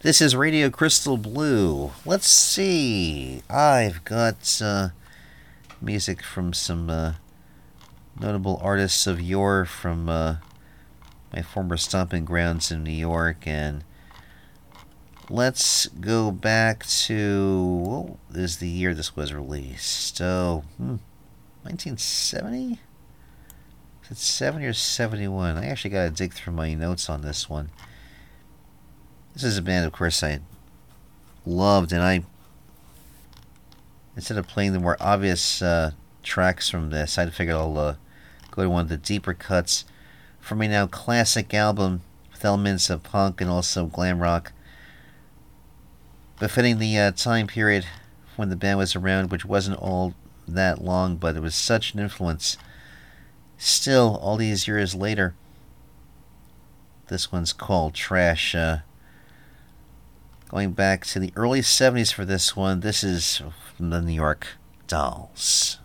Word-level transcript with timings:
This 0.00 0.20
is 0.20 0.36
Radio 0.36 0.68
Crystal 0.68 1.16
Blue. 1.16 1.90
Let's 2.04 2.28
see. 2.28 3.42
I've 3.48 4.04
got 4.04 4.60
uh, 4.62 4.90
music 5.80 6.22
from 6.22 6.52
some 6.52 6.90
uh, 6.90 7.14
notable 8.20 8.60
artists 8.62 9.06
of 9.06 9.22
yore 9.22 9.64
from 9.64 10.10
uh, 10.10 10.36
my 11.32 11.40
former 11.40 11.78
stomping 11.78 12.26
grounds 12.26 12.70
in 12.70 12.84
New 12.84 12.90
York. 12.90 13.46
And 13.46 13.84
let's 15.30 15.86
go 15.86 16.30
back 16.30 16.84
to 16.84 18.18
what 18.28 18.38
is 18.38 18.58
the 18.58 18.68
year 18.68 18.92
this 18.92 19.16
was 19.16 19.32
released? 19.32 20.20
Oh, 20.20 20.64
hmm, 20.76 20.96
1970? 21.62 22.80
Is 24.04 24.10
it 24.10 24.18
70 24.18 24.66
or 24.66 24.72
71? 24.74 25.56
I 25.56 25.66
actually 25.66 25.90
got 25.90 26.04
to 26.04 26.10
dig 26.10 26.34
through 26.34 26.52
my 26.52 26.74
notes 26.74 27.08
on 27.08 27.22
this 27.22 27.48
one. 27.48 27.70
This 29.36 29.44
is 29.44 29.58
a 29.58 29.62
band, 29.62 29.84
of 29.84 29.92
course, 29.92 30.22
I 30.22 30.40
loved, 31.44 31.92
and 31.92 32.02
I 32.02 32.24
instead 34.16 34.38
of 34.38 34.48
playing 34.48 34.72
the 34.72 34.80
more 34.80 34.96
obvious 34.98 35.60
uh, 35.60 35.90
tracks 36.22 36.70
from 36.70 36.88
this, 36.88 37.18
I 37.18 37.28
figured 37.28 37.54
I'll 37.54 37.76
uh, 37.76 37.96
go 38.50 38.62
to 38.62 38.70
one 38.70 38.80
of 38.80 38.88
the 38.88 38.96
deeper 38.96 39.34
cuts 39.34 39.84
from 40.40 40.62
a 40.62 40.68
now 40.68 40.86
classic 40.86 41.52
album 41.52 42.00
with 42.32 42.46
elements 42.46 42.88
of 42.88 43.02
punk 43.02 43.42
and 43.42 43.50
also 43.50 43.84
glam 43.84 44.20
rock, 44.20 44.52
befitting 46.40 46.78
the 46.78 46.96
uh, 46.98 47.12
time 47.12 47.46
period 47.46 47.84
when 48.36 48.48
the 48.48 48.56
band 48.56 48.78
was 48.78 48.96
around, 48.96 49.30
which 49.30 49.44
wasn't 49.44 49.78
all 49.78 50.14
that 50.48 50.82
long, 50.82 51.16
but 51.16 51.36
it 51.36 51.42
was 51.42 51.54
such 51.54 51.92
an 51.92 52.00
influence. 52.00 52.56
Still, 53.58 54.18
all 54.22 54.38
these 54.38 54.66
years 54.66 54.94
later, 54.94 55.34
this 57.08 57.30
one's 57.30 57.52
called 57.52 57.92
Trash. 57.92 58.54
Uh, 58.54 58.78
Going 60.48 60.72
back 60.72 61.04
to 61.06 61.18
the 61.18 61.32
early 61.34 61.60
70s 61.60 62.12
for 62.12 62.24
this 62.24 62.54
one, 62.54 62.80
this 62.80 63.02
is 63.02 63.42
the 63.80 64.00
New 64.00 64.12
York 64.12 64.46
Dolls. 64.86 65.78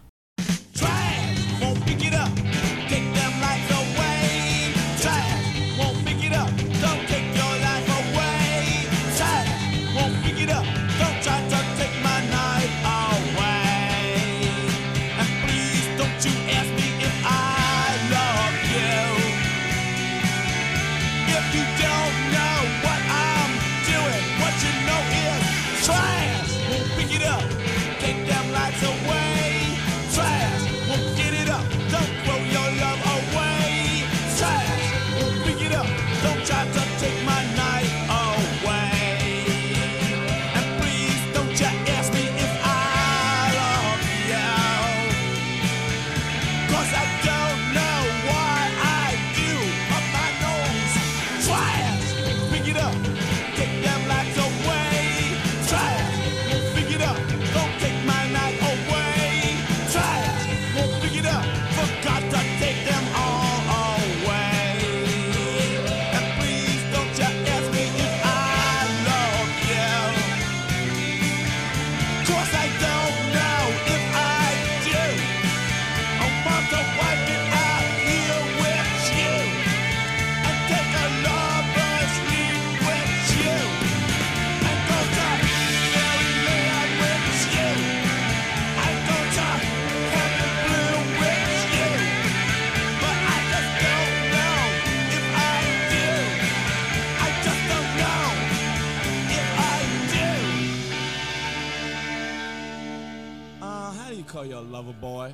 lover 104.82 104.94
boy. 105.00 105.32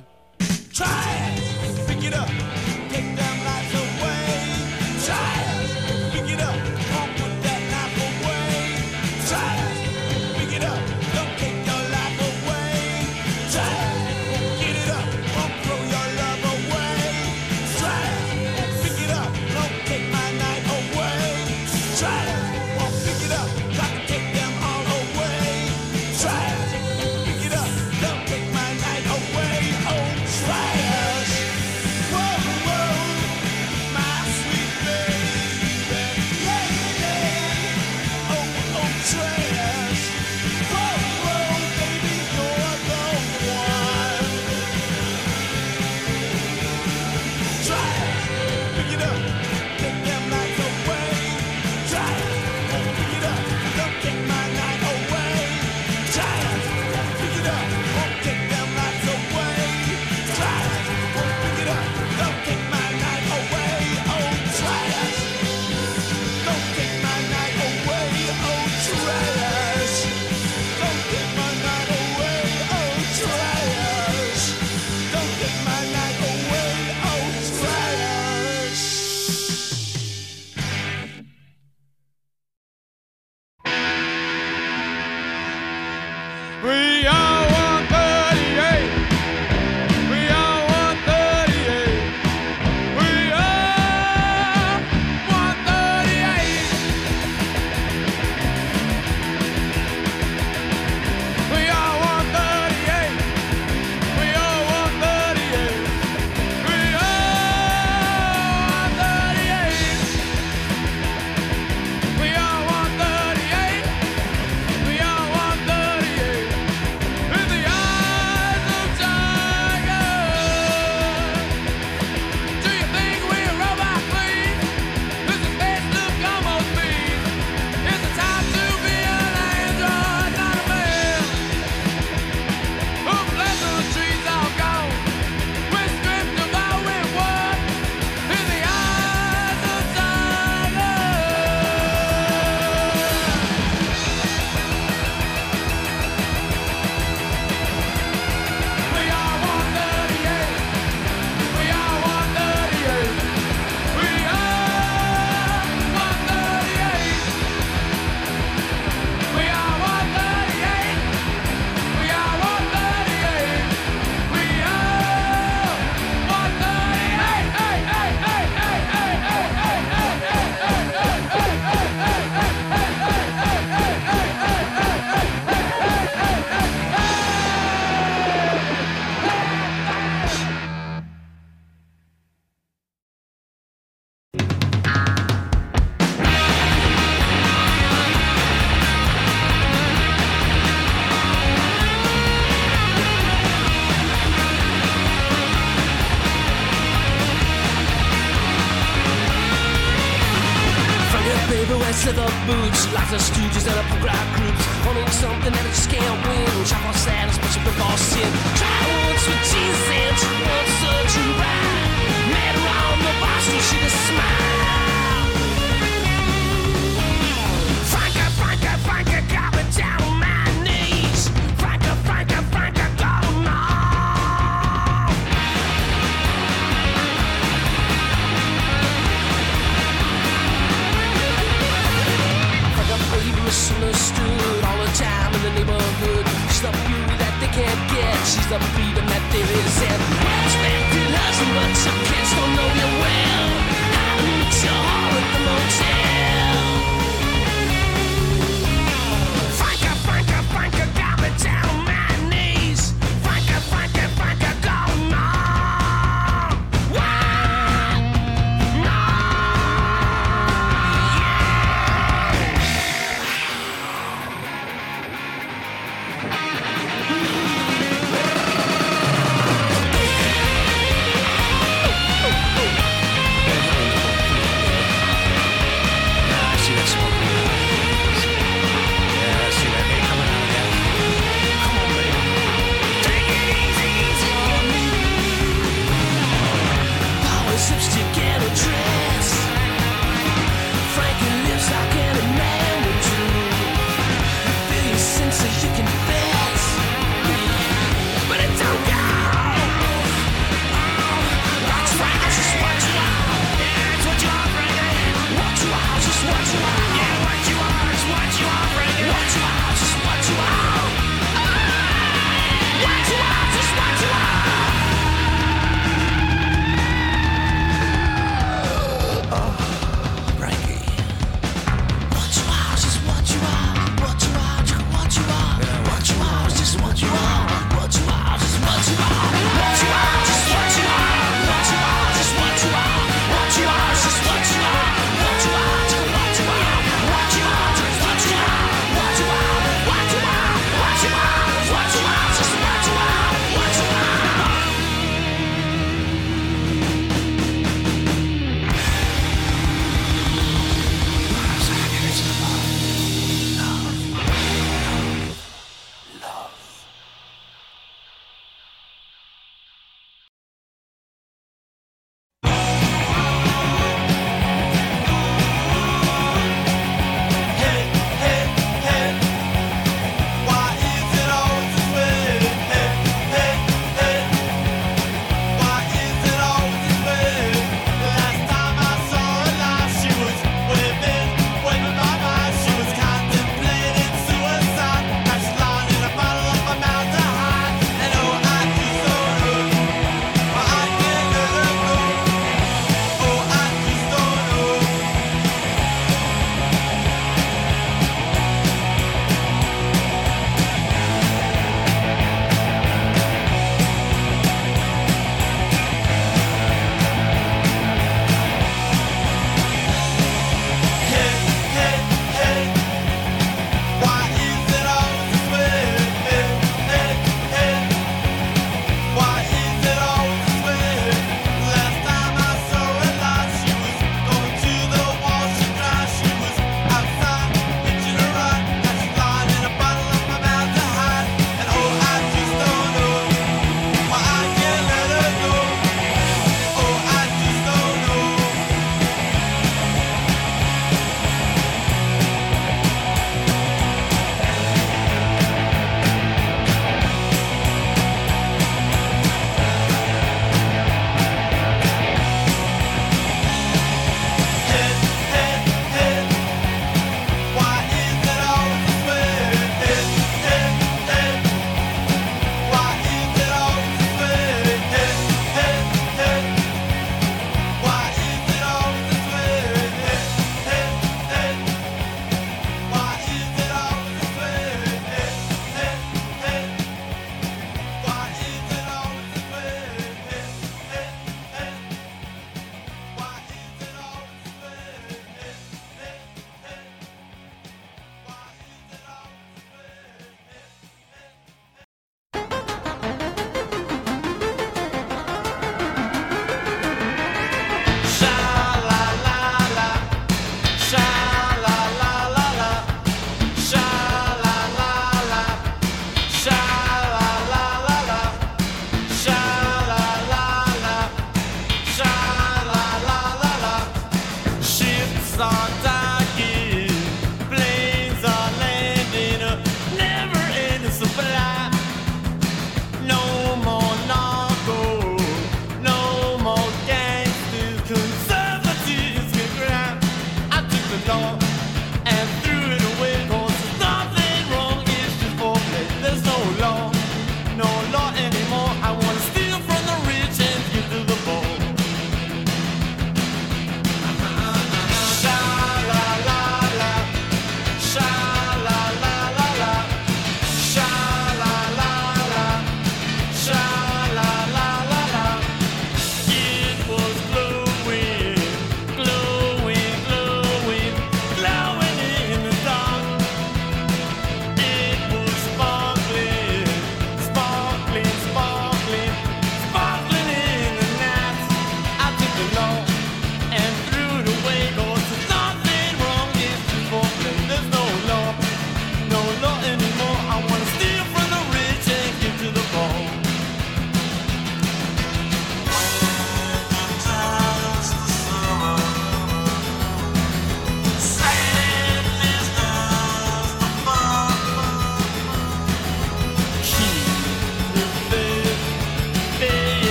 Try 0.74 1.07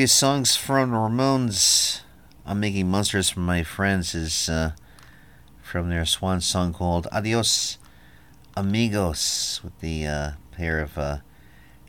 few 0.00 0.06
songs 0.06 0.56
from 0.56 0.92
Ramones. 0.92 2.00
I'm 2.46 2.58
making 2.58 2.90
monsters 2.90 3.28
for 3.28 3.40
my 3.40 3.62
friends 3.62 4.14
is 4.14 4.48
uh, 4.48 4.72
from 5.60 5.90
their 5.90 6.06
swan 6.06 6.40
song 6.40 6.72
called 6.72 7.06
Adios 7.12 7.76
Amigos 8.56 9.60
with 9.62 9.78
the 9.80 10.06
uh, 10.06 10.30
pair 10.52 10.80
of 10.80 10.96
uh, 10.96 11.18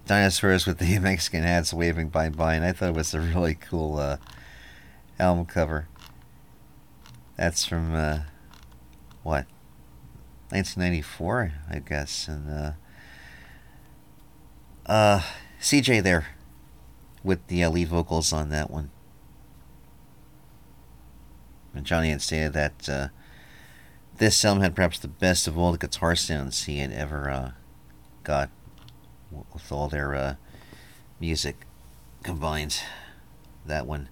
dinosaurs 0.08 0.66
with 0.66 0.80
the 0.80 1.00
Mexican 1.00 1.44
hats 1.44 1.74
waving 1.74 2.10
bye 2.10 2.28
bye, 2.28 2.56
and 2.56 2.66
I 2.66 2.74
thought 2.74 2.90
it 2.90 2.96
was 2.96 3.14
a 3.14 3.22
really 3.22 3.56
cool 3.56 3.98
uh, 3.98 4.18
album 5.18 5.46
cover. 5.46 5.88
That's 7.38 7.64
from 7.64 7.96
uh, 7.96 8.24
what 9.24 9.46
1994, 10.50 11.54
I 11.70 11.80
guess, 11.80 12.28
and 12.28 12.50
uh, 12.50 12.72
uh, 14.86 15.22
CJ 15.62 16.04
there 16.04 16.26
with 17.24 17.46
the 17.48 17.66
lead 17.68 17.88
vocals 17.88 18.34
on 18.34 18.50
that 18.50 18.70
one. 18.70 18.90
And 21.74 21.86
Johnny 21.86 22.10
had 22.10 22.22
stated 22.22 22.54
that 22.54 22.90
uh, 22.90 23.08
this 24.18 24.44
album 24.44 24.64
had 24.64 24.76
perhaps 24.76 25.00
the 25.00 25.08
best 25.08 25.48
of 25.48 25.58
all 25.58 25.72
the 25.72 25.78
guitar 25.78 26.16
sounds 26.16 26.64
he 26.64 26.80
had 26.80 26.92
ever 26.92 27.30
uh, 27.30 27.52
got 28.24 28.50
with 29.54 29.72
all 29.72 29.88
their 29.88 30.14
uh, 30.14 30.36
music 31.20 31.66
combined. 32.24 32.82
That 33.66 33.86
one 33.86 34.10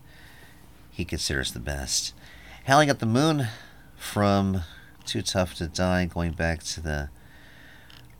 he 0.92 1.06
considers 1.06 1.54
the 1.54 1.60
best. 1.60 2.14
Howling 2.66 2.90
at 2.90 3.00
the 3.00 3.06
Moon 3.06 3.48
from 3.96 4.62
Too 5.06 5.22
Tough 5.22 5.56
to 5.56 5.68
Die, 5.68 6.06
going 6.06 6.32
back 6.34 6.62
to 6.64 6.82
the 6.82 7.10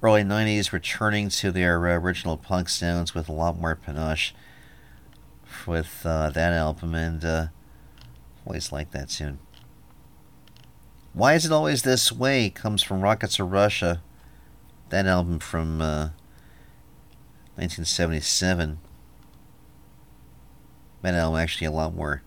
early 0.02 0.24
90s, 0.24 0.72
returning 0.72 1.30
to 1.30 1.52
their 1.52 1.88
uh, 1.88 1.98
original 1.98 2.38
punk 2.38 2.70
sounds 2.70 3.14
with 3.14 3.30
a 3.30 3.34
lot 3.34 3.60
more 3.60 3.76
panache 3.76 4.34
with 5.68 6.02
uh, 6.06 6.30
that 6.32 6.54
album, 6.54 6.96
and 6.96 7.24
uh, 7.24 7.48
always 8.46 8.72
like 8.72 8.92
that 8.92 9.10
tune. 9.10 9.40
Why 11.14 11.34
Is 11.34 11.46
It 11.46 11.52
Always 11.52 11.82
This 11.82 12.12
Way 12.12 12.50
comes 12.50 12.84
from 12.84 13.02
Rocket 13.02 13.32
to 13.32 13.44
Russia, 13.44 14.02
that 14.90 15.06
album 15.06 15.40
from 15.40 15.82
uh, 15.82 16.10
1977. 17.56 18.80
That 21.02 21.14
album 21.14 21.40
actually 21.40 21.68
a 21.68 21.72
lot 21.72 21.96
more 21.96 22.22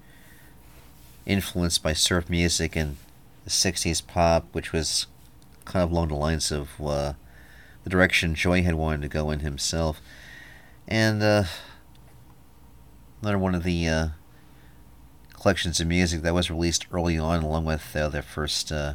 influenced 1.25 1.83
by 1.83 1.93
surf 1.93 2.29
music 2.29 2.75
and 2.75 2.97
the 3.45 3.51
60s 3.51 4.07
pop, 4.07 4.47
which 4.53 4.73
was 4.73 5.07
kind 5.65 5.83
of 5.85 5.91
along 5.91 6.09
the 6.09 6.15
lines 6.15 6.51
of 6.51 6.71
uh, 6.81 7.13
the 7.85 7.91
direction 7.91 8.35
Joey 8.35 8.63
had 8.63 8.75
wanted 8.75 9.03
to 9.03 9.09
go 9.09 9.31
in 9.31 9.41
himself. 9.41 10.01
And 10.89 11.23
uh, 11.23 11.45
another 13.23 13.39
one 13.39 13.55
of 13.55 13.63
the 13.63 13.89
uh, 13.89 14.09
collections 15.33 15.81
of 15.81 15.87
music 15.87 16.23
that 16.23 16.35
was 16.35 16.51
released 16.51 16.87
early 16.93 17.17
on, 17.17 17.43
along 17.43 17.65
with 17.65 17.95
uh, 17.95 18.09
their 18.09 18.23
first 18.23 18.73
uh, 18.73 18.95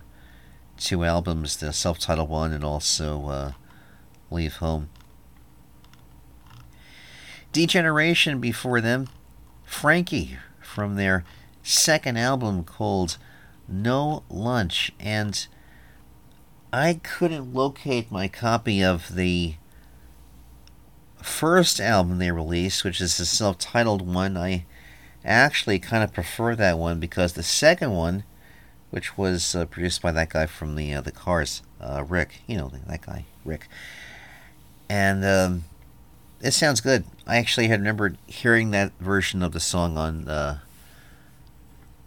two 0.78 1.04
albums, 1.04 1.58
the 1.58 1.72
self 1.72 1.98
titled 1.98 2.30
one 2.30 2.52
and 2.52 2.64
also 2.64 3.28
uh, 3.28 3.52
Leave 4.30 4.58
Home. 4.58 4.90
D 7.54 7.66
Generation 7.66 8.40
before 8.40 8.82
them, 8.82 9.08
Frankie 9.64 10.38
from 10.62 10.96
their 10.96 11.24
second 11.64 12.18
album 12.18 12.64
called 12.64 13.18
No 13.68 14.24
Lunch. 14.30 14.92
And 15.00 15.48
I 16.72 17.00
couldn't 17.02 17.54
locate 17.54 18.12
my 18.12 18.28
copy 18.28 18.84
of 18.84 19.16
the 19.16 19.56
first 21.22 21.80
album 21.80 22.18
they 22.18 22.32
released, 22.32 22.84
which 22.84 23.02
is 23.02 23.18
the 23.18 23.26
self 23.26 23.58
titled 23.58 24.02
one. 24.02 24.38
I 24.38 24.66
actually 25.24 25.80
kind 25.80 26.04
of 26.04 26.14
prefer 26.14 26.56
that 26.56 26.78
one 26.78 27.00
because 27.00 27.34
the 27.34 27.44
second 27.44 27.92
one, 27.92 28.24
which 28.90 29.18
was 29.18 29.56
uh, 29.56 29.66
produced 29.66 30.02
by 30.02 30.12
that 30.12 30.30
guy 30.30 30.46
from 30.46 30.76
the 30.76 30.94
uh, 30.94 31.02
the 31.02 31.12
Cars, 31.12 31.62
uh, 31.82 32.04
Rick, 32.08 32.42
you 32.48 32.58
know 32.58 32.72
that 32.88 33.02
guy, 33.02 33.26
Rick, 33.44 33.68
and 34.90 35.26
um, 35.26 35.64
it 36.42 36.52
sounds 36.52 36.82
good. 36.82 37.04
I 37.26 37.38
actually 37.38 37.68
had 37.68 37.80
remembered 37.80 38.18
hearing 38.28 38.72
that 38.72 38.94
version 39.00 39.44
of 39.44 39.52
the 39.52 39.60
song 39.60 39.98
on 39.98 40.28
uh, 40.28 40.60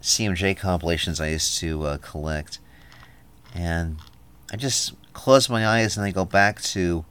CMJ 0.02 0.56
compilations 0.56 1.20
I 1.20 1.28
used 1.28 1.58
to 1.58 1.82
uh, 1.84 1.98
collect, 1.98 2.58
and 3.54 3.98
I 4.52 4.56
just 4.56 4.94
close 5.12 5.48
my 5.48 5.66
eyes 5.66 5.96
and 5.96 6.06
I 6.06 6.12
go 6.12 6.24
back 6.24 6.60
to 6.62 7.04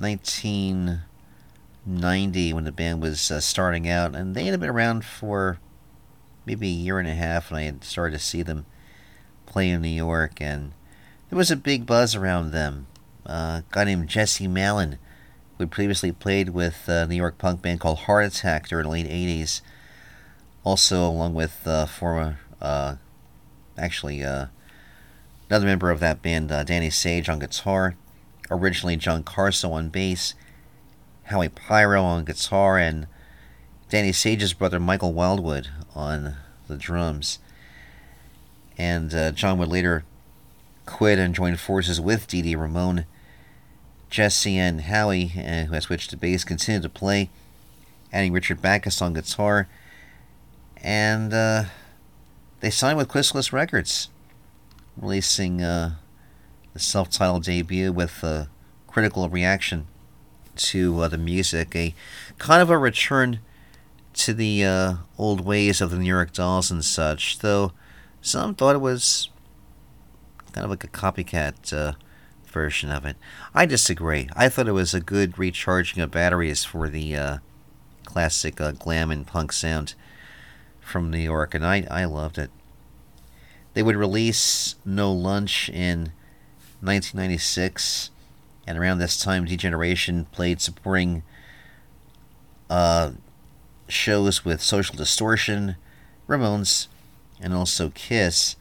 1990 0.00 2.52
when 2.52 2.64
the 2.64 2.72
band 2.72 3.02
was 3.02 3.30
uh, 3.30 3.40
starting 3.40 3.88
out, 3.88 4.14
and 4.14 4.34
they 4.34 4.44
had 4.44 4.60
been 4.60 4.70
around 4.70 5.04
for 5.04 5.58
maybe 6.46 6.68
a 6.68 6.72
year 6.72 6.98
and 6.98 7.08
a 7.08 7.14
half, 7.14 7.50
and 7.50 7.58
I 7.58 7.62
had 7.62 7.84
started 7.84 8.18
to 8.18 8.24
see 8.24 8.42
them 8.42 8.66
play 9.46 9.70
in 9.70 9.82
New 9.82 9.88
York, 9.88 10.40
and 10.40 10.72
there 11.28 11.36
was 11.36 11.50
a 11.50 11.56
big 11.56 11.86
buzz 11.86 12.14
around 12.14 12.50
them. 12.50 12.86
Uh, 13.26 13.60
a 13.60 13.64
guy 13.70 13.84
named 13.84 14.08
Jesse 14.08 14.48
Malin 14.48 14.98
who 15.58 15.64
had 15.64 15.70
previously 15.72 16.12
played 16.12 16.50
with 16.50 16.88
a 16.88 17.06
New 17.06 17.16
York 17.16 17.36
punk 17.36 17.60
band 17.60 17.80
called 17.80 17.98
Heart 17.98 18.26
Attack 18.26 18.68
during 18.68 18.84
the 18.84 18.90
late 18.90 19.06
80s. 19.06 19.60
Also, 20.62 21.08
along 21.08 21.34
with 21.34 21.66
uh, 21.66 21.86
former, 21.86 22.38
uh, 22.60 22.94
actually, 23.76 24.22
uh, 24.22 24.46
another 25.50 25.66
member 25.66 25.90
of 25.90 25.98
that 25.98 26.22
band, 26.22 26.52
uh, 26.52 26.62
Danny 26.62 26.90
Sage, 26.90 27.28
on 27.28 27.40
guitar. 27.40 27.96
Originally, 28.50 28.96
John 28.96 29.22
Carso 29.22 29.72
on 29.72 29.88
bass, 29.88 30.34
Howie 31.24 31.48
Pyro 31.48 32.02
on 32.02 32.24
guitar, 32.24 32.78
and 32.78 33.06
Danny 33.90 34.12
Sage's 34.12 34.52
brother, 34.52 34.80
Michael 34.80 35.12
Wildwood, 35.12 35.68
on 35.94 36.36
the 36.66 36.76
drums. 36.76 37.38
And 38.76 39.12
uh, 39.14 39.32
John 39.32 39.58
would 39.58 39.68
later 39.68 40.04
quit 40.86 41.18
and 41.18 41.34
join 41.34 41.56
forces 41.56 42.00
with 42.00 42.26
Dee 42.26 42.42
Dee 42.42 42.56
Ramone 42.56 43.04
Jesse 44.10 44.56
and 44.56 44.82
Howie, 44.82 45.32
uh, 45.36 45.64
who 45.64 45.74
has 45.74 45.84
switched 45.84 46.10
to 46.10 46.16
bass, 46.16 46.44
continued 46.44 46.82
to 46.82 46.88
play, 46.88 47.30
adding 48.12 48.32
Richard 48.32 48.62
Bacchus 48.62 49.02
on 49.02 49.12
guitar. 49.12 49.68
And 50.82 51.34
uh, 51.34 51.64
they 52.60 52.70
signed 52.70 52.96
with 52.96 53.08
Chrysalis 53.08 53.52
Records, 53.52 54.08
releasing 54.96 55.60
uh, 55.60 55.96
the 56.72 56.78
self 56.78 57.10
titled 57.10 57.44
debut 57.44 57.92
with 57.92 58.22
a 58.22 58.48
critical 58.86 59.28
reaction 59.28 59.86
to 60.56 61.00
uh, 61.00 61.08
the 61.08 61.18
music. 61.18 61.74
A 61.74 61.94
kind 62.38 62.62
of 62.62 62.70
a 62.70 62.78
return 62.78 63.40
to 64.14 64.34
the 64.34 64.64
uh, 64.64 64.94
old 65.16 65.44
ways 65.44 65.80
of 65.80 65.90
the 65.90 65.98
New 65.98 66.08
York 66.08 66.32
Dolls 66.32 66.70
and 66.70 66.84
such, 66.84 67.38
though 67.38 67.72
some 68.20 68.54
thought 68.54 68.74
it 68.74 68.80
was 68.80 69.28
kind 70.52 70.64
of 70.64 70.70
like 70.70 70.84
a 70.84 70.88
copycat 70.88 71.72
uh, 71.72 71.92
version 72.46 72.90
of 72.90 73.04
it. 73.04 73.16
I 73.54 73.66
disagree. 73.66 74.28
I 74.34 74.48
thought 74.48 74.68
it 74.68 74.72
was 74.72 74.94
a 74.94 75.00
good 75.00 75.38
recharging 75.38 76.02
of 76.02 76.10
batteries 76.10 76.64
for 76.64 76.88
the 76.88 77.16
uh, 77.16 77.38
classic 78.04 78.60
uh, 78.60 78.72
glam 78.72 79.10
and 79.10 79.26
punk 79.26 79.52
sound 79.52 79.94
from 80.80 81.10
New 81.10 81.18
York, 81.18 81.54
and 81.54 81.64
I, 81.64 81.86
I 81.90 82.04
loved 82.06 82.38
it. 82.38 82.50
They 83.74 83.82
would 83.82 83.96
release 83.96 84.74
No 84.84 85.12
Lunch 85.12 85.68
in 85.68 86.12
1996, 86.80 88.10
and 88.66 88.78
around 88.78 88.98
this 88.98 89.18
time, 89.18 89.44
D 89.44 89.56
Generation 89.56 90.26
played 90.32 90.60
supporting 90.60 91.22
uh, 92.70 93.12
shows 93.88 94.44
with 94.44 94.62
Social 94.62 94.94
Distortion, 94.94 95.76
Ramones, 96.28 96.88
and 97.40 97.54
also 97.54 97.90
Kiss. 97.90 98.56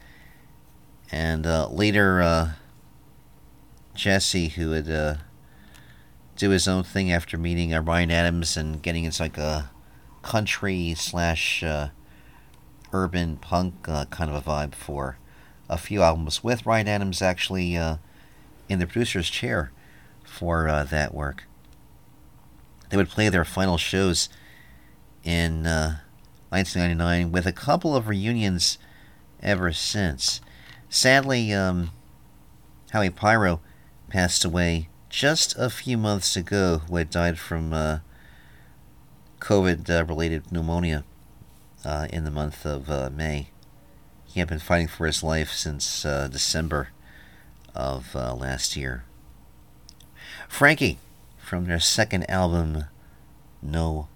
And 1.12 1.46
uh, 1.46 1.68
later, 1.70 2.22
uh, 2.22 2.52
Jesse, 3.96 4.50
who 4.50 4.70
would 4.70 4.90
uh, 4.90 5.16
do 6.36 6.50
his 6.50 6.68
own 6.68 6.84
thing 6.84 7.12
after 7.12 7.38
meeting 7.38 7.74
uh, 7.74 7.82
Ryan 7.82 8.12
Adams 8.12 8.58
and 8.58 8.82
getting 8.82 9.04
into 9.04 9.22
like 9.22 9.38
a 9.38 9.70
country 10.22 10.94
slash 10.98 11.64
uh, 11.64 11.90
urban 12.94 13.38
punk 13.38 13.84
kind 13.84 14.32
of 14.32 14.36
a 14.36 14.42
vibe 14.42 14.74
for 14.74 15.18
a 15.70 15.78
few 15.78 16.02
albums, 16.02 16.44
with 16.44 16.66
Ryan 16.66 16.88
Adams 16.88 17.22
actually 17.22 17.76
uh, 17.76 17.98
in 18.70 18.80
the 18.80 18.88
producer's 18.88 19.30
chair 19.30 19.72
for 20.24 20.68
uh, 20.68 20.84
that 20.84 21.14
work. 21.14 21.46
They 22.90 22.98
would 22.98 23.10
play 23.10 23.30
their 23.30 23.46
final 23.46 23.78
shows 23.78 24.30
in 25.24 25.64
1999 25.64 27.32
with 27.32 27.46
a 27.46 27.52
couple 27.52 27.96
of 27.96 28.08
reunions 28.08 28.78
ever 29.42 29.74
since. 29.74 30.42
Sadly, 30.90 31.52
um, 31.52 31.92
Howie 32.92 33.10
Pyro 33.10 33.60
passed 34.10 34.46
away 34.46 34.88
just 35.10 35.58
a 35.58 35.70
few 35.70 35.98
months 35.98 36.36
ago, 36.36 36.82
who 36.88 36.96
had 36.96 37.10
died 37.10 37.38
from 37.38 37.74
uh, 37.74 38.00
COVID 39.40 39.90
uh, 39.90 40.06
related 40.06 40.52
pneumonia 40.52 41.04
uh, 41.84 42.08
in 42.12 42.24
the 42.24 42.32
month 42.32 42.66
of 42.66 42.90
uh, 42.90 43.10
May. 43.14 43.50
He 44.26 44.40
had 44.40 44.50
been 44.50 44.60
fighting 44.60 44.88
for 44.88 45.06
his 45.06 45.24
life 45.24 45.52
since 45.52 46.06
uh, 46.06 46.28
December 46.28 46.90
of 47.78 48.16
uh, 48.16 48.34
last 48.34 48.76
year. 48.76 49.06
Frankie, 50.50 50.98
from 51.38 51.66
their 51.66 51.80
second 51.80 52.30
album, 52.30 52.86
No 53.62 54.08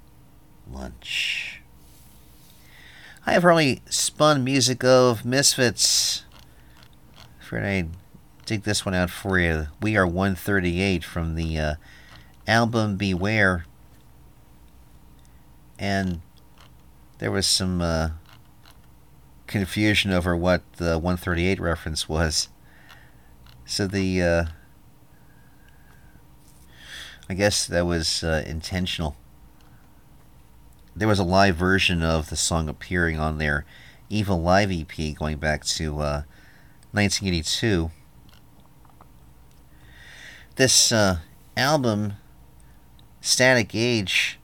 lunch. 0.69 1.61
I 3.25 3.33
have 3.33 3.45
early 3.45 3.81
spun 3.89 4.43
music 4.43 4.83
of 4.83 5.23
Misfits. 5.23 6.23
Afraid 7.39 7.63
I'd 7.63 7.89
dig 8.45 8.63
this 8.63 8.83
one 8.83 8.95
out 8.95 9.11
for 9.11 9.37
you. 9.37 9.67
We 9.81 9.95
Are 9.95 10.07
138 10.07 11.03
from 11.03 11.35
the 11.35 11.59
uh, 11.59 11.75
album 12.47 12.97
Beware. 12.97 13.65
And 15.77 16.21
there 17.19 17.31
was 17.31 17.45
some 17.45 17.81
uh, 17.81 18.09
confusion 19.45 20.11
over 20.11 20.35
what 20.35 20.61
the 20.77 20.97
138 20.97 21.59
reference 21.59 22.09
was. 22.09 22.49
So 23.71 23.87
the. 23.87 24.21
Uh, 24.21 24.45
I 27.29 27.33
guess 27.33 27.65
that 27.65 27.85
was 27.85 28.21
uh, 28.21 28.43
intentional. 28.45 29.15
There 30.93 31.07
was 31.07 31.19
a 31.19 31.23
live 31.23 31.55
version 31.55 32.03
of 32.03 32.29
the 32.29 32.35
song 32.35 32.67
appearing 32.67 33.17
on 33.17 33.37
their 33.37 33.63
Evil 34.09 34.41
Live 34.41 34.73
EP 34.73 35.15
going 35.15 35.37
back 35.37 35.63
to 35.63 36.01
uh, 36.01 36.23
1982. 36.91 37.91
This 40.57 40.91
uh, 40.91 41.19
album, 41.55 42.15
Static 43.21 43.73
Age, 43.73 44.37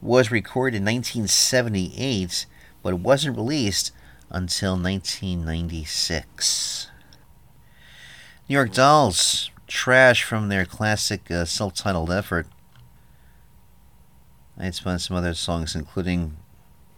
was 0.00 0.30
recorded 0.30 0.78
in 0.78 0.86
1978, 0.86 2.46
but 2.82 2.94
it 2.94 3.00
wasn't 3.00 3.36
released 3.36 3.92
until 4.30 4.72
1996. 4.72 6.89
New 8.50 8.56
York 8.56 8.72
Dolls, 8.72 9.48
trash 9.68 10.24
from 10.24 10.48
their 10.48 10.64
classic 10.64 11.30
uh, 11.30 11.44
self 11.44 11.72
titled 11.72 12.10
effort. 12.10 12.48
I 14.58 14.64
had 14.64 14.74
spun 14.74 14.98
some 14.98 15.16
other 15.16 15.34
songs, 15.34 15.76
including 15.76 16.36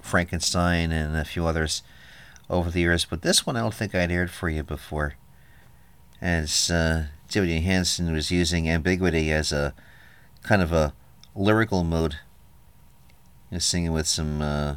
Frankenstein 0.00 0.92
and 0.92 1.14
a 1.14 1.26
few 1.26 1.46
others 1.46 1.82
over 2.48 2.70
the 2.70 2.80
years, 2.80 3.04
but 3.04 3.20
this 3.20 3.44
one 3.44 3.58
I 3.58 3.60
don't 3.60 3.74
think 3.74 3.94
I'd 3.94 4.10
aired 4.10 4.30
for 4.30 4.48
you 4.48 4.62
before. 4.62 5.16
As 6.22 6.70
uh, 6.70 7.08
David 7.28 7.50
Johansen 7.50 8.14
was 8.14 8.30
using 8.30 8.66
ambiguity 8.70 9.30
as 9.30 9.52
a 9.52 9.74
kind 10.42 10.62
of 10.62 10.72
a 10.72 10.94
lyrical 11.34 11.84
mode, 11.84 12.14
you 13.50 13.56
know, 13.56 13.58
singing 13.58 13.92
with 13.92 14.06
some 14.06 14.40
uh, 14.40 14.76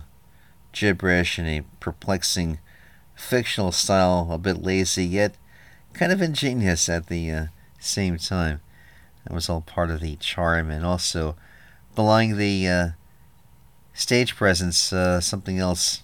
gibberish 0.74 1.38
and 1.38 1.48
a 1.48 1.64
perplexing 1.80 2.60
fictional 3.16 3.72
style, 3.72 4.28
a 4.30 4.38
bit 4.38 4.62
lazy 4.62 5.06
yet 5.06 5.38
kind 5.96 6.12
of 6.12 6.22
ingenious 6.22 6.90
at 6.90 7.08
the 7.08 7.32
uh, 7.32 7.46
same 7.80 8.18
time. 8.18 8.60
That 9.24 9.34
was 9.34 9.50
all 9.50 9.62
part 9.62 9.90
of 9.90 10.02
the 10.02 10.18
charm, 10.18 10.70
and 10.70 10.86
also 10.86 11.36
belying 11.96 12.38
the 12.38 12.68
uh, 12.68 12.88
stage 13.94 14.36
presence, 14.36 14.94
uh, 14.94 15.20
something 15.22 15.58
else. 15.58 16.04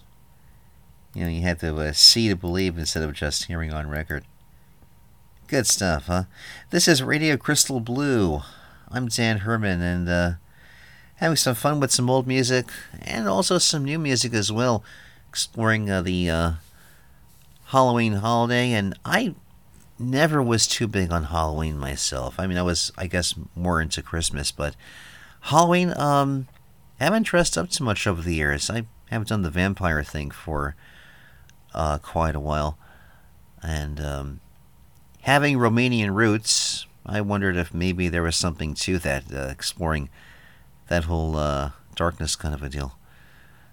You 1.14 1.26
know, 1.26 1.30
you 1.30 1.42
had 1.42 1.60
to 1.60 1.76
uh, 1.76 1.92
see 1.92 2.30
to 2.30 2.36
believe 2.36 2.78
instead 2.78 3.04
of 3.04 3.14
just 3.14 3.46
hearing 3.46 3.74
on 3.74 3.90
record. 3.90 4.24
Good 5.48 5.68
stuff, 5.68 6.08
huh? 6.08 6.24
This 6.70 6.88
is 6.88 7.04
Radio 7.04 7.36
Crystal 7.36 7.82
Blue. 7.82 8.42
I'm 8.90 9.08
Dan 9.08 9.40
Herman, 9.40 9.82
and 9.82 10.08
uh, 10.08 10.32
having 11.16 11.36
some 11.36 11.56
fun 11.56 11.82
with 11.82 11.92
some 11.92 12.10
old 12.10 12.26
music 12.26 12.68
and 13.02 13.28
also 13.28 13.58
some 13.58 13.84
new 13.84 14.00
music 14.00 14.34
as 14.34 14.52
well, 14.52 14.84
exploring 15.30 15.90
uh, 15.90 16.02
the 16.02 16.30
uh, 16.30 16.52
Halloween 17.66 18.14
holiday. 18.14 18.72
And 18.72 18.98
I 19.04 19.36
never 20.02 20.42
was 20.42 20.68
too 20.68 20.88
big 20.88 21.12
on 21.12 21.26
Halloween 21.26 21.78
myself. 21.78 22.40
I 22.40 22.48
mean, 22.48 22.58
I 22.58 22.62
was, 22.62 22.92
I 22.98 23.08
guess, 23.08 23.36
more 23.56 23.82
into 23.82 24.02
Christmas, 24.02 24.52
but 24.52 24.76
Halloween, 25.42 25.94
um, 25.98 26.48
haven't 27.00 27.24
dressed 27.24 27.58
up 27.58 27.70
too 27.70 27.84
much 27.84 28.06
over 28.06 28.22
the 28.22 28.36
years. 28.36 28.70
I 28.70 28.86
haven't 29.10 29.30
done 29.30 29.42
the 29.42 29.50
vampire 29.50 30.04
thing 30.04 30.32
for 30.32 30.76
uh, 31.74 31.98
quite 31.98 32.36
a 32.36 32.40
while, 32.40 32.78
and 33.64 34.00
um, 34.00 34.40
having 35.22 35.58
Romanian 35.58 36.14
roots, 36.14 36.86
I 37.06 37.22
wondered 37.22 37.56
if 37.56 37.74
maybe 37.74 38.08
there 38.08 38.24
was 38.24 38.36
something 38.36 38.74
to 38.76 39.00
that, 39.00 39.34
uh, 39.34 39.48
exploring 39.50 40.10
that 40.90 41.06
whole 41.06 41.36
uh, 41.38 41.72
darkness 41.96 42.36
kind 42.36 42.54
of 42.54 42.62
a 42.62 42.70
deal. 42.70 42.98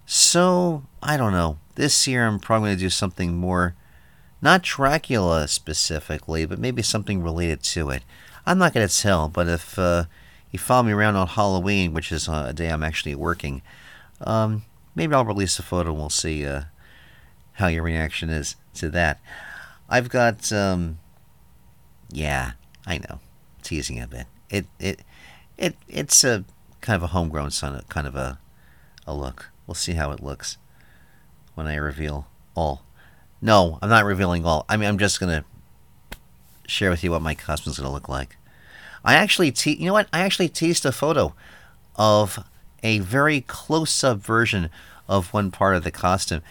So 0.06 0.84
I 1.02 1.16
don't 1.18 1.32
know. 1.32 1.58
This 1.74 2.06
year, 2.06 2.26
I'm 2.26 2.38
probably 2.38 2.68
going 2.68 2.78
to 2.78 2.84
do 2.84 2.90
something 2.90 3.36
more 3.36 3.74
not 4.40 4.62
Dracula 4.62 5.48
specifically, 5.48 6.46
but 6.46 6.58
maybe 6.58 6.82
something 6.82 7.22
related 7.22 7.62
to 7.64 7.90
it. 7.90 8.02
I'm 8.46 8.58
not 8.58 8.72
going 8.72 8.86
to 8.86 8.96
tell, 8.96 9.28
but 9.28 9.48
if 9.48 9.78
uh, 9.78 10.04
you 10.50 10.58
follow 10.58 10.84
me 10.84 10.92
around 10.92 11.16
on 11.16 11.26
Halloween, 11.26 11.92
which 11.92 12.12
is 12.12 12.28
uh, 12.28 12.46
a 12.48 12.52
day 12.52 12.70
I'm 12.70 12.82
actually 12.82 13.14
working, 13.14 13.62
um, 14.20 14.64
maybe 14.94 15.14
I'll 15.14 15.24
release 15.24 15.58
a 15.58 15.62
photo 15.62 15.90
and 15.90 15.98
we'll 15.98 16.10
see 16.10 16.46
uh, 16.46 16.62
how 17.54 17.66
your 17.66 17.82
reaction 17.82 18.30
is 18.30 18.56
to 18.74 18.88
that. 18.90 19.20
I've 19.88 20.08
got, 20.08 20.52
um, 20.52 20.98
yeah, 22.10 22.52
I 22.86 22.98
know, 22.98 23.20
teasing 23.62 24.00
a 24.00 24.06
bit. 24.06 24.26
It 24.50 24.66
it 24.78 25.00
it 25.58 25.76
it's 25.88 26.24
a 26.24 26.44
kind 26.80 26.96
of 26.96 27.02
a 27.02 27.08
homegrown 27.08 27.50
son, 27.50 27.82
kind 27.88 28.06
of 28.06 28.16
a 28.16 28.38
a 29.06 29.14
look. 29.14 29.50
We'll 29.66 29.74
see 29.74 29.92
how 29.92 30.10
it 30.12 30.22
looks 30.22 30.56
when 31.54 31.66
I 31.66 31.74
reveal 31.74 32.28
all. 32.54 32.82
No, 33.40 33.78
I'm 33.80 33.88
not 33.88 34.04
revealing 34.04 34.44
all. 34.44 34.64
I 34.68 34.76
mean, 34.76 34.88
I'm 34.88 34.98
just 34.98 35.20
gonna 35.20 35.44
share 36.66 36.90
with 36.90 37.04
you 37.04 37.10
what 37.10 37.22
my 37.22 37.34
costume's 37.34 37.78
gonna 37.78 37.92
look 37.92 38.08
like. 38.08 38.36
I 39.04 39.14
actually, 39.14 39.52
te- 39.52 39.76
you 39.76 39.86
know 39.86 39.92
what? 39.92 40.08
I 40.12 40.20
actually 40.20 40.48
teased 40.48 40.84
a 40.84 40.92
photo 40.92 41.34
of 41.96 42.44
a 42.82 42.98
very 42.98 43.40
close-up 43.42 44.18
version 44.18 44.70
of 45.08 45.32
one 45.32 45.50
part 45.50 45.76
of 45.76 45.84
the 45.84 45.90
costume, 45.90 46.42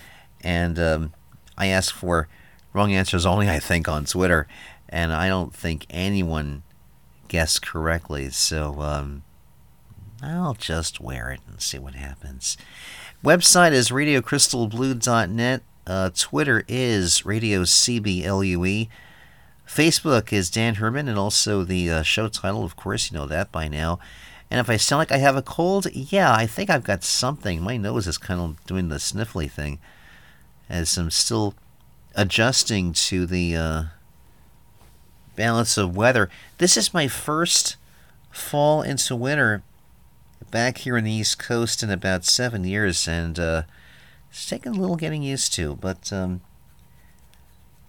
and 0.41 0.80
um, 0.80 1.13
I 1.58 1.67
asked 1.67 1.93
for 1.93 2.28
wrong 2.73 2.93
answers 2.93 3.26
only. 3.26 3.50
I 3.50 3.60
think 3.60 3.88
on 3.88 4.06
Twitter, 4.06 4.47
and 4.89 5.13
I 5.13 5.28
don't 5.28 5.54
think 5.54 5.86
anyone 5.89 6.63
guessed 7.28 7.62
correctly. 7.62 8.30
So 8.30 8.82
um, 8.82 9.23
I'll 10.21 10.54
just 10.54 11.00
wear 11.00 11.32
it 11.32 11.41
and 11.47 11.62
see 11.62 11.80
what 11.80 11.95
happens. 11.95 12.58
Website 13.23 13.71
is 13.71 13.89
radiocrystalblue.net. 13.89 15.62
Uh, 15.88 16.10
Twitter 16.13 16.65
is 16.67 17.26
Radio 17.26 17.63
CBLUE. 17.63 18.89
Facebook 19.65 20.34
is 20.34 20.50
Dan 20.50 20.76
Herman, 20.76 21.08
and 21.08 21.17
also 21.17 21.63
the 21.63 21.89
uh, 21.89 22.02
show 22.02 22.28
title, 22.28 22.65
of 22.65 22.76
course, 22.76 23.10
you 23.10 23.17
know 23.17 23.26
that 23.26 23.54
by 23.54 23.69
now. 23.69 23.97
And 24.52 24.60
if 24.60 24.69
I 24.69 24.76
sound 24.76 25.00
like 25.00 25.13
I 25.13 25.17
have 25.17 25.38
a 25.38 25.41
cold, 25.41 25.88
yeah, 25.93 26.34
I 26.34 26.45
think 26.45 26.69
I've 26.69 26.84
got 26.84 27.06
something. 27.06 27.62
My 27.62 27.78
nose 27.78 28.06
is 28.06 28.17
kind 28.17 28.41
of 28.41 28.65
doing 28.65 28.89
the 28.89 28.97
sniffly 28.97 29.50
thing 29.50 29.80
as 30.69 30.97
I'm 30.97 31.10
still 31.10 31.54
adjusting 32.15 32.91
to 32.91 33.26
the 33.26 33.56
uh, 33.56 33.84
balance 35.38 35.78
of 35.78 35.95
weather. 35.95 36.30
This 36.58 36.76
is 36.76 36.93
my 36.93 37.08
first 37.08 37.78
fall 38.30 38.82
into 38.82 39.15
winter 39.15 39.63
back 40.52 40.80
here 40.80 40.97
on 40.97 41.06
the 41.06 41.12
East 41.12 41.39
Coast 41.39 41.82
in 41.82 41.89
about 41.89 42.26
seven 42.26 42.65
years, 42.65 43.08
and 43.08 43.39
uh, 43.39 43.63
it's 44.29 44.45
taken 44.47 44.75
a 44.75 44.79
little 44.79 44.95
getting 44.95 45.23
used 45.23 45.53
to, 45.53 45.75
but 45.75 46.11
um, 46.11 46.41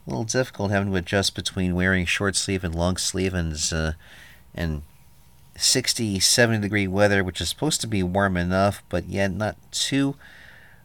a 0.07 0.11
little 0.11 0.25
difficult 0.25 0.71
having 0.71 0.91
to 0.91 0.97
adjust 0.97 1.35
between 1.35 1.75
wearing 1.75 2.07
short 2.07 2.37
sleeve 2.37 2.65
and 2.65 2.75
long 2.75 2.97
sleeve 2.97 3.35
and 3.35 3.57
uh, 3.73 3.93
and 4.55 4.83
60, 5.57 6.21
70 6.21 6.61
degree 6.61 6.87
weather, 6.87 7.25
which 7.25 7.41
is 7.41 7.49
supposed 7.49 7.81
to 7.81 7.87
be 7.87 8.03
warm 8.03 8.37
enough, 8.37 8.83
but 8.89 9.07
yet 9.07 9.33
not 9.33 9.57
too 9.73 10.15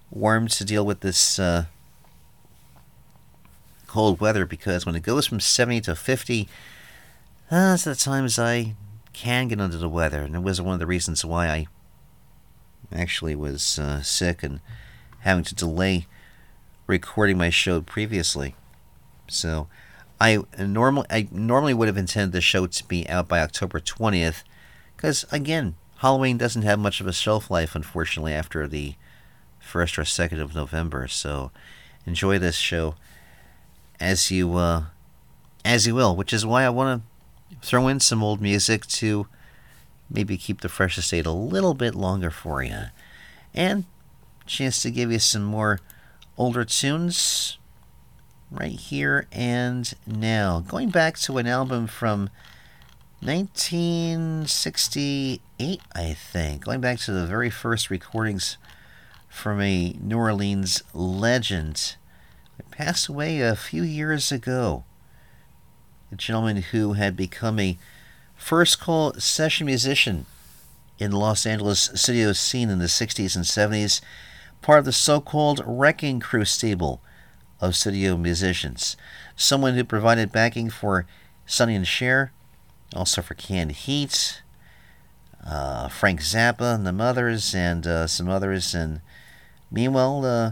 warm 0.10 0.48
to 0.48 0.66
deal 0.66 0.86
with 0.86 1.02
this 1.02 1.38
uh, 1.38 1.66
cold 3.88 4.20
weather. 4.20 4.46
Because 4.46 4.86
when 4.86 4.96
it 4.96 5.04
goes 5.04 5.28
from 5.28 5.40
70 5.40 5.82
to 5.82 5.96
50, 5.96 6.50
uh, 7.52 7.72
that's 7.72 7.84
the 7.84 7.96
times 7.96 8.40
I 8.40 8.76
can 9.14 9.48
get 9.48 9.62
under 9.62 9.78
the 9.78 9.90
weather, 9.90 10.22
and 10.22 10.36
it 10.36 10.42
was 10.42 10.60
one 10.60 10.74
of 10.74 10.80
the 10.80 10.88
reasons 10.88 11.24
why 11.24 11.48
I 11.48 11.68
actually 12.92 13.36
was 13.36 13.78
uh, 13.78 14.02
sick 14.02 14.42
and 14.44 14.60
having 15.24 15.44
to 15.46 15.56
delay 15.56 16.08
recording 16.88 17.38
my 17.38 17.50
show 17.50 17.82
previously. 17.82 18.56
So 19.28 19.68
I 20.20 20.40
normally 20.60 21.08
I 21.10 21.28
normally 21.32 21.74
would 21.74 21.88
have 21.88 21.98
intended 21.98 22.32
the 22.32 22.42
show 22.42 22.68
to 22.68 22.84
be 22.86 23.08
out 23.10 23.28
by 23.28 23.40
October 23.40 23.80
20th 23.80 24.44
because 24.96 25.26
again, 25.32 25.76
Halloween 25.98 26.38
doesn't 26.38 26.62
have 26.62 26.80
much 26.80 27.02
of 27.02 27.08
a 27.08 27.14
shelf 27.14 27.50
life 27.50 27.76
unfortunately 27.76 28.34
after 28.34 28.68
the 28.68 28.96
first 29.60 29.98
or 29.98 30.06
second 30.06 30.40
of 30.40 30.56
November. 30.56 31.08
So 31.08 31.52
enjoy 32.06 32.38
this 32.40 32.56
show 32.56 32.96
as 34.00 34.30
you 34.30 34.56
uh, 34.56 34.84
as 35.66 35.88
you 35.88 35.96
will, 35.96 36.16
which 36.16 36.34
is 36.34 36.46
why 36.46 36.64
I 36.64 36.70
want 36.70 37.02
to 37.02 37.58
throw 37.66 37.88
in 37.88 38.00
some 38.00 38.22
old 38.22 38.42
music 38.42 38.86
to 38.88 39.28
maybe 40.10 40.38
keep 40.38 40.62
the 40.62 40.70
fresh 40.70 40.98
estate 40.98 41.26
a 41.26 41.32
little 41.32 41.74
bit 41.74 41.96
longer 41.96 42.30
for 42.30 42.62
you. 42.62 42.86
And 43.54 43.86
chance 44.46 44.82
to 44.82 44.92
give 44.92 45.12
you 45.12 45.20
some 45.20 45.44
more 45.44 45.80
older 46.38 46.66
tunes 46.66 47.58
right 48.52 48.72
here 48.72 49.28
and 49.32 49.94
now. 50.06 50.60
Going 50.60 50.90
back 50.90 51.18
to 51.20 51.38
an 51.38 51.48
album 51.48 51.88
from 51.88 52.30
1968, 53.22 55.82
I 55.96 56.14
think. 56.14 56.66
Going 56.66 56.82
back 56.82 57.00
to 57.00 57.12
the 57.12 57.26
very 57.26 57.50
first 57.50 57.90
recordings 57.90 58.58
from 59.30 59.62
a 59.62 59.96
New 60.00 60.18
Orleans 60.18 60.84
legend. 60.94 61.96
It 62.60 62.70
passed 62.70 63.08
away 63.08 63.42
a 63.42 63.56
few 63.56 63.82
years 63.82 64.32
ago. 64.32 64.84
A 66.12 66.16
gentleman 66.16 66.58
who 66.58 66.94
had 66.94 67.16
become 67.16 67.60
a 67.60 67.80
first 68.36 68.80
call 68.80 69.14
session 69.16 69.66
musician 69.66 70.28
in 71.00 71.12
Los 71.12 71.46
Angeles 71.46 71.90
studio 71.96 72.34
scene 72.34 72.70
in 72.70 72.80
the 72.80 72.86
60s 72.86 73.36
and 73.36 73.46
70s, 73.46 74.02
part 74.64 74.80
of 74.80 74.86
the 74.86 74.94
so 74.94 75.22
called 75.22 75.62
Wrecking 75.66 76.20
Crew 76.20 76.46
stable 76.46 77.02
of 77.62 77.76
studio 77.76 78.18
musicians. 78.18 78.98
Someone 79.36 79.76
who 79.76 79.84
provided 79.84 80.32
backing 80.32 80.70
for 80.70 81.06
Sonny 81.46 81.76
and 81.76 81.86
Cher, 81.86 82.32
also 82.96 83.22
for 83.22 83.36
Canned 83.36 83.74
Heat, 83.74 84.42
uh, 85.46 85.90
Frank 85.90 86.22
Zappa 86.22 86.74
and 86.74 86.88
the 86.88 86.94
Mothers, 86.94 87.54
and 87.54 87.86
uh, 87.86 88.08
some 88.08 88.30
others. 88.30 88.74
And 88.74 89.02
meanwhile, 89.70 90.26
uh, 90.26 90.52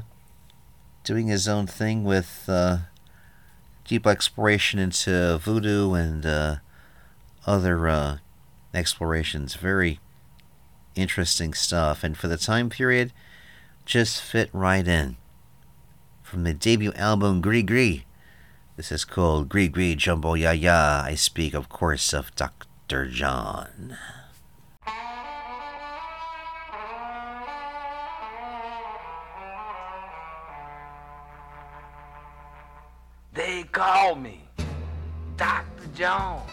doing 1.04 1.28
his 1.28 1.48
own 1.48 1.66
thing 1.66 2.04
with 2.04 2.46
uh, 2.48 2.78
deep 3.86 4.06
exploration 4.06 4.80
into 4.80 5.40
voodoo 5.42 5.94
and 5.94 6.26
uh, 6.26 6.56
other 7.48 7.88
uh, 7.88 8.18
explorations. 8.74 9.56
Very 9.56 10.00
interesting 10.96 11.54
stuff. 11.54 12.04
And 12.04 12.18
for 12.18 12.28
the 12.28 12.38
time 12.38 12.70
period, 12.70 13.14
just 13.92 14.22
fit 14.22 14.50
right 14.54 14.88
in. 14.88 15.18
From 16.24 16.46
the 16.46 16.54
debut 16.54 16.94
album 16.94 17.42
Gris 17.42 17.64
Gris, 17.64 18.00
this 18.78 18.90
is 18.90 19.04
called 19.04 19.50
Gris 19.50 19.68
Gris 19.68 20.02
Gumbo 20.02 20.34
Ya 20.34 20.52
Ya. 20.52 21.02
I 21.04 21.16
speak, 21.16 21.54
of 21.54 21.68
course, 21.68 22.14
of 22.14 22.34
Dr. 22.36 23.08
John. 23.08 23.98
They 33.34 33.64
call 33.74 34.16
me 34.16 34.46
Dr. 35.36 35.88
John, 35.94 36.48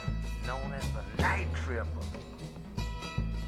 known 0.44 0.72
as 0.72 0.84
the 0.90 1.22
Night 1.22 1.46
Tripper. 1.54 1.86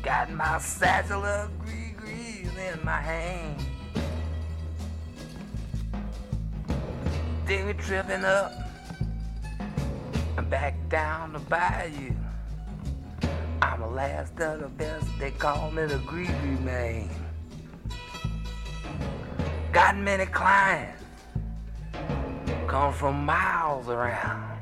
Got 0.04 0.30
my 0.30 0.60
satchel 0.60 1.24
of 1.24 1.58
gris 1.58 1.90
gris 1.96 2.56
in 2.56 2.84
my 2.84 3.00
hand. 3.00 3.69
They 7.50 7.64
be 7.64 7.72
tripping 7.72 8.24
up 8.24 8.52
and 10.36 10.48
back 10.48 10.76
down 10.88 11.32
the 11.32 11.40
bayou. 11.40 12.12
I'm 13.60 13.80
the 13.80 13.88
last 13.88 14.38
of 14.38 14.60
the 14.60 14.68
best, 14.68 15.08
they 15.18 15.32
call 15.32 15.72
me 15.72 15.84
the 15.86 15.98
gris 16.06 16.28
man. 16.60 17.10
Got 19.72 19.96
many 19.96 20.26
clients 20.26 21.02
come 22.68 22.92
from 22.92 23.24
miles 23.26 23.88
around, 23.88 24.56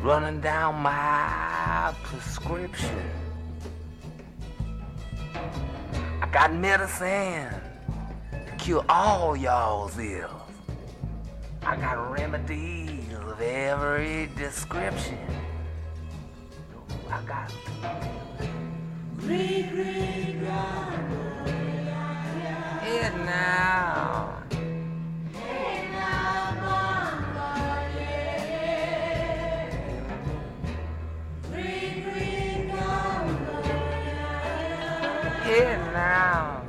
running 0.00 0.40
down 0.40 0.76
my 0.76 1.92
prescription. 2.02 3.02
I 5.34 6.28
got 6.32 6.54
medicine 6.54 7.52
to 8.30 8.56
cure 8.56 8.82
all 8.88 9.36
y'all's 9.36 9.98
ills. 9.98 10.39
I 11.62 11.76
got 11.76 12.10
remedies 12.10 13.12
of 13.14 13.40
every 13.40 14.30
description. 14.36 15.18
I 17.10 17.22
got 17.22 17.52
it 22.82 23.14
now. 23.24 24.42
Here 35.44 35.78
now. 35.92 36.59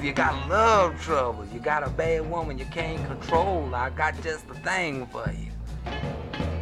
If 0.00 0.06
you 0.06 0.12
got 0.14 0.48
love 0.48 0.98
trouble, 1.02 1.44
you 1.52 1.60
got 1.60 1.86
a 1.86 1.90
bad 1.90 2.30
woman 2.30 2.58
you 2.58 2.64
can't 2.64 3.06
control, 3.06 3.74
I 3.74 3.90
got 3.90 4.18
just 4.22 4.48
the 4.48 4.54
thing 4.54 5.06
for 5.08 5.30
you. 5.30 5.52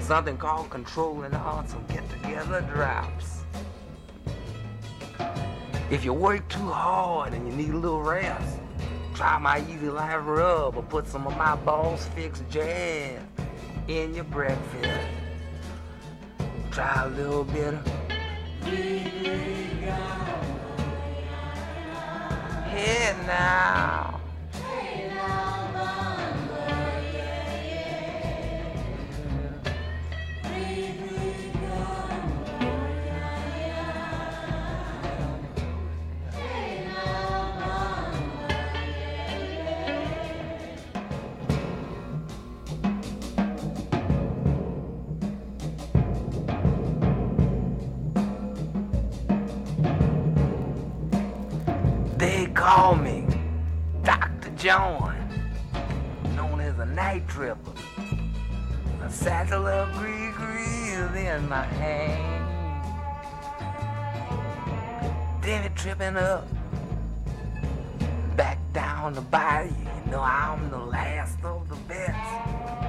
Something 0.00 0.36
called 0.36 0.70
controlling 0.70 1.32
on 1.34 1.68
some 1.68 1.86
get 1.86 2.02
together 2.10 2.62
drops. 2.62 3.44
If 5.88 6.04
you 6.04 6.12
work 6.12 6.48
too 6.48 6.66
hard 6.66 7.32
and 7.32 7.46
you 7.46 7.54
need 7.54 7.70
a 7.70 7.76
little 7.76 8.02
rest, 8.02 8.58
try 9.14 9.38
my 9.38 9.60
Easy 9.70 9.88
Life 9.88 10.22
Rub 10.24 10.76
or 10.76 10.82
put 10.82 11.06
some 11.06 11.24
of 11.24 11.36
my 11.36 11.54
Boss 11.54 12.08
Fix 12.16 12.42
jam 12.50 13.24
in 13.86 14.14
your 14.14 14.24
breakfast. 14.24 15.06
Try 16.72 17.04
a 17.04 17.08
little 17.10 17.44
bit 17.44 17.74
of 17.74 17.98
Here 22.70 23.16
now. 23.26 24.20
They 24.52 25.08
call 52.68 52.96
me 52.96 53.24
Dr. 54.02 54.50
John, 54.50 55.16
known 56.36 56.60
as 56.60 56.78
a 56.78 56.84
night 56.84 57.26
tripper. 57.26 57.72
A 59.02 59.10
satchel 59.10 59.66
of 59.66 59.90
gris 59.94 60.34
gris 60.36 61.16
in 61.16 61.48
my 61.48 61.64
hand. 61.64 62.44
Then 65.42 65.64
it 65.64 65.74
tripping 65.76 66.18
up, 66.18 66.46
back 68.36 68.58
down 68.74 69.14
the 69.14 69.22
bayou. 69.22 69.70
You 69.70 70.10
know 70.10 70.20
I'm 70.20 70.68
the 70.68 70.76
last 70.76 71.42
of 71.44 71.70
the 71.70 71.76
best. 71.88 72.20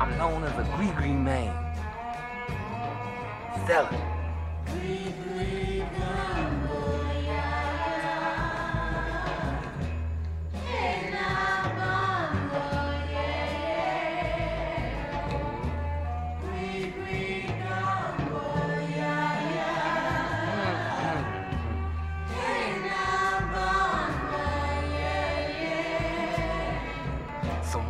I'm 0.02 0.18
known 0.18 0.44
as 0.44 0.60
a 0.60 0.66
gris 0.76 0.92
gris 0.98 1.08
man. 1.08 1.56
Sell 3.66 3.88
it. 3.94 4.20
Some 6.00 6.69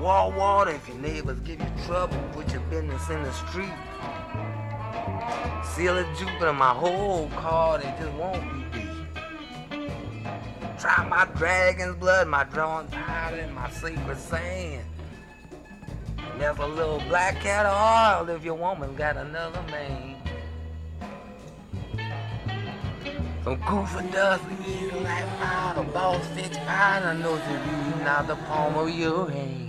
wall 0.10 0.32
water 0.32 0.72
if 0.72 0.88
your 0.88 0.98
neighbors 0.98 1.39
give 1.41 1.60
you 1.60 1.72
trouble. 1.86 2.17
Put 2.32 2.52
your 2.52 2.62
business 2.62 3.08
in 3.12 3.22
the 3.22 3.32
street. 3.32 3.78
Seal 5.63 6.00
of 6.00 6.08
Jupiter, 6.17 6.52
my 6.52 6.74
whole 6.74 7.30
card, 7.36 7.82
it 7.84 7.93
just 8.00 8.12
won't 8.13 8.41
be 8.52 8.80
beat. 8.80 8.89
Try 10.80 11.08
my 11.08 11.28
dragon's 11.38 11.95
blood, 11.98 12.28
my 12.28 12.43
drawn 12.45 12.88
powder, 12.88 13.36
and 13.36 13.54
my 13.54 13.69
secret 13.69 14.17
sand. 14.17 14.84
And 16.17 16.41
There's 16.41 16.58
a 16.58 16.65
little 16.65 17.04
black 17.08 17.36
cat 17.41 17.67
oil 17.67 18.36
if 18.36 18.43
your 18.43 18.56
woman 18.56 18.95
got 18.95 19.15
another 19.15 19.62
man. 19.69 20.15
Some 23.43 23.58
goofer 23.58 24.12
dust, 24.12 24.43
you 24.65 24.89
like 25.02 25.28
powder, 25.38 25.84
boss 25.84 26.26
fix 26.30 26.58
powder, 26.58 27.13
knows 27.13 27.41
you 27.48 27.58
reading 27.58 28.08
out 28.08 28.26
the 28.26 28.38
palm 28.38 28.76
of 28.76 28.89
your 28.89 29.30
hand. 29.30 29.68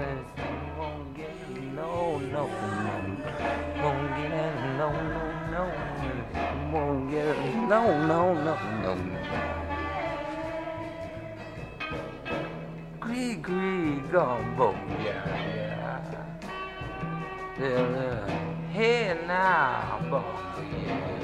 no, 4.91 5.23
no, 5.51 5.63
no, 6.71 7.09
yeah, 7.11 7.33
no, 7.67 7.81
no, 8.07 8.33
no, 8.33 8.55
no. 8.83 8.97
Gree, 12.99 13.35
gree, 13.35 13.99
gumbo, 14.11 14.75
yeah, 15.03 15.25
yeah. 17.59 18.27
Hey 18.71 19.17
now, 19.27 19.99
boy, 20.09 20.23
yeah. 20.85 21.20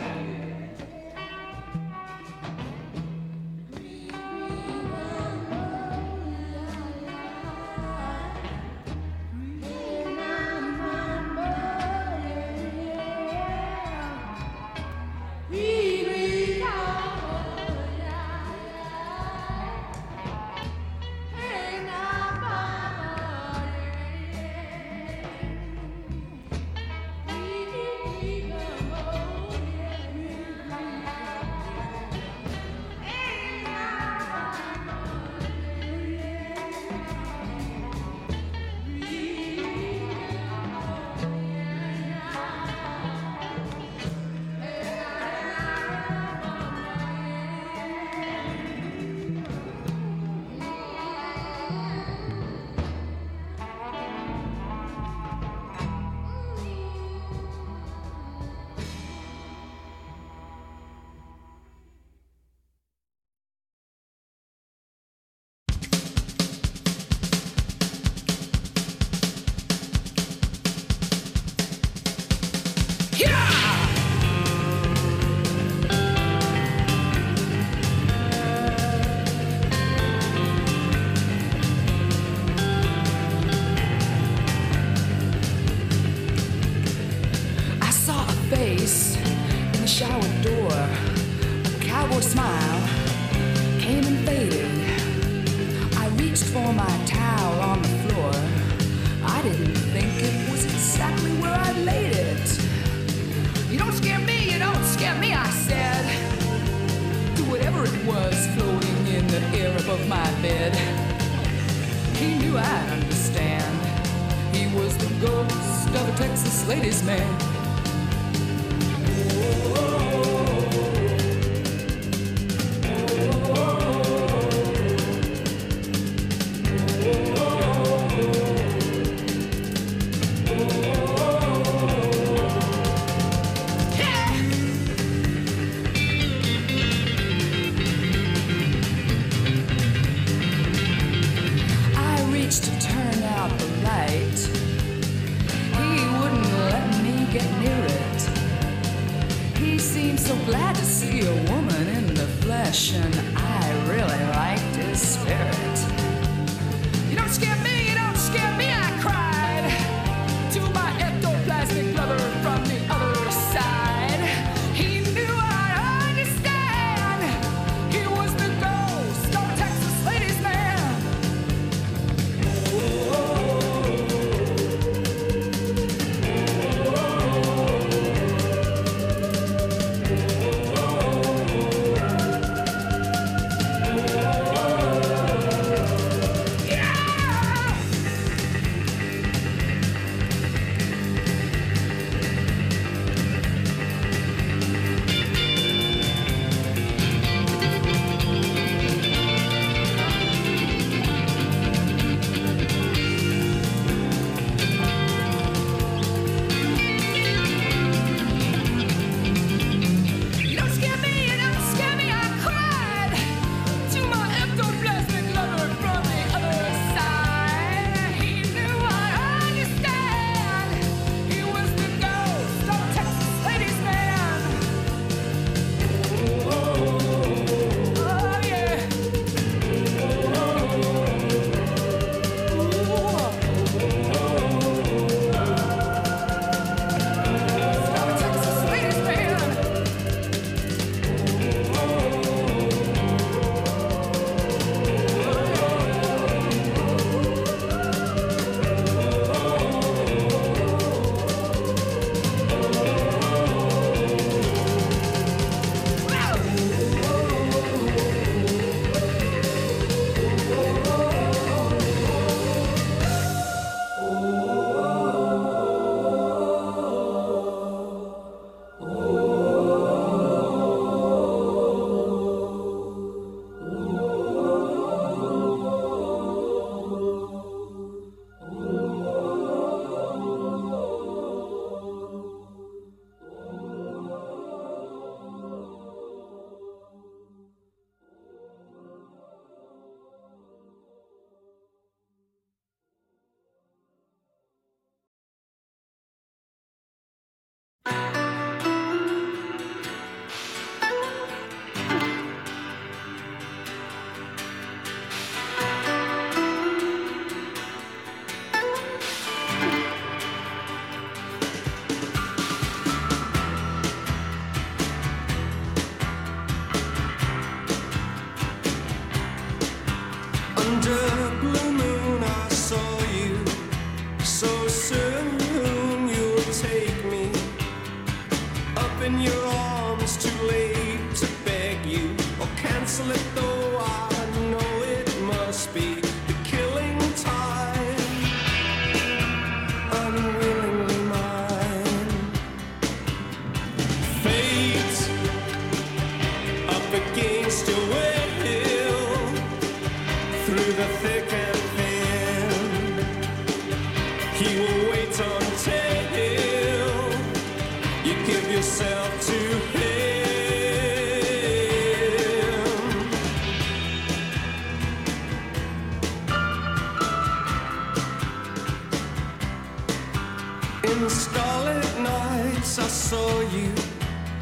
In 370.92 371.10
starlit 371.10 372.00
nights, 372.00 372.80
I 372.80 372.88
saw 372.88 373.42
you 373.42 373.72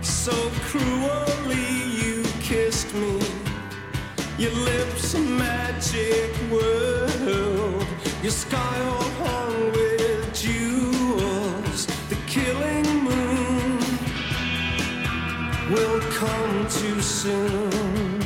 so 0.02 0.36
cruelly. 0.68 1.68
You 2.02 2.24
kissed 2.40 2.94
me. 2.94 3.20
Your 4.38 4.52
lips, 4.52 5.16
a 5.16 5.20
magic 5.20 6.32
world. 6.52 7.88
Your 8.22 8.32
sky 8.32 8.78
all 8.92 9.10
hung 9.26 9.72
with 9.72 10.34
jewels. 10.34 11.88
The 12.10 12.18
killing 12.28 12.90
moon 13.10 13.80
will 15.74 16.00
come 16.22 16.68
too 16.70 17.02
soon. 17.02 18.22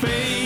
Fade. 0.00 0.45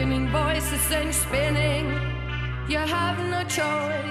Comes 0.00 0.12
a 0.12 0.20
beckoning 0.20 0.28
voice 0.28 0.70
that 0.70 0.80
sends 0.80 1.16
you 1.16 1.22
spinning. 1.22 1.86
You 2.68 2.78
have 2.78 3.18
no 3.28 3.42
choice. 3.44 4.09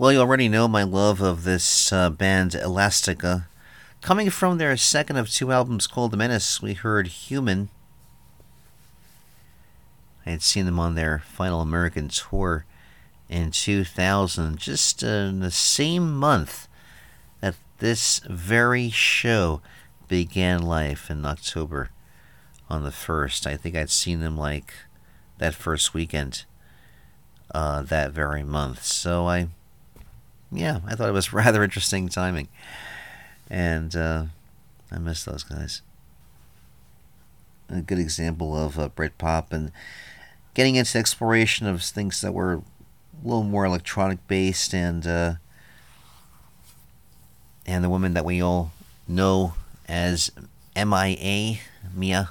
Well, 0.00 0.12
you 0.12 0.20
already 0.20 0.48
know 0.48 0.66
my 0.66 0.82
love 0.82 1.20
of 1.20 1.44
this 1.44 1.92
uh, 1.92 2.08
band 2.08 2.54
Elastica. 2.54 3.48
Coming 4.00 4.30
from 4.30 4.56
their 4.56 4.74
second 4.78 5.18
of 5.18 5.28
two 5.28 5.52
albums 5.52 5.86
called 5.86 6.10
The 6.10 6.16
Menace, 6.16 6.62
we 6.62 6.72
heard 6.72 7.06
Human. 7.06 7.68
I 10.24 10.30
had 10.30 10.40
seen 10.40 10.64
them 10.64 10.80
on 10.80 10.94
their 10.94 11.18
final 11.18 11.60
American 11.60 12.08
tour 12.08 12.64
in 13.28 13.50
2000, 13.50 14.56
just 14.56 15.04
uh, 15.04 15.06
in 15.06 15.40
the 15.40 15.50
same 15.50 16.16
month 16.16 16.66
that 17.42 17.56
this 17.76 18.20
very 18.20 18.88
show 18.88 19.60
began 20.08 20.62
life 20.62 21.10
in 21.10 21.26
October 21.26 21.90
on 22.70 22.84
the 22.84 22.88
1st. 22.90 23.46
I 23.46 23.58
think 23.58 23.76
I'd 23.76 23.90
seen 23.90 24.20
them 24.20 24.38
like 24.38 24.72
that 25.36 25.54
first 25.54 25.92
weekend 25.92 26.46
uh, 27.54 27.82
that 27.82 28.12
very 28.12 28.42
month. 28.42 28.82
So 28.82 29.28
I, 29.28 29.48
yeah, 30.52 30.80
I 30.86 30.94
thought 30.94 31.08
it 31.08 31.12
was 31.12 31.32
rather 31.32 31.62
interesting 31.62 32.08
timing. 32.08 32.48
And 33.48 33.94
uh, 33.96 34.24
I 34.90 34.98
miss 34.98 35.24
those 35.24 35.42
guys. 35.42 35.82
A 37.68 37.80
good 37.80 37.98
example 37.98 38.56
of 38.56 38.78
uh, 38.78 38.88
Britpop 38.88 39.52
and 39.52 39.70
getting 40.54 40.74
into 40.74 40.98
exploration 40.98 41.66
of 41.66 41.82
things 41.82 42.20
that 42.20 42.32
were 42.32 42.54
a 42.54 42.62
little 43.22 43.44
more 43.44 43.64
electronic 43.64 44.26
based 44.26 44.74
and 44.74 45.06
uh, 45.06 45.34
and 47.66 47.84
the 47.84 47.88
woman 47.88 48.14
that 48.14 48.24
we 48.24 48.42
all 48.42 48.72
know 49.06 49.54
as 49.88 50.32
MIA, 50.76 51.58
Mia, 51.94 52.30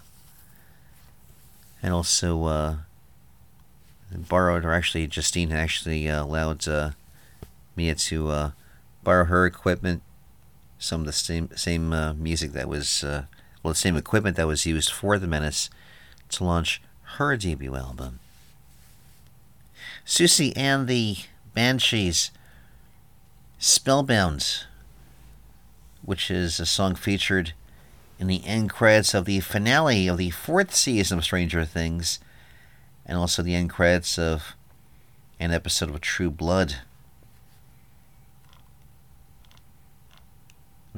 and 1.81 1.93
also 1.93 2.45
uh, 2.45 2.75
borrowed, 4.11 4.65
or 4.65 4.73
actually 4.73 5.07
Justine 5.07 5.51
actually 5.53 6.09
uh, 6.09 6.23
allowed 6.23 6.67
uh, 6.67 6.91
Mia 7.79 7.95
to 7.95 8.27
uh, 8.27 8.51
borrow 9.05 9.23
her 9.23 9.45
equipment, 9.45 10.01
some 10.79 10.99
of 10.99 11.05
the 11.05 11.13
same 11.13 11.49
same 11.55 11.93
uh, 11.93 12.13
music 12.13 12.51
that 12.51 12.67
was, 12.67 13.05
uh, 13.05 13.23
well, 13.63 13.71
the 13.71 13.79
same 13.79 13.95
equipment 13.95 14.35
that 14.35 14.47
was 14.47 14.65
used 14.65 14.91
for 14.91 15.17
the 15.17 15.27
Menace 15.27 15.69
to 16.27 16.43
launch 16.43 16.81
her 17.15 17.37
debut 17.37 17.77
album. 17.77 18.19
Siouxsie 20.05 20.51
and 20.57 20.89
the 20.89 21.19
Banshees, 21.53 22.31
Spellbound, 23.59 24.65
which 26.01 26.29
is 26.29 26.59
a 26.59 26.65
song 26.65 26.95
featured 26.95 27.53
in 28.19 28.27
the 28.27 28.45
end 28.45 28.69
credits 28.69 29.13
of 29.13 29.23
the 29.23 29.39
finale 29.39 30.09
of 30.09 30.17
the 30.17 30.31
fourth 30.31 30.75
season 30.75 31.19
of 31.19 31.23
Stranger 31.23 31.63
Things, 31.63 32.19
and 33.05 33.17
also 33.17 33.41
the 33.41 33.55
end 33.55 33.69
credits 33.69 34.19
of 34.19 34.57
an 35.39 35.53
episode 35.53 35.89
of 35.89 36.01
True 36.01 36.29
Blood. 36.29 36.75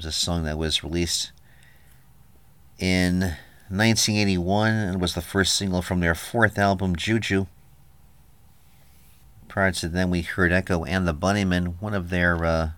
Was 0.01 0.07
a 0.07 0.11
song 0.11 0.45
that 0.45 0.57
was 0.57 0.83
released 0.83 1.31
in 2.79 3.19
1981 3.69 4.73
and 4.73 4.99
was 4.99 5.13
the 5.13 5.21
first 5.21 5.53
single 5.53 5.83
from 5.83 5.99
their 5.99 6.15
fourth 6.15 6.57
album, 6.57 6.95
Juju. 6.95 7.45
Prior 9.47 9.71
to 9.73 9.87
then, 9.87 10.09
we 10.09 10.23
heard 10.23 10.51
Echo 10.51 10.83
and 10.85 11.07
the 11.07 11.13
Bunnymen, 11.13 11.79
one 11.79 11.93
of 11.93 12.09
their 12.09 12.43
uh, 12.43 12.69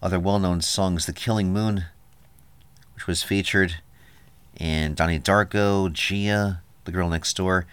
other 0.00 0.20
well 0.20 0.38
known 0.38 0.60
songs, 0.60 1.06
The 1.06 1.12
Killing 1.12 1.52
Moon, 1.52 1.86
which 2.94 3.08
was 3.08 3.24
featured 3.24 3.78
in 4.56 4.94
Donnie 4.94 5.18
Darko, 5.18 5.92
Gia, 5.92 6.62
The 6.84 6.92
Girl 6.92 7.08
Next 7.08 7.36
Door, 7.36 7.66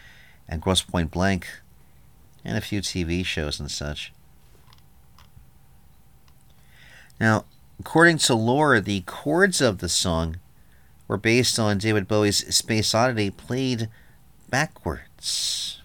and 0.50 0.60
Grosse 0.60 0.82
Pointe 0.82 1.12
Blank, 1.12 1.48
and 2.44 2.58
a 2.58 2.62
few 2.62 2.82
TV 2.82 3.24
shows 3.24 3.60
and 3.60 3.70
such. 3.70 4.12
Now, 7.20 7.46
according 7.80 8.18
to 8.20 8.36
lore, 8.36 8.80
the 8.80 9.02
chords 9.02 9.62
of 9.62 9.80
the 9.80 9.90
song 9.90 10.38
were 11.08 11.18
based 11.18 11.60
on 11.60 11.78
David 11.78 12.08
Bowie's 12.08 12.56
Space 12.56 12.94
Oddity 12.96 13.30
played 13.30 13.90
backwards. 14.50 15.82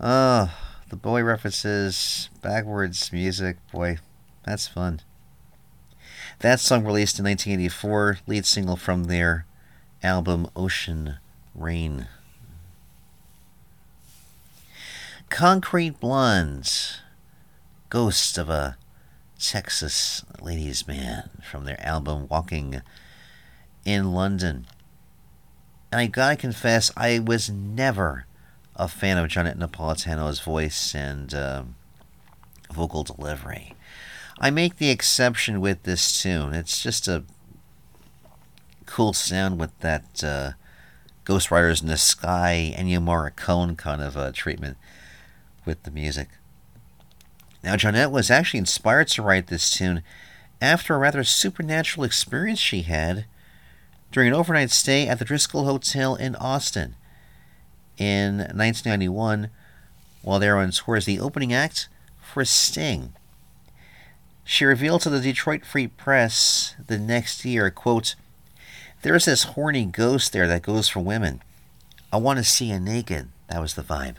oh, 0.00 0.54
the 0.88 0.96
Bowie 0.96 1.22
references, 1.22 2.28
backwards 2.42 3.12
music, 3.12 3.56
boy, 3.72 3.98
that's 4.44 4.66
fun. 4.66 5.00
That 6.40 6.60
song 6.60 6.84
released 6.84 7.18
in 7.18 7.24
1984, 7.24 8.18
lead 8.26 8.46
single 8.46 8.76
from 8.76 9.04
their 9.04 9.44
album 10.02 10.48
Ocean 10.54 11.16
Rain. 11.54 12.06
Concrete 15.28 16.00
Blondes, 16.00 17.00
Ghost 17.90 18.36
of 18.36 18.50
a 18.50 18.76
Texas 19.38 20.22
Ladies 20.42 20.86
Man 20.86 21.30
from 21.42 21.64
their 21.64 21.80
album 21.80 22.28
Walking 22.28 22.82
in 23.84 24.12
London. 24.12 24.66
And 25.90 26.00
I 26.00 26.06
gotta 26.06 26.36
confess, 26.36 26.90
I 26.96 27.18
was 27.18 27.48
never 27.48 28.26
a 28.76 28.88
fan 28.88 29.16
of 29.16 29.28
Johnette 29.28 29.56
Napolitano's 29.56 30.40
voice 30.40 30.94
and 30.94 31.32
uh, 31.32 31.62
vocal 32.70 33.04
delivery. 33.04 33.74
I 34.38 34.50
make 34.50 34.76
the 34.76 34.90
exception 34.90 35.60
with 35.60 35.84
this 35.84 36.22
tune. 36.22 36.52
It's 36.52 36.82
just 36.82 37.08
a 37.08 37.24
cool 38.84 39.14
sound 39.14 39.58
with 39.58 39.76
that 39.80 40.22
uh, 40.22 40.52
Ghost 41.24 41.50
Riders 41.50 41.80
in 41.80 41.88
the 41.88 41.96
Sky, 41.96 42.74
Ennio 42.76 42.98
Morricone 42.98 43.78
kind 43.78 44.02
of 44.02 44.16
uh, 44.16 44.30
treatment 44.32 44.76
with 45.64 45.82
the 45.84 45.90
music. 45.90 46.28
Now, 47.62 47.74
Johnette 47.74 48.10
was 48.10 48.30
actually 48.30 48.58
inspired 48.58 49.08
to 49.08 49.22
write 49.22 49.48
this 49.48 49.70
tune 49.70 50.02
after 50.60 50.94
a 50.94 50.98
rather 50.98 51.24
supernatural 51.24 52.04
experience 52.04 52.58
she 52.58 52.82
had 52.82 53.26
during 54.10 54.28
an 54.28 54.34
overnight 54.34 54.70
stay 54.70 55.06
at 55.06 55.18
the 55.18 55.24
Driscoll 55.24 55.64
Hotel 55.64 56.14
in 56.14 56.34
Austin. 56.36 56.94
In 57.96 58.38
1991, 58.38 59.50
while 60.22 60.38
they 60.38 60.48
were 60.48 60.56
on 60.56 60.70
tour 60.70 60.96
as 60.96 61.04
the 61.04 61.20
opening 61.20 61.52
act 61.52 61.88
for 62.20 62.44
Sting. 62.44 63.14
She 64.44 64.64
revealed 64.64 65.02
to 65.02 65.10
the 65.10 65.20
Detroit 65.20 65.66
Free 65.66 65.88
Press 65.88 66.74
the 66.86 66.98
next 66.98 67.44
year, 67.44 67.70
quote, 67.70 68.14
There's 69.02 69.26
this 69.26 69.44
horny 69.44 69.84
ghost 69.84 70.32
there 70.32 70.48
that 70.48 70.62
goes 70.62 70.88
for 70.88 71.00
women. 71.00 71.42
I 72.12 72.16
want 72.16 72.38
to 72.38 72.44
see 72.44 72.66
you 72.66 72.80
naked. 72.80 73.28
That 73.48 73.60
was 73.60 73.74
the 73.74 73.82
vibe. 73.82 74.16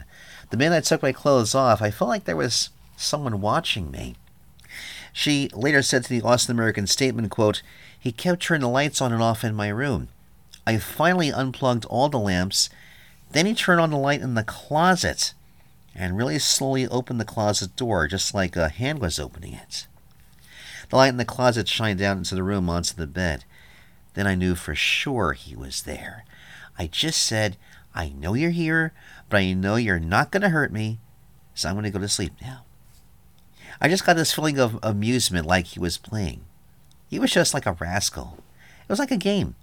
The 0.49 0.57
minute 0.57 0.77
I 0.77 0.81
took 0.81 1.01
my 1.01 1.11
clothes 1.11 1.55
off, 1.55 1.81
I 1.81 1.89
felt 1.89 2.09
like 2.09 2.25
there 2.25 2.35
was 2.35 2.69
someone 2.99 3.41
watching 3.41 3.91
me. 3.91 4.15
She 5.13 5.49
later 5.53 5.81
said 5.81 6.03
to 6.03 6.09
the 6.09 6.21
Austin 6.21 6.55
American 6.55 6.87
Statesman, 6.87 7.29
quote, 7.29 7.61
He 7.99 8.11
kept 8.11 8.41
turning 8.41 8.61
the 8.61 8.69
lights 8.69 9.01
on 9.01 9.11
and 9.11 9.21
off 9.21 9.43
in 9.43 9.55
my 9.55 9.69
room. 9.69 10.09
I 10.67 10.77
finally 10.77 11.31
unplugged 11.31 11.85
all 11.85 12.09
the 12.09 12.19
lamps. 12.19 12.69
Then 13.31 13.45
he 13.45 13.53
turned 13.55 13.81
on 13.81 13.89
the 13.89 13.97
light 13.97 14.21
in 14.21 14.35
the 14.35 14.43
closet 14.43 15.33
and 15.95 16.15
really 16.15 16.39
slowly 16.39 16.87
opened 16.87 17.19
the 17.19 17.25
closet 17.25 17.75
door, 17.75 18.07
just 18.07 18.33
like 18.33 18.55
a 18.55 18.69
hand 18.69 18.99
was 18.99 19.19
opening 19.19 19.53
it. 19.53 19.87
The 20.89 20.95
light 20.95 21.09
in 21.09 21.17
the 21.17 21.25
closet 21.25 21.67
shined 21.67 21.99
down 21.99 22.19
into 22.19 22.35
the 22.35 22.43
room 22.43 22.69
onto 22.69 22.95
the 22.95 23.07
bed. 23.07 23.45
Then 24.13 24.27
I 24.27 24.35
knew 24.35 24.55
for 24.55 24.75
sure 24.75 25.33
he 25.33 25.55
was 25.55 25.83
there. 25.83 26.25
I 26.77 26.87
just 26.87 27.21
said, 27.21 27.57
I 27.93 28.09
know 28.09 28.33
you're 28.33 28.51
here, 28.51 28.93
but 29.27 29.37
I 29.37 29.53
know 29.53 29.75
you're 29.75 29.99
not 29.99 30.31
going 30.31 30.41
to 30.41 30.49
hurt 30.49 30.71
me, 30.71 30.99
so 31.53 31.69
I'm 31.69 31.75
going 31.75 31.83
to 31.83 31.91
go 31.91 31.99
to 31.99 32.07
sleep 32.07 32.33
now. 32.41 32.63
I 33.81 33.87
just 33.87 34.05
got 34.05 34.15
this 34.15 34.33
feeling 34.33 34.59
of 34.59 34.77
amusement 34.83 35.45
like 35.45 35.67
he 35.67 35.79
was 35.79 35.97
playing. 35.97 36.41
He 37.09 37.19
was 37.19 37.31
just 37.31 37.53
like 37.53 37.65
a 37.65 37.73
rascal. 37.73 38.37
It 38.83 38.89
was 38.89 38.99
like 38.99 39.11
a 39.11 39.17
game. 39.17 39.55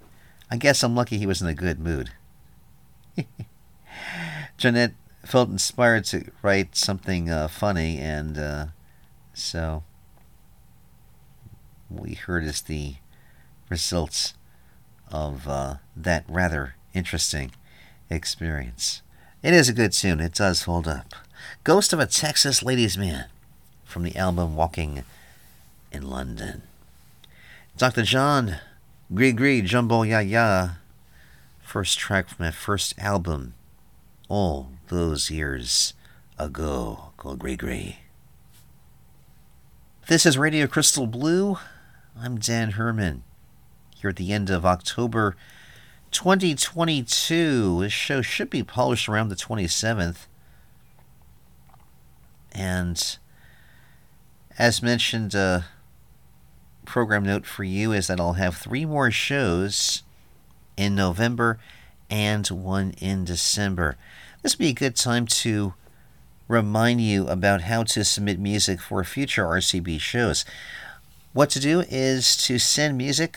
I 0.51 0.57
guess 0.57 0.83
I'm 0.83 0.95
lucky 0.95 1.19
he 1.19 1.27
was 1.27 1.43
in 1.43 1.49
a 1.49 1.55
good 1.55 1.79
mood. 1.79 2.11
Johnette 4.59 4.95
felt 5.25 5.51
inspired 5.51 6.05
to 6.07 6.31
write 6.43 6.77
something 6.77 7.31
uh, 7.31 7.49
funny, 7.49 7.99
and 7.99 8.39
uh, 8.39 8.67
so 9.35 9.83
we 11.91 12.15
heard 12.15 12.45
is 12.45 12.63
the 12.63 12.95
results 13.69 14.35
of 15.11 15.47
uh, 15.47 15.77
that 15.95 16.25
rather 16.29 16.77
interesting 16.95 17.53
experience. 18.09 19.03
It 19.43 19.53
is 19.53 19.69
a 19.69 19.75
good 19.75 19.93
tune. 19.93 20.21
It 20.21 20.35
does 20.35 20.63
hold 20.63 20.89
up. 20.89 21.15
Ghost 21.65 21.93
of 21.93 22.01
a 22.01 22.07
Texas 22.07 22.63
Ladies 22.63 22.97
Man 22.97 23.27
from 23.87 24.03
the 24.03 24.17
album 24.17 24.57
Walking 24.57 25.05
in 25.91 26.11
London. 26.11 26.63
Dr. 27.79 28.03
John 28.03 28.57
Gree 29.15 29.63
Gumbo 29.63 30.03
Ya 30.03 30.19
Ya, 30.19 30.71
first 31.63 31.99
track 31.99 32.29
from 32.29 32.45
my 32.45 32.51
first 32.51 32.99
album, 32.99 33.55
all 34.29 34.73
those 34.89 35.31
years 35.31 35.95
ago, 36.39 37.13
called 37.17 37.39
Gree. 37.39 37.99
This 40.09 40.27
is 40.27 40.37
Radio 40.37 40.67
Crystal 40.67 41.07
Blue. 41.07 41.59
I'm 42.21 42.39
Dan 42.39 42.73
Herman. 42.73 43.23
Here 43.97 44.11
at 44.11 44.17
the 44.17 44.33
end 44.33 44.51
of 44.51 44.67
October 44.67 45.37
2022. 46.11 47.81
This 47.81 47.93
show 47.93 48.23
should 48.23 48.51
be 48.51 48.63
published 48.63 49.09
around 49.09 49.29
the 49.29 49.37
27th. 49.37 50.27
And 52.53 53.19
as 54.59 54.83
mentioned, 54.83 55.35
uh, 55.35 55.63
program 56.85 57.25
note 57.25 57.45
for 57.45 57.65
you 57.65 57.93
is 57.93 58.07
that 58.07 58.21
I'll 58.21 58.35
have 58.35 58.57
three 58.57 58.85
more 58.85 59.11
shows 59.11 60.03
in 60.77 60.95
November 60.95 61.59
and 62.09 62.47
one 62.49 62.95
in 62.99 63.25
December. 63.25 63.97
This 64.43 64.55
would 64.55 64.63
be 64.63 64.71
a 64.71 64.75
good 64.75 64.97
time 64.97 65.27
to 65.27 65.75
remind 66.49 67.01
you 67.01 67.27
about 67.27 67.63
how 67.63 67.83
to 67.83 68.05
submit 68.05 68.39
music 68.39 68.81
for 68.81 69.03
future 69.05 69.45
RCB 69.45 70.01
shows. 70.01 70.45
What 71.33 71.51
to 71.51 71.61
do 71.61 71.81
is 71.89 72.37
to 72.47 72.59
send 72.59 72.97
music 72.97 73.37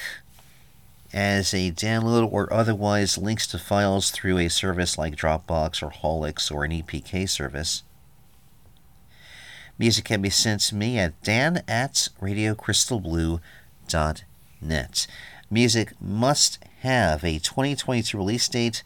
as 1.11 1.53
a 1.53 1.71
download 1.71 2.31
or 2.31 2.51
otherwise 2.53 3.17
links 3.17 3.47
to 3.47 3.57
files 3.57 4.11
through 4.11 4.37
a 4.37 4.47
service 4.47 4.97
like 4.97 5.15
Dropbox 5.15 5.81
or 5.81 5.89
Holix 5.89 6.51
or 6.51 6.63
an 6.63 6.71
EPK 6.71 7.27
service. 7.27 7.83
Music 9.79 10.05
can 10.05 10.21
be 10.21 10.29
sent 10.29 10.59
to 10.59 10.75
me 10.75 10.99
at 10.99 11.19
dan 11.23 11.63
at 11.65 12.09
radiocrystalblue.net. 12.21 15.07
Music 15.49 15.93
must 16.01 16.59
have 16.81 17.23
a 17.23 17.39
2022 17.39 18.17
release 18.17 18.49
date 18.49 18.83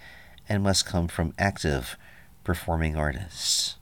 and 0.48 0.62
must 0.62 0.86
come 0.86 1.08
from 1.08 1.34
active 1.39 1.98
performing 2.44 2.96
artists. 2.96 3.78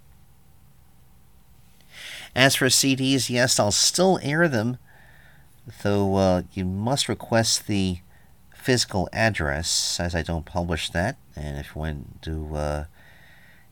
As 2.33 2.55
for 2.55 2.67
CDs, 2.67 3.29
yes, 3.29 3.59
I'll 3.59 3.71
still 3.71 4.17
air 4.23 4.47
them, 4.47 4.77
though 5.83 6.15
uh, 6.15 6.43
you 6.53 6.63
must 6.63 7.09
request 7.09 7.67
the 7.67 7.97
physical 8.55 9.09
address 9.11 9.99
as 9.99 10.15
I 10.15 10.21
don't 10.21 10.45
publish 10.45 10.89
that. 10.91 11.17
And 11.35 11.57
if 11.57 11.75
you 11.75 11.81
want 11.81 12.21
to 12.21 12.55
uh, 12.55 12.85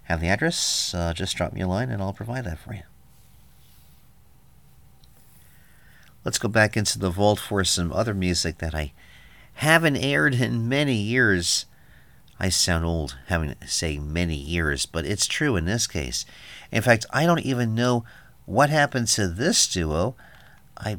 have 0.04 0.20
the 0.20 0.28
address, 0.28 0.94
uh, 0.94 1.14
just 1.14 1.38
drop 1.38 1.54
me 1.54 1.62
a 1.62 1.70
line 1.70 1.90
and 1.90 2.02
I'll 2.02 2.12
provide 2.12 2.44
that 2.44 2.60
for 2.60 2.74
you. 2.74 2.84
Let's 6.26 6.40
go 6.40 6.50
back 6.50 6.76
into 6.76 7.00
the 7.00 7.10
vault 7.10 7.40
for 7.40 7.64
some 7.64 7.92
other 7.94 8.14
music 8.14 8.58
that 8.58 8.76
I 8.76 8.92
haven't 9.56 9.98
aired 9.98 10.36
in 10.36 10.68
many 10.70 10.96
years. 10.96 11.66
I 12.40 12.50
sound 12.50 12.86
old 12.86 13.18
having 13.28 13.56
to 13.56 13.68
say 13.68 14.00
many 14.00 14.36
years, 14.36 14.86
but 14.86 15.06
it's 15.06 15.28
true 15.28 15.56
in 15.56 15.66
this 15.66 15.88
case. 15.88 16.26
In 16.72 16.82
fact, 16.82 17.06
I 17.12 17.26
don't 17.26 17.40
even 17.40 17.76
know 17.76 18.04
what 18.46 18.70
happened 18.70 19.08
to 19.10 19.28
this 19.28 19.68
duo. 19.68 20.16
I 20.78 20.98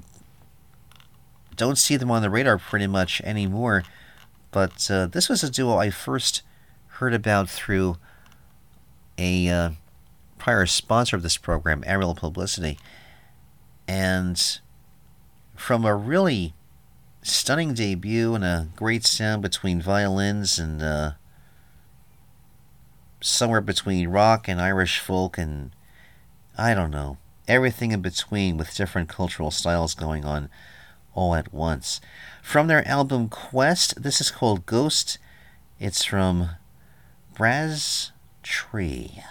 don't 1.57 1.79
see 1.79 1.97
them 1.97 2.11
on 2.11 2.23
the 2.23 2.31
radar 2.31 2.59
pretty 2.59 2.87
much 2.87 3.21
anymore, 3.23 3.85
but 4.51 4.91
uh, 4.91 5.07
this 5.07 5.29
was 5.29 5.43
a 5.43 5.51
duo 5.51 5.77
I 5.77 5.91
first 5.91 6.43
heard 6.87 7.15
about 7.15 7.49
through 7.49 7.97
a 9.17 9.49
uh, 9.49 9.71
prior 10.39 10.67
sponsor 10.67 11.17
of 11.17 11.23
this 11.23 11.37
program, 11.37 11.83
Ariel 11.87 12.15
Publicity. 12.15 12.79
And 13.87 14.61
from 15.61 15.85
a 15.85 15.95
really 15.95 16.55
stunning 17.23 17.75
debut 17.75 18.35
and 18.35 18.43
a 18.43 18.69
great 18.77 19.05
sound 19.05 19.43
between 19.43 19.81
violins 19.81 20.59
and 20.59 20.83
uh, 20.83 21.13
somewhere 23.21 23.61
between 23.61 24.09
rock 24.09 24.49
and 24.49 24.59
Irish 24.59 24.99
folk 24.99 25.37
and 25.37 25.71
I 26.57 26.73
don't 26.73 26.91
know, 26.91 27.19
everything 27.47 27.93
in 27.93 28.01
between 28.01 28.57
with 28.57 28.75
different 28.75 29.11
cultural 29.11 29.51
styles 29.51 29.95
going 29.95 30.25
on 30.25 30.49
all 31.15 31.35
at 31.35 31.53
once. 31.53 32.01
From 32.43 32.67
their 32.67 32.87
album 32.89 33.29
Quest, 33.29 34.03
this 34.03 34.19
is 34.19 34.31
called 34.31 34.65
Ghost. 34.65 35.19
It's 35.79 36.05
from 36.05 36.51
Braz 37.37 38.13
Tree. 38.43 39.23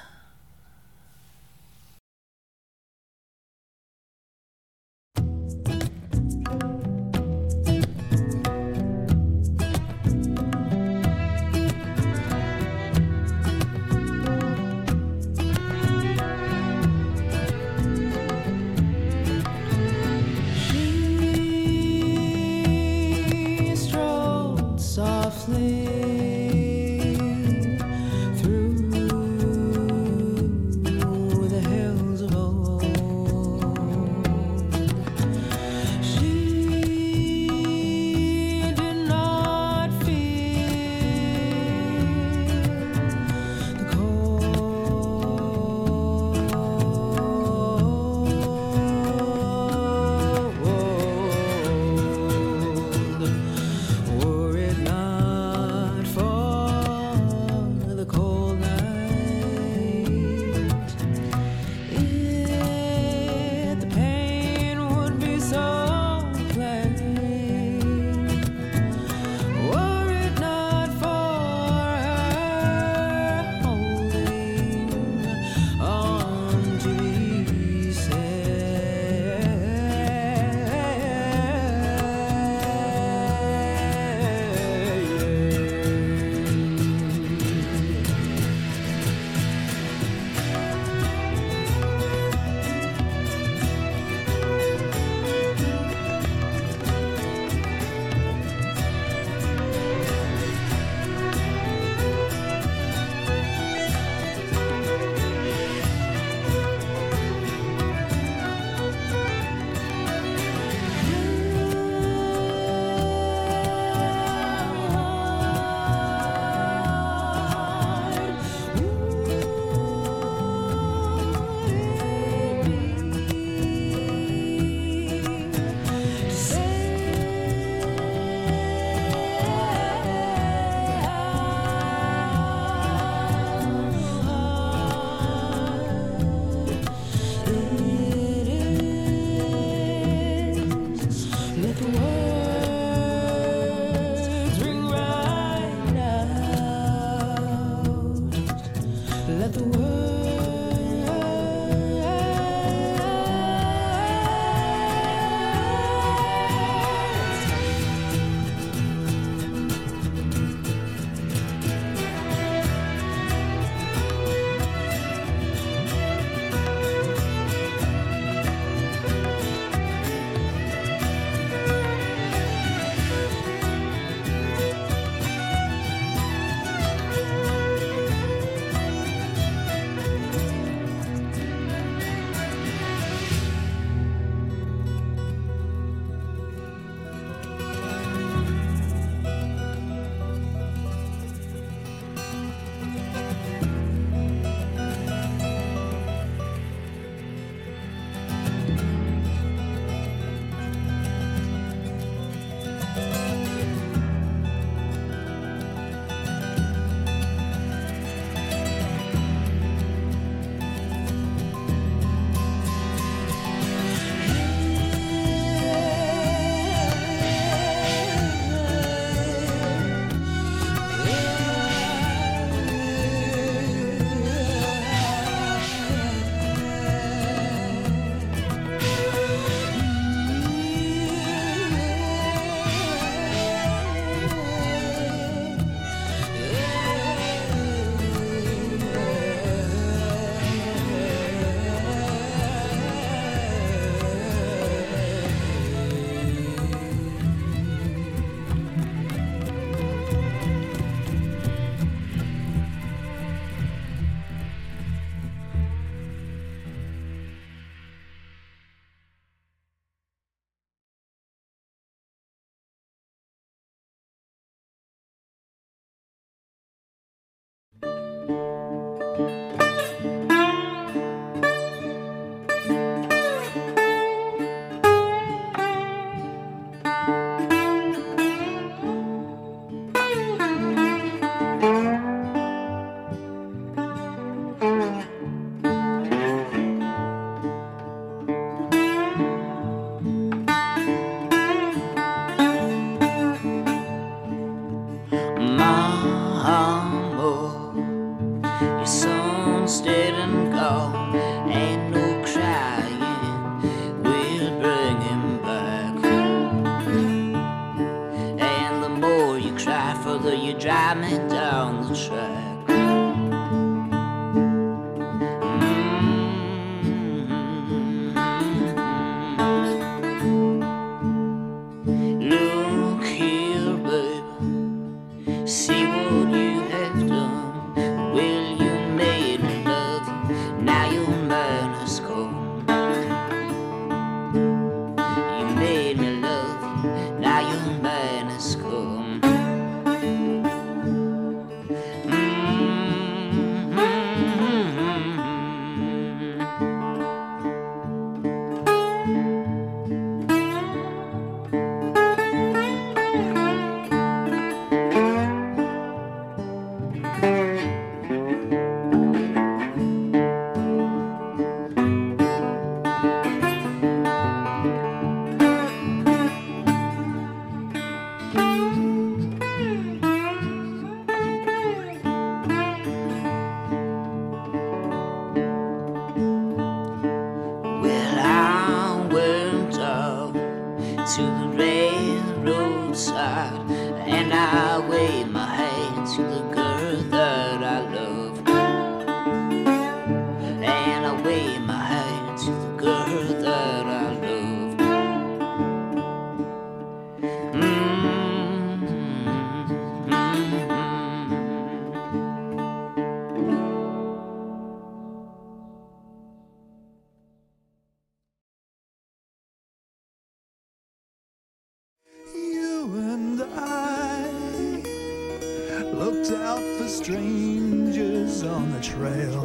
looked 416.10 416.32
out 416.42 416.64
for 416.78 416.88
strangers 416.88 418.44
on 418.44 418.72
the 418.72 418.80
trail, 418.80 419.44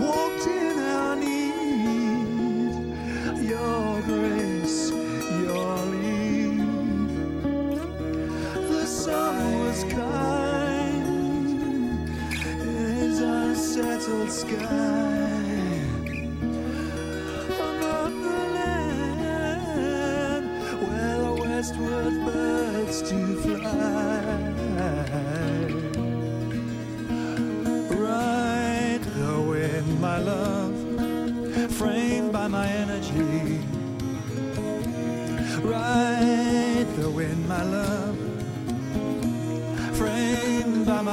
walked 0.00 0.46
in 0.46 0.78
our 0.78 1.14
need, 1.14 2.26
your 3.46 4.00
grace, 4.02 4.90
your 4.90 5.76
lead. 5.92 6.58
The 8.54 8.86
sun 8.86 9.58
was 9.60 9.84
kind 9.84 11.06
in 12.32 12.94
his 12.96 13.20
unsettled 13.20 14.30
sky. 14.32 15.27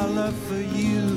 love 0.08 0.36
for 0.48 0.62
you. 0.62 1.15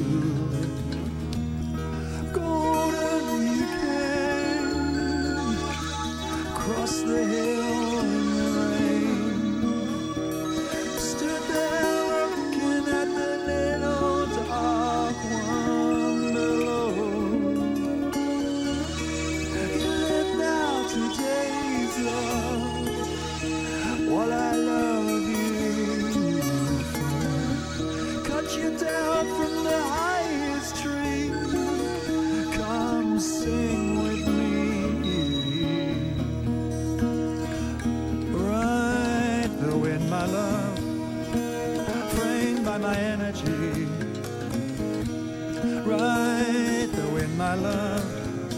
loved, 47.62 48.54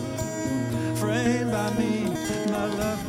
framed 0.98 1.50
by 1.52 1.70
me, 1.74 2.04
my 2.50 2.66
love. 2.66 2.99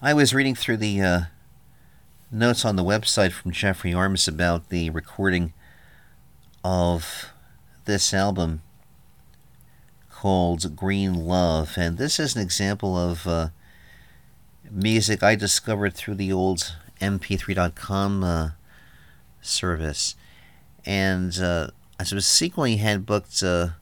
I 0.00 0.14
was 0.14 0.32
reading 0.32 0.54
through 0.54 0.76
the 0.76 1.00
uh, 1.00 1.20
notes 2.30 2.64
on 2.64 2.76
the 2.76 2.84
website 2.84 3.32
from 3.32 3.50
Geoffrey 3.50 3.92
Armes 3.92 4.28
about 4.28 4.68
the 4.68 4.90
recording 4.90 5.52
of 6.62 7.32
this 7.84 8.14
album 8.14 8.62
called 10.08 10.76
Green 10.76 11.14
Love, 11.14 11.72
and 11.76 11.98
this 11.98 12.20
is 12.20 12.36
an 12.36 12.42
example 12.42 12.96
of 12.96 13.26
uh, 13.26 13.48
music 14.70 15.24
I 15.24 15.34
discovered 15.34 15.94
through 15.94 16.14
the 16.14 16.32
old 16.32 16.76
MP3.com 17.00 18.22
uh, 18.22 18.50
service. 19.42 20.14
And 20.86 21.36
uh, 21.40 21.70
I 21.98 22.04
subsequently 22.04 22.76
had 22.76 23.04
booked 23.04 23.42
a 23.42 23.74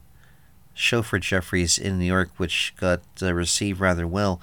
show 0.73 1.03
for 1.03 1.19
Jeffries 1.19 1.77
in 1.77 1.99
New 1.99 2.05
York, 2.05 2.31
which 2.37 2.73
got 2.75 3.01
uh, 3.21 3.35
received 3.35 3.79
rather 3.79 4.07
well. 4.07 4.41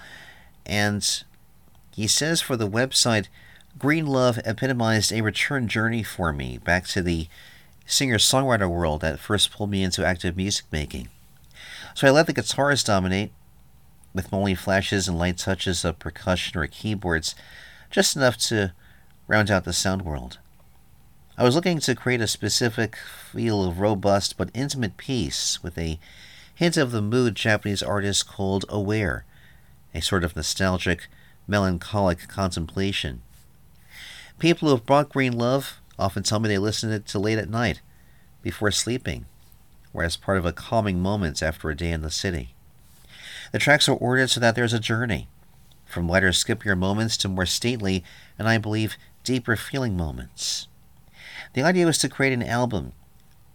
And 0.64 1.24
he 1.94 2.06
says 2.06 2.40
for 2.40 2.56
the 2.56 2.68
website, 2.68 3.26
Green 3.78 4.06
Love 4.06 4.38
epitomized 4.44 5.12
a 5.12 5.20
return 5.20 5.68
journey 5.68 6.02
for 6.02 6.32
me 6.32 6.58
back 6.58 6.86
to 6.88 7.02
the 7.02 7.28
singer 7.86 8.18
songwriter 8.18 8.68
world 8.68 9.00
that 9.00 9.20
first 9.20 9.52
pulled 9.52 9.70
me 9.70 9.82
into 9.82 10.04
active 10.04 10.36
music 10.36 10.66
making. 10.70 11.08
So 11.94 12.08
I 12.08 12.10
let 12.10 12.26
the 12.26 12.32
guitars 12.32 12.82
dominate, 12.82 13.32
with 14.12 14.32
only 14.32 14.54
flashes 14.54 15.06
and 15.06 15.18
light 15.18 15.38
touches 15.38 15.84
of 15.84 15.98
percussion 15.98 16.58
or 16.58 16.66
keyboards, 16.66 17.34
just 17.90 18.16
enough 18.16 18.36
to 18.38 18.72
round 19.28 19.50
out 19.50 19.64
the 19.64 19.72
sound 19.72 20.02
world. 20.02 20.38
I 21.36 21.44
was 21.44 21.54
looking 21.54 21.80
to 21.80 21.94
create 21.94 22.20
a 22.20 22.28
specific 22.28 22.96
feel 22.96 23.64
of 23.64 23.80
robust 23.80 24.36
but 24.36 24.50
intimate 24.54 24.96
peace 24.96 25.62
with 25.62 25.76
a 25.78 25.98
hint 26.54 26.76
of 26.76 26.92
the 26.92 27.02
mood 27.02 27.34
Japanese 27.34 27.82
artists 27.82 28.22
called 28.22 28.64
aware, 28.68 29.24
a 29.92 30.00
sort 30.00 30.22
of 30.22 30.36
nostalgic, 30.36 31.08
melancholic 31.46 32.28
contemplation. 32.28 33.22
People 34.38 34.68
who 34.68 34.74
have 34.74 34.86
brought 34.86 35.10
Green 35.10 35.32
Love 35.32 35.80
often 35.98 36.22
tell 36.22 36.40
me 36.40 36.48
they 36.48 36.58
listen 36.58 36.90
to 36.90 36.96
it 36.96 37.14
late 37.20 37.38
at 37.38 37.48
night, 37.48 37.80
before 38.42 38.70
sleeping, 38.70 39.26
or 39.92 40.02
as 40.02 40.16
part 40.16 40.38
of 40.38 40.44
a 40.44 40.52
calming 40.52 41.00
moment 41.00 41.42
after 41.42 41.70
a 41.70 41.76
day 41.76 41.90
in 41.90 42.02
the 42.02 42.10
city. 42.10 42.54
The 43.52 43.58
tracks 43.58 43.88
are 43.88 43.96
ordered 43.96 44.30
so 44.30 44.40
that 44.40 44.54
there's 44.54 44.72
a 44.72 44.80
journey, 44.80 45.28
from 45.86 46.08
lighter, 46.08 46.30
skippier 46.30 46.76
moments 46.76 47.16
to 47.18 47.28
more 47.28 47.46
stately 47.46 48.02
and, 48.38 48.48
I 48.48 48.58
believe, 48.58 48.96
deeper 49.22 49.56
feeling 49.56 49.96
moments. 49.96 50.66
The 51.52 51.62
idea 51.62 51.86
was 51.86 51.98
to 51.98 52.08
create 52.08 52.32
an 52.32 52.42
album 52.42 52.92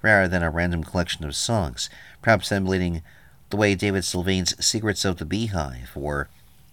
rather 0.02 0.28
than 0.28 0.44
a 0.44 0.50
random 0.50 0.84
collection 0.84 1.26
of 1.26 1.36
songs, 1.36 1.90
perhaps 2.22 2.52
emulating 2.52 3.02
the 3.50 3.58
way 3.58 3.76
David 3.76 4.04
Sylvian's 4.04 4.66
Secrets 4.66 5.04
of 5.04 5.18
the 5.18 5.26
Beehive 5.26 5.92
or 5.96 6.30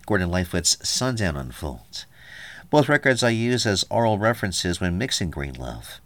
Gordon 0.07 0.31
Lightfoot's 0.31 0.78
Sundown 0.89 1.37
unfolds. 1.37 2.07
Both 2.70 2.89
records 2.89 3.23
I 3.23 3.31
use 3.31 3.66
as 3.66 3.85
aural 3.91 4.19
references 4.19 4.81
when 4.81 4.99
mixing 4.99 5.31
Green 5.31 5.55
Love. 5.55 6.01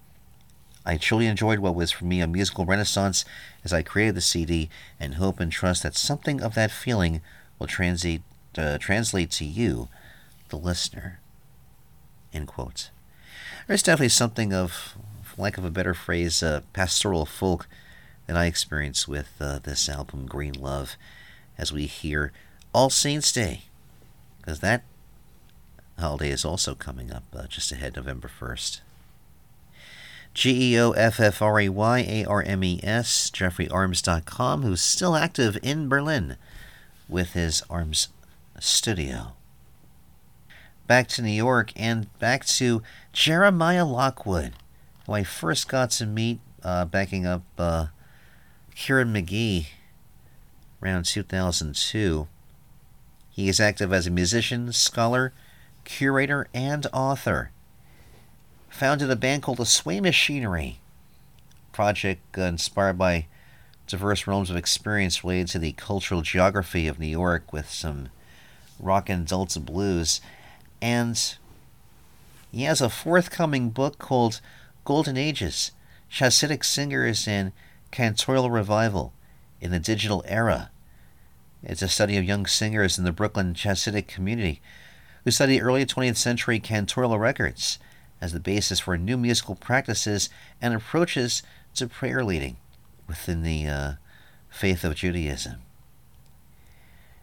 I 0.84 0.96
truly 0.96 1.26
enjoyed 1.26 1.58
what 1.58 1.74
was 1.74 1.90
for 1.90 2.06
me 2.06 2.20
a 2.20 2.26
musical 2.26 2.64
renaissance 2.64 3.24
as 3.62 3.72
I 3.72 3.82
created 3.82 4.14
the 4.14 4.22
CD 4.22 4.70
and 4.98 5.14
hope 5.14 5.38
and 5.38 5.52
trust 5.52 5.82
that 5.82 5.96
something 5.96 6.40
of 6.42 6.54
that 6.54 6.70
feeling 6.70 7.20
will 7.58 7.66
translate, 7.66 8.22
uh, 8.56 8.78
translate 8.78 9.30
to 9.32 9.44
you, 9.44 9.88
the 10.48 10.56
listener. 10.56 11.20
End 12.32 12.48
quote. 12.48 12.90
There's 13.66 13.82
definitely 13.82 14.08
something 14.08 14.54
of, 14.54 14.96
for 15.22 15.42
lack 15.42 15.58
of 15.58 15.64
a 15.64 15.70
better 15.70 15.94
phrase, 15.94 16.42
uh, 16.42 16.62
pastoral 16.72 17.26
folk 17.26 17.68
that 18.26 18.36
I 18.36 18.46
experience 18.46 19.06
with 19.06 19.32
uh, 19.40 19.58
this 19.58 19.88
album, 19.88 20.26
Green 20.26 20.54
Love, 20.54 20.96
as 21.58 21.72
we 21.72 21.86
hear 21.86 22.32
All 22.72 22.88
Saints 22.88 23.32
Day, 23.32 23.64
because 24.40 24.60
that 24.60 24.82
holiday 25.98 26.30
is 26.30 26.44
also 26.44 26.74
coming 26.74 27.12
up 27.12 27.24
uh, 27.34 27.46
just 27.46 27.72
ahead, 27.72 27.96
November 27.96 28.28
1st. 28.28 28.80
G 30.32 30.74
E 30.74 30.78
O 30.78 30.92
F 30.92 31.18
F 31.18 31.42
R 31.42 31.60
A 31.60 31.68
Y 31.68 31.98
A 32.00 32.24
R 32.24 32.42
M 32.42 32.62
E 32.62 32.80
S, 32.82 33.30
GeoffreyArmes.com, 33.30 34.62
who's 34.62 34.80
still 34.80 35.16
active 35.16 35.58
in 35.62 35.88
Berlin 35.88 36.36
with 37.08 37.32
his 37.32 37.62
Armes 37.68 38.08
studio. 38.60 39.32
Back 40.86 41.08
to 41.08 41.22
New 41.22 41.30
York 41.30 41.72
and 41.76 42.16
back 42.18 42.44
to 42.46 42.82
Jeremiah 43.12 43.84
Lockwood, 43.84 44.52
who 45.06 45.12
I 45.12 45.24
first 45.24 45.68
got 45.68 45.90
to 45.92 46.06
meet 46.06 46.40
uh, 46.62 46.84
backing 46.84 47.26
up 47.26 47.42
uh, 47.58 47.86
Kieran 48.74 49.12
McGee 49.12 49.66
around 50.82 51.04
2002. 51.06 52.28
He 53.40 53.48
is 53.48 53.58
active 53.58 53.90
as 53.90 54.06
a 54.06 54.10
musician, 54.10 54.70
scholar, 54.70 55.32
curator, 55.84 56.46
and 56.52 56.86
author 56.92 57.52
founded 58.68 59.10
a 59.10 59.16
band 59.16 59.42
called 59.42 59.56
the 59.56 59.64
Sway 59.64 59.98
Machinery 59.98 60.80
project 61.72 62.36
inspired 62.36 62.98
by 62.98 63.28
diverse 63.86 64.26
realms 64.26 64.50
of 64.50 64.56
experience 64.56 65.24
related 65.24 65.48
to 65.48 65.58
the 65.58 65.72
cultural 65.72 66.20
geography 66.20 66.86
of 66.86 66.98
New 66.98 67.06
York 67.06 67.50
with 67.50 67.70
some 67.70 68.10
rock 68.78 69.08
and 69.08 69.26
Delta 69.26 69.58
blues. 69.58 70.20
And 70.82 71.16
he 72.52 72.64
has 72.64 72.82
a 72.82 72.90
forthcoming 72.90 73.70
book 73.70 73.96
called 73.96 74.42
Golden 74.84 75.16
Ages 75.16 75.70
Chassidic 76.12 76.62
Singers 76.62 77.26
and 77.26 77.52
Cantorial 77.90 78.52
Revival 78.52 79.14
in 79.62 79.70
the 79.70 79.80
Digital 79.80 80.22
Era. 80.26 80.70
It's 81.62 81.82
a 81.82 81.88
study 81.88 82.16
of 82.16 82.24
young 82.24 82.46
singers 82.46 82.98
in 82.98 83.04
the 83.04 83.12
Brooklyn 83.12 83.54
Chassidic 83.54 84.08
community 84.08 84.62
who 85.24 85.30
study 85.30 85.60
early 85.60 85.84
20th 85.84 86.16
century 86.16 86.58
cantorial 86.58 87.20
records 87.20 87.78
as 88.20 88.32
the 88.32 88.40
basis 88.40 88.80
for 88.80 88.96
new 88.96 89.16
musical 89.16 89.54
practices 89.54 90.30
and 90.60 90.74
approaches 90.74 91.42
to 91.74 91.86
prayer 91.86 92.24
leading 92.24 92.56
within 93.06 93.42
the 93.42 93.66
uh, 93.66 93.92
faith 94.48 94.84
of 94.84 94.94
Judaism. 94.94 95.56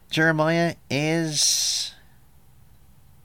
Jeremiah 0.10 0.76
is 0.90 1.94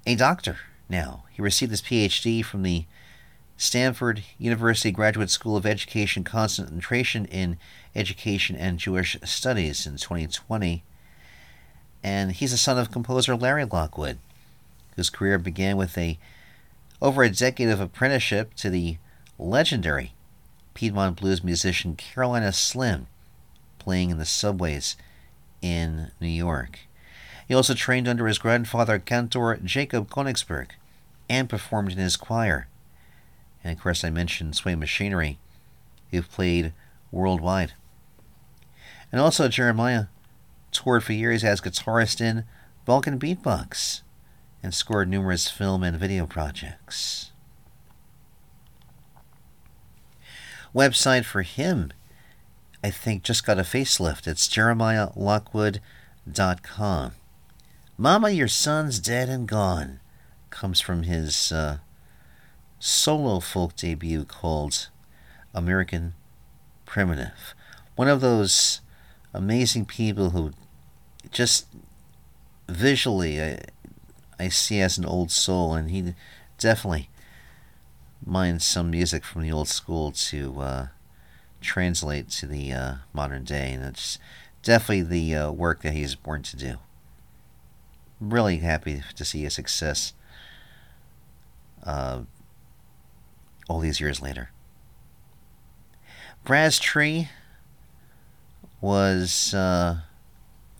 a 0.06 0.14
doctor 0.14 0.58
now. 0.88 1.24
He 1.30 1.42
received 1.42 1.70
his 1.70 1.82
PhD 1.82 2.44
from 2.44 2.62
the 2.62 2.86
Stanford 3.56 4.24
University 4.38 4.90
Graduate 4.90 5.30
School 5.30 5.56
of 5.56 5.66
Education 5.66 6.24
concentration 6.24 7.26
in 7.26 7.58
Education 7.94 8.56
and 8.56 8.78
Jewish 8.78 9.16
Studies 9.22 9.86
in 9.86 9.98
2020. 9.98 10.82
And 12.02 12.32
he's 12.32 12.50
the 12.50 12.56
son 12.56 12.78
of 12.78 12.90
composer 12.90 13.36
Larry 13.36 13.64
Lockwood, 13.64 14.18
whose 14.96 15.10
career 15.10 15.38
began 15.38 15.76
with 15.76 15.96
a 15.96 16.18
over 17.00 17.22
a 17.22 17.30
decade 17.30 17.68
of 17.68 17.80
apprenticeship 17.80 18.54
to 18.54 18.70
the 18.70 18.96
legendary 19.38 20.14
Piedmont 20.74 21.20
blues 21.20 21.42
musician 21.42 21.96
Carolina 21.96 22.52
Slim, 22.52 23.06
playing 23.78 24.10
in 24.10 24.18
the 24.18 24.24
subways 24.24 24.96
in 25.60 26.10
New 26.20 26.28
York. 26.28 26.80
He 27.46 27.54
also 27.54 27.74
trained 27.74 28.08
under 28.08 28.26
his 28.26 28.38
grandfather, 28.38 28.98
Cantor 28.98 29.58
Jacob 29.64 30.08
Konigsberg, 30.08 30.70
and 31.28 31.48
performed 31.48 31.92
in 31.92 31.98
his 31.98 32.16
choir. 32.16 32.68
And 33.62 33.76
of 33.76 33.82
course, 33.82 34.04
I 34.04 34.10
mentioned 34.10 34.56
Sway 34.56 34.74
Machinery, 34.74 35.38
who've 36.10 36.30
played 36.30 36.72
worldwide. 37.10 37.74
And 39.10 39.20
also, 39.20 39.48
Jeremiah 39.48 40.06
toured 40.72 41.04
for 41.04 41.12
years 41.12 41.44
as 41.44 41.60
guitarist 41.60 42.20
in 42.20 42.44
Balkan 42.84 43.16
Beatbox 43.18 44.02
and 44.62 44.74
scored 44.74 45.08
numerous 45.08 45.48
film 45.48 45.82
and 45.82 45.96
video 45.96 46.26
projects. 46.26 47.32
Website 50.74 51.24
for 51.24 51.42
him, 51.42 51.92
I 52.82 52.90
think, 52.90 53.22
just 53.22 53.44
got 53.44 53.58
a 53.58 53.62
facelift. 53.62 54.26
It's 54.26 54.48
jeremiahlockwood.com. 54.48 57.12
Mama, 57.98 58.30
your 58.30 58.48
son's 58.48 58.98
dead 58.98 59.28
and 59.28 59.46
gone 59.46 60.00
comes 60.48 60.80
from 60.80 61.02
his 61.02 61.52
uh, 61.52 61.76
solo 62.78 63.40
folk 63.40 63.76
debut 63.76 64.24
called 64.24 64.88
American 65.54 66.14
Primitive. 66.86 67.54
One 67.96 68.08
of 68.08 68.20
those 68.20 68.80
amazing 69.34 69.86
people 69.86 70.30
who 70.30 70.52
just 71.32 71.66
visually, 72.68 73.40
uh, 73.40 73.56
I 74.38 74.48
see 74.48 74.80
as 74.80 74.98
an 74.98 75.04
old 75.04 75.30
soul, 75.30 75.74
and 75.74 75.90
he 75.90 76.14
definitely 76.58 77.08
minds 78.24 78.64
some 78.64 78.90
music 78.90 79.24
from 79.24 79.42
the 79.42 79.50
old 79.50 79.68
school 79.68 80.12
to 80.12 80.60
uh, 80.60 80.86
translate 81.60 82.28
to 82.28 82.46
the 82.46 82.72
uh, 82.72 82.94
modern 83.12 83.44
day, 83.44 83.72
and 83.72 83.82
it's 83.82 84.18
definitely 84.62 85.02
the 85.02 85.34
uh, 85.34 85.50
work 85.50 85.82
that 85.82 85.94
he's 85.94 86.14
born 86.14 86.42
to 86.42 86.56
do. 86.56 86.76
Really 88.20 88.58
happy 88.58 89.02
to 89.16 89.24
see 89.24 89.42
his 89.42 89.54
success 89.54 90.12
uh, 91.84 92.22
all 93.68 93.80
these 93.80 94.00
years 94.00 94.20
later. 94.22 94.50
Brad's 96.44 96.78
Tree 96.78 97.28
was 98.80 99.54
uh, 99.54 100.00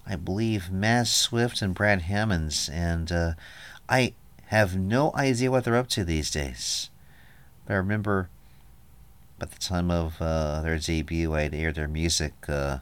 I 0.06 0.16
believe, 0.16 0.68
Maz 0.72 1.08
Swift 1.08 1.62
and 1.62 1.74
Brad 1.74 2.02
Hammonds, 2.02 2.68
and 2.68 3.10
uh, 3.12 3.32
I 3.88 4.14
have 4.46 4.76
no 4.76 5.12
idea 5.14 5.50
what 5.50 5.64
they're 5.64 5.76
up 5.76 5.88
to 5.88 6.04
these 6.04 6.30
days. 6.30 6.90
But 7.64 7.74
I 7.74 7.76
remember 7.76 8.28
at 9.40 9.50
the 9.50 9.58
time 9.58 9.90
of 9.90 10.20
uh, 10.20 10.60
their 10.60 10.78
debut, 10.78 11.34
I'd 11.34 11.54
aired 11.54 11.74
their 11.74 11.88
music 11.88 12.34
uh, 12.48 12.78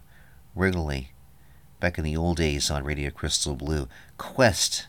regularly 0.54 1.12
back 1.78 1.96
in 1.96 2.04
the 2.04 2.16
old 2.16 2.36
days 2.36 2.70
on 2.70 2.84
Radio 2.84 3.10
Crystal 3.10 3.54
Blue. 3.54 3.88
Quest 4.18 4.86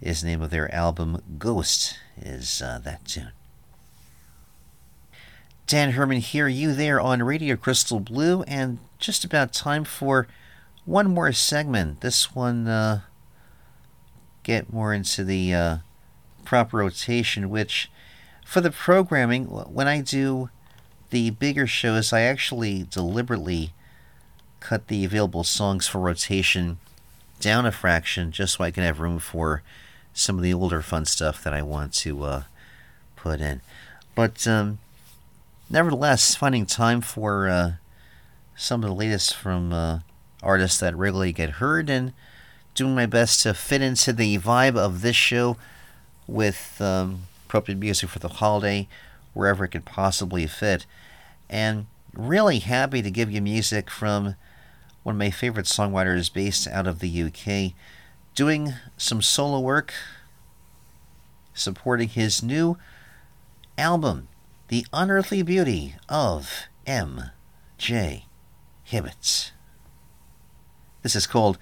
is 0.00 0.20
the 0.20 0.28
name 0.28 0.42
of 0.42 0.50
their 0.50 0.72
album. 0.74 1.20
Ghost 1.38 1.98
is 2.16 2.62
uh, 2.62 2.78
that 2.84 3.04
tune. 3.04 3.32
Dan 5.66 5.90
Herman 5.90 6.18
here, 6.18 6.48
you 6.48 6.72
there 6.72 7.00
on 7.00 7.22
Radio 7.22 7.56
Crystal 7.56 8.00
Blue, 8.00 8.42
and 8.44 8.78
just 8.98 9.24
about 9.24 9.52
time 9.52 9.84
for 9.84 10.26
one 10.88 11.12
more 11.12 11.30
segment. 11.32 12.00
This 12.00 12.34
one, 12.34 12.66
uh, 12.66 13.02
get 14.42 14.72
more 14.72 14.94
into 14.94 15.22
the 15.22 15.52
uh, 15.52 15.76
proper 16.46 16.78
rotation, 16.78 17.50
which 17.50 17.90
for 18.46 18.62
the 18.62 18.70
programming, 18.70 19.44
when 19.44 19.86
I 19.86 20.00
do 20.00 20.48
the 21.10 21.28
bigger 21.28 21.66
shows, 21.66 22.14
I 22.14 22.22
actually 22.22 22.86
deliberately 22.90 23.74
cut 24.60 24.88
the 24.88 25.04
available 25.04 25.44
songs 25.44 25.86
for 25.86 26.00
rotation 26.00 26.78
down 27.38 27.66
a 27.66 27.72
fraction 27.72 28.32
just 28.32 28.54
so 28.54 28.64
I 28.64 28.70
can 28.70 28.82
have 28.82 28.98
room 28.98 29.18
for 29.18 29.62
some 30.14 30.38
of 30.38 30.42
the 30.42 30.54
older 30.54 30.80
fun 30.80 31.04
stuff 31.04 31.44
that 31.44 31.52
I 31.52 31.60
want 31.60 31.92
to 31.94 32.24
uh, 32.24 32.42
put 33.14 33.42
in. 33.42 33.60
But 34.14 34.48
um, 34.48 34.78
nevertheless, 35.68 36.34
finding 36.34 36.64
time 36.64 37.02
for 37.02 37.46
uh, 37.46 37.72
some 38.56 38.82
of 38.82 38.88
the 38.88 38.96
latest 38.96 39.36
from 39.36 39.74
uh, 39.74 39.98
artists 40.42 40.78
that 40.80 40.96
regularly 40.96 41.32
get 41.32 41.50
heard 41.50 41.90
and 41.90 42.12
doing 42.74 42.94
my 42.94 43.06
best 43.06 43.42
to 43.42 43.54
fit 43.54 43.82
into 43.82 44.12
the 44.12 44.38
vibe 44.38 44.76
of 44.76 45.02
this 45.02 45.16
show 45.16 45.56
with 46.26 46.80
um, 46.80 47.22
appropriate 47.46 47.78
music 47.78 48.08
for 48.08 48.18
the 48.18 48.28
holiday 48.28 48.86
wherever 49.34 49.64
it 49.64 49.68
could 49.68 49.84
possibly 49.84 50.46
fit. 50.46 50.86
And 51.48 51.86
really 52.12 52.58
happy 52.58 53.02
to 53.02 53.10
give 53.10 53.30
you 53.30 53.40
music 53.40 53.90
from 53.90 54.36
one 55.02 55.14
of 55.14 55.18
my 55.18 55.30
favorite 55.30 55.66
songwriters 55.66 56.32
based 56.32 56.68
out 56.68 56.86
of 56.86 56.98
the 56.98 57.22
UK, 57.22 57.72
doing 58.34 58.74
some 58.96 59.22
solo 59.22 59.60
work, 59.60 59.94
supporting 61.54 62.08
his 62.08 62.42
new 62.42 62.76
album, 63.76 64.28
The 64.68 64.86
Unearthly 64.92 65.42
Beauty 65.42 65.94
of 66.08 66.64
M.J. 66.86 68.24
Hibbett. 68.90 69.52
This 71.02 71.14
is 71.14 71.26
called 71.28 71.58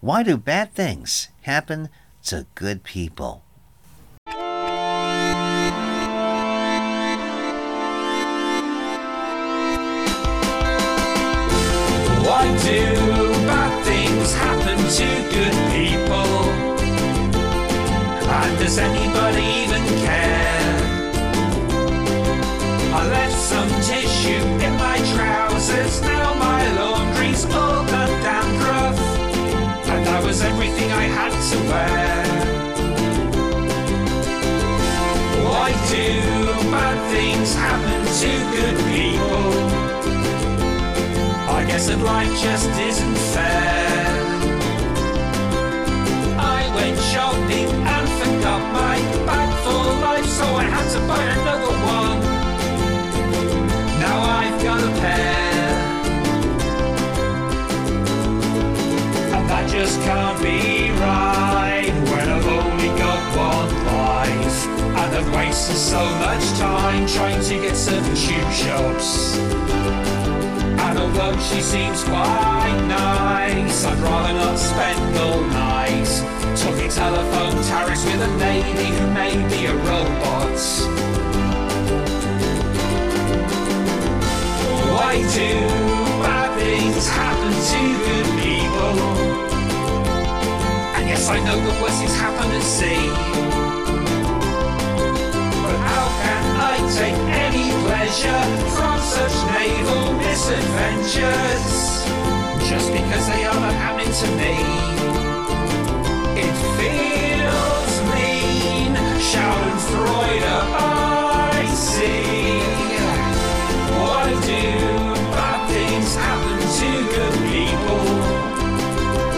Why 0.00 0.22
Do 0.22 0.36
Bad 0.36 0.72
Things 0.72 1.28
Happen 1.42 1.88
to 2.24 2.46
Good 2.54 2.84
People? 2.84 3.42
Why 12.26 12.44
do 12.62 12.94
bad 13.46 13.84
things 13.84 14.34
happen 14.34 14.78
to 14.78 15.06
good 15.34 15.56
people? 15.72 16.66
And 18.28 18.58
does 18.58 18.78
anybody 18.78 19.55
had 31.16 31.32
to 31.50 31.58
wear. 31.70 32.24
Why 35.48 35.68
do 35.92 36.06
bad 36.70 36.98
things 37.14 37.54
happen 37.54 38.00
to 38.20 38.30
good 38.56 38.76
people? 38.92 39.48
I 41.58 41.64
guess 41.68 41.88
that 41.88 42.00
life 42.12 42.34
just 42.46 42.68
isn't 42.90 43.18
fair. 43.32 43.96
I 46.58 46.60
went 46.76 46.98
shopping 47.12 47.68
and 47.94 48.06
forgot 48.20 48.62
my 48.80 48.96
bag 49.28 49.50
for 49.64 49.84
life, 50.06 50.28
so 50.38 50.46
I 50.62 50.64
had 50.74 50.86
to 50.94 51.00
buy 51.10 51.24
another 51.38 51.74
one. 51.98 52.18
Now 54.04 54.18
I've 54.38 54.58
got 54.68 54.80
a 54.90 54.92
pair. 55.00 55.46
And 59.34 59.44
that 59.50 59.64
just 59.70 59.96
can't 60.02 60.42
be 60.42 60.75
Wasted 65.56 65.76
so 65.76 66.04
much 66.16 66.44
time 66.58 67.06
trying 67.06 67.42
to 67.42 67.54
get 67.54 67.74
certain 67.74 68.14
shoe 68.14 68.50
shops. 68.52 69.38
And 69.38 70.98
although 70.98 71.34
she 71.40 71.62
seems 71.62 72.04
quite 72.04 72.78
nice, 72.86 73.86
I'd 73.86 73.98
rather 74.00 74.34
not 74.34 74.58
spend 74.58 75.16
all 75.16 75.40
night 75.44 76.04
talking 76.56 76.90
telephone 76.90 77.56
tariffs 77.64 78.04
with 78.04 78.20
a 78.20 78.32
lady 78.36 78.88
who 78.98 79.06
may 79.14 79.32
be 79.48 79.64
a 79.64 79.74
robot. 79.74 80.60
Why 84.92 85.14
do 85.32 85.50
bad 86.20 86.52
things 86.60 87.08
happen 87.08 87.52
to 87.70 87.80
good 88.04 88.28
people? 88.44 88.96
And 90.96 91.08
yes, 91.08 91.30
I 91.30 91.38
know 91.46 91.56
the 91.56 91.82
worst 91.82 91.98
things 92.00 92.14
happen 92.14 92.50
at 92.50 92.62
sea. 92.62 93.55
Can 96.22 96.44
I 96.72 96.76
take 96.98 97.18
any 97.46 97.66
pleasure 97.84 98.44
from 98.76 98.98
such 99.00 99.36
naval 99.54 100.12
misadventures? 100.14 101.68
Just 102.70 102.88
because 102.92 103.26
they 103.32 103.44
are 103.44 103.72
happening 103.82 104.12
to 104.22 104.28
me. 104.40 104.54
It 106.44 106.54
feels 106.78 107.92
mean, 108.14 108.94
Schadenfreude 109.28 110.56
I 110.74 111.66
see. 111.74 112.60
Why 113.98 114.24
do 114.50 114.62
bad 115.34 115.60
things 115.72 116.10
happen 116.14 116.58
to 116.78 116.88
good 117.14 117.36
people? 117.50 118.04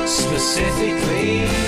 Specifically 0.06 1.67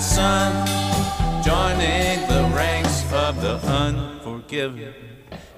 blue-eyed 0.00 0.02
son? 0.02 1.42
Joining 1.42 2.26
the 2.28 2.50
ranks 2.54 3.04
of 3.12 3.40
the 3.40 3.56
unforgiven. 3.66 4.94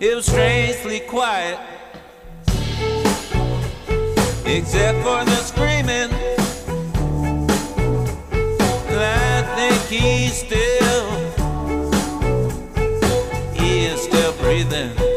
It 0.01 0.15
was 0.17 0.27
strangely 0.27 1.01
quiet, 1.01 1.59
except 4.45 4.99
for 5.03 5.25
the 5.25 5.37
screaming. 5.37 6.11
I 8.95 9.43
think 9.57 9.81
he's 9.89 10.35
still, 10.35 11.11
he 13.55 13.87
is 13.87 14.03
still 14.03 14.33
breathing. 14.35 15.12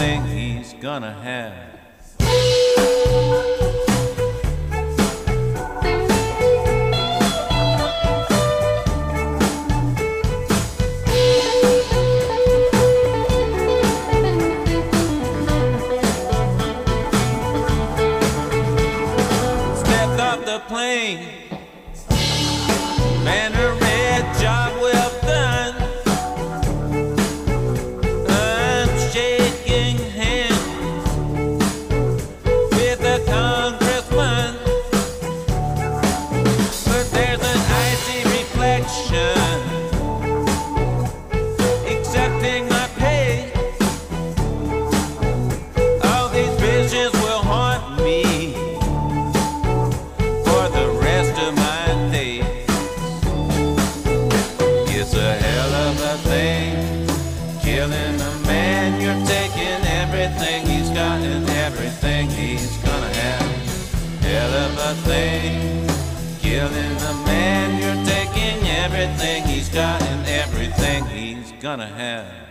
Everything 0.00 0.24
he's 0.26 0.74
gonna 0.74 1.12
have. 1.12 1.77
He's 71.80 71.86
gonna 71.86 72.02
have. 72.02 72.47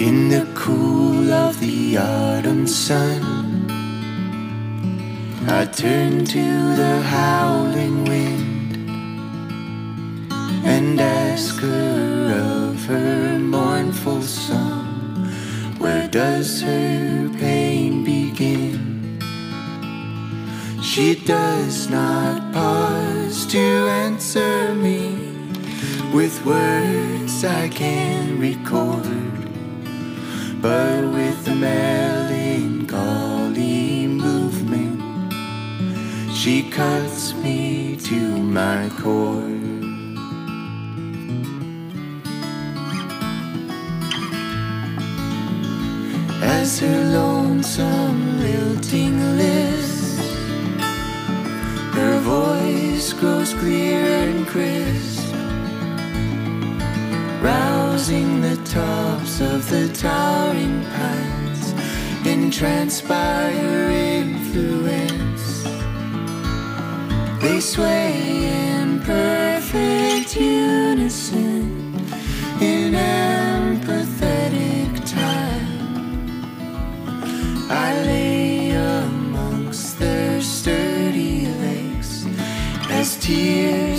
In 0.00 0.30
the 0.30 0.48
cool 0.54 1.30
of 1.30 1.60
the 1.60 1.98
autumn 1.98 2.66
sun, 2.66 3.68
I 5.46 5.66
turn 5.66 6.24
to 6.24 6.74
the 6.74 7.02
howling 7.02 8.06
wind 8.06 8.90
and 10.64 10.98
ask 10.98 11.54
her 11.56 12.70
of 12.70 12.82
her 12.86 13.38
mournful 13.38 14.22
song. 14.22 15.26
Where 15.76 16.08
does 16.08 16.62
her 16.62 17.28
pain 17.38 18.02
begin? 18.02 19.20
She 20.82 21.14
does 21.26 21.90
not 21.90 22.54
pause 22.54 23.44
to 23.48 23.58
answer 23.58 24.74
me 24.74 25.14
with 26.14 26.42
words 26.46 27.44
I 27.44 27.68
can 27.68 28.40
record 28.40 29.39
but 30.62 31.04
with 31.04 31.48
a 31.48 31.54
melancholy 31.54 32.06
movement, 34.06 35.00
she 36.34 36.68
cuts 36.70 37.32
me 37.34 37.96
to 37.96 38.20
my 38.42 38.90
core. 38.98 39.48
As 46.42 46.80
her 46.80 47.04
lonesome 47.04 48.40
lilting 48.40 49.36
list, 49.38 50.20
her 51.94 52.18
voice 52.20 53.12
grows 53.14 53.54
clear 53.54 54.04
and 54.28 54.46
crisp 54.46 54.99
rousing 57.40 58.40
the 58.40 58.56
tops 58.64 59.40
of 59.40 59.68
the 59.70 59.88
towering 59.94 60.84
pines 60.84 61.74
by 63.02 63.50
her 63.52 63.90
influence. 63.90 65.64
They 67.42 67.60
sway 67.60 68.12
in 68.46 69.00
perfect 69.00 70.36
unison 70.36 71.94
in 72.60 72.92
empathetic 72.94 74.90
time. 75.10 76.30
I 77.70 77.94
lay 78.04 78.70
amongst 78.70 79.98
their 79.98 80.40
sturdy 80.42 81.46
legs 81.46 82.26
as 82.90 83.16
tears 83.16 83.89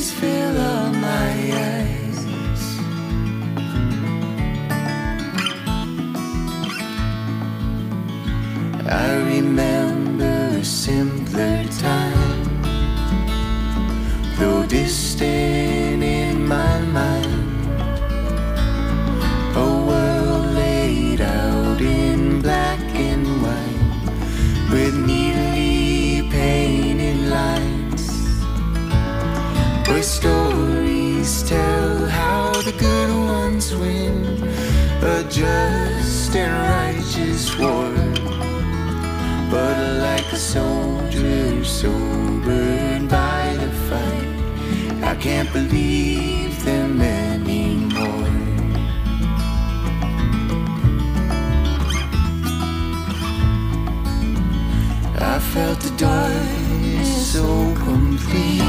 just 35.31 36.35
and 36.35 36.51
righteous 36.51 37.57
war. 37.57 37.89
But 39.49 39.77
like 39.99 40.31
a 40.31 40.35
soldier 40.35 41.63
sobered 41.63 43.07
by 43.07 43.55
the 43.57 43.71
fight, 43.87 45.03
I 45.03 45.15
can't 45.15 45.51
believe 45.53 46.63
them 46.65 47.01
anymore. 47.01 48.27
I 55.17 55.39
felt 55.53 55.79
the 55.79 55.93
dark 55.97 57.05
so 57.05 57.73
complete. 57.75 58.61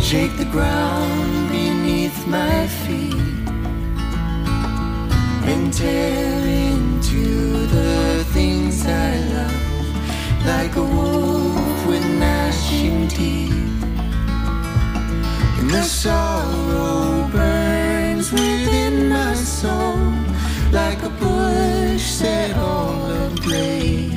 Shake 0.00 0.36
the 0.38 0.48
ground 0.50 1.50
beneath 1.50 2.26
my 2.26 2.66
feet 2.66 3.11
and 5.84 6.48
into 6.48 7.66
the 7.66 8.24
things 8.32 8.86
I 8.86 9.18
love 9.34 10.46
like 10.46 10.76
a 10.76 10.82
wolf 10.82 11.86
with 11.86 12.04
gnashing 12.18 13.08
teeth. 13.08 13.82
And 15.58 15.70
the 15.70 15.82
sorrow 15.82 17.28
burns 17.30 18.32
within 18.32 19.08
my 19.08 19.34
soul 19.34 19.98
like 20.72 21.02
a 21.02 21.10
bush 21.10 22.02
set 22.02 22.56
on 22.56 23.32
ablaze. 23.32 24.12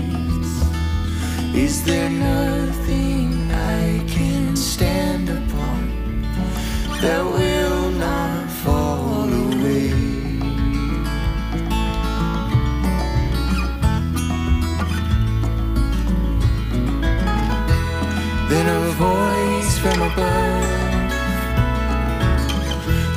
Is 1.55 1.83
there 1.83 2.09
nothing 2.09 3.51
I 3.51 4.03
can 4.07 4.55
stand 4.55 5.29
upon 5.29 6.21
that 7.01 7.25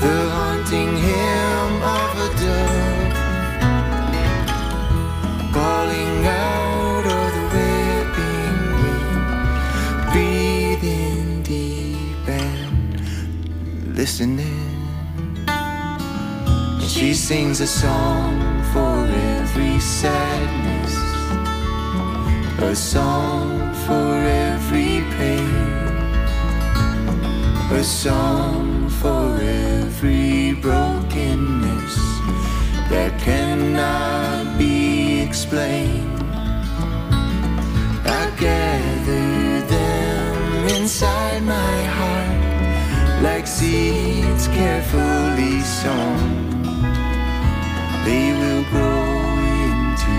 the 0.00 0.16
haunting 0.34 0.96
hymn 0.96 1.82
of 1.98 2.10
a 2.26 2.28
dove, 2.40 3.14
calling 5.52 6.26
out 6.26 7.04
of 7.18 7.28
the 7.36 7.44
whipping 7.52 8.60
wind, 8.82 9.22
breathing 10.12 11.42
deep 11.42 12.26
and 12.28 13.00
listening. 13.94 14.46
She 16.80 17.12
sings 17.14 17.60
a 17.60 17.66
song 17.66 18.62
for 18.72 19.06
every 19.36 19.78
sadness 19.78 21.08
a 22.60 22.74
song 22.74 23.72
for 23.86 24.14
every 24.26 25.00
pain, 25.16 25.57
a 27.78 27.84
song 27.84 28.88
for 28.88 29.38
every 29.40 30.52
brokenness 30.54 31.94
that 32.90 33.16
cannot 33.20 34.58
be 34.58 35.20
explained. 35.20 36.20
I 38.04 38.32
gather 38.36 39.60
them 39.68 40.66
inside 40.80 41.44
my 41.44 41.82
heart 41.98 43.22
like 43.22 43.46
seeds 43.46 44.48
carefully 44.48 45.60
sown. 45.60 46.60
They 48.04 48.32
will 48.40 48.64
grow 48.74 49.06
into 49.66 50.18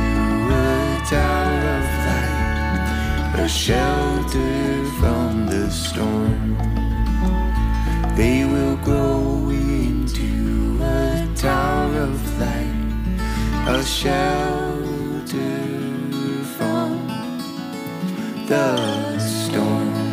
a 0.55 1.01
tower 1.09 1.59
of 1.77 1.87
light, 2.07 3.43
a 3.43 3.47
shelter 3.49 4.85
from 5.01 5.47
the 5.47 5.69
storm. 5.69 6.88
They 8.19 8.43
will 8.43 8.75
grow 8.83 9.47
into 9.49 10.77
a 10.83 11.25
tower 11.37 12.01
of 12.01 12.37
light, 12.37 13.15
a 13.65 13.81
shelter 13.81 15.23
from 16.57 17.07
the 18.45 19.17
storm. 19.19 20.09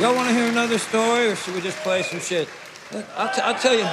Y'all 0.00 0.14
want 0.14 0.28
to 0.28 0.34
another 0.66 0.78
story, 0.80 1.28
or 1.28 1.36
should 1.36 1.54
we 1.54 1.60
just 1.60 1.78
play 1.78 2.02
some 2.02 2.18
shit? 2.18 2.48
I'll, 3.16 3.32
t- 3.32 3.40
I'll 3.40 3.54
tell 3.54 3.72
you. 3.72 3.84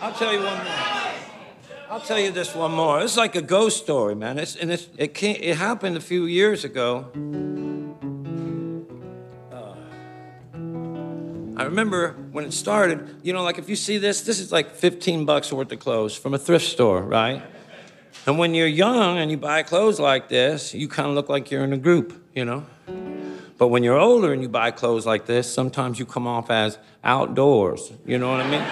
I'll 0.00 0.14
tell 0.14 0.32
you 0.32 0.42
one 0.42 0.56
more. 0.56 0.74
I'll 1.90 2.00
tell 2.00 2.18
you 2.18 2.30
this 2.30 2.54
one 2.54 2.72
more. 2.72 3.02
It's 3.02 3.18
like 3.18 3.36
a 3.36 3.42
ghost 3.42 3.82
story, 3.82 4.14
man. 4.14 4.38
It's, 4.38 4.56
and 4.56 4.72
it's, 4.72 4.88
it, 4.96 5.12
came, 5.12 5.36
it 5.38 5.58
happened 5.58 5.98
a 5.98 6.00
few 6.00 6.24
years 6.24 6.64
ago. 6.64 7.10
Uh, 9.52 9.74
I 11.60 11.64
remember 11.64 12.12
when 12.32 12.46
it 12.46 12.54
started, 12.54 13.16
you 13.22 13.34
know, 13.34 13.42
like 13.42 13.58
if 13.58 13.68
you 13.68 13.76
see 13.76 13.98
this, 13.98 14.22
this 14.22 14.40
is 14.40 14.50
like 14.50 14.74
15 14.74 15.26
bucks 15.26 15.52
worth 15.52 15.70
of 15.72 15.78
clothes 15.78 16.16
from 16.16 16.32
a 16.32 16.38
thrift 16.38 16.68
store, 16.68 17.02
right? 17.02 17.42
And 18.26 18.38
when 18.38 18.54
you're 18.54 18.66
young 18.66 19.18
and 19.18 19.30
you 19.30 19.36
buy 19.36 19.62
clothes 19.62 20.00
like 20.00 20.30
this, 20.30 20.72
you 20.72 20.88
kind 20.88 21.10
of 21.10 21.14
look 21.14 21.28
like 21.28 21.50
you're 21.50 21.64
in 21.64 21.74
a 21.74 21.78
group, 21.78 22.18
you 22.34 22.46
know? 22.46 22.64
But 23.60 23.68
when 23.68 23.84
you're 23.84 23.98
older 23.98 24.32
and 24.32 24.40
you 24.40 24.48
buy 24.48 24.70
clothes 24.70 25.04
like 25.04 25.26
this, 25.26 25.52
sometimes 25.52 25.98
you 25.98 26.06
come 26.06 26.26
off 26.26 26.50
as 26.50 26.78
outdoors. 27.04 27.92
You 28.06 28.16
know 28.16 28.30
what 28.30 28.40
I 28.40 28.48
mean? 28.48 28.62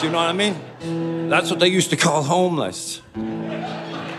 Do 0.00 0.06
you 0.06 0.10
know 0.10 0.18
what 0.18 0.26
I 0.26 0.32
mean? 0.32 1.28
That's 1.28 1.50
what 1.50 1.60
they 1.60 1.68
used 1.68 1.90
to 1.90 1.96
call 1.96 2.24
homeless. 2.24 3.00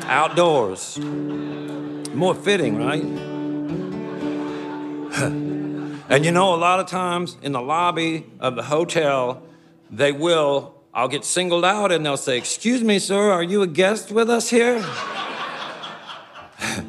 Outdoors. 0.05 0.97
More 0.99 2.33
fitting, 2.33 2.77
right? 2.77 3.03
and 6.09 6.23
you 6.23 6.31
know, 6.31 6.55
a 6.55 6.55
lot 6.55 6.79
of 6.79 6.87
times 6.87 7.35
in 7.41 7.51
the 7.51 7.61
lobby 7.61 8.25
of 8.39 8.55
the 8.55 8.63
hotel, 8.63 9.43
they 9.91 10.13
will, 10.13 10.75
I'll 10.93 11.09
get 11.09 11.25
singled 11.25 11.65
out 11.65 11.91
and 11.91 12.05
they'll 12.05 12.15
say, 12.15 12.37
Excuse 12.37 12.85
me, 12.85 12.99
sir, 12.99 13.31
are 13.31 13.43
you 13.43 13.63
a 13.63 13.67
guest 13.67 14.13
with 14.13 14.29
us 14.29 14.49
here? 14.49 14.81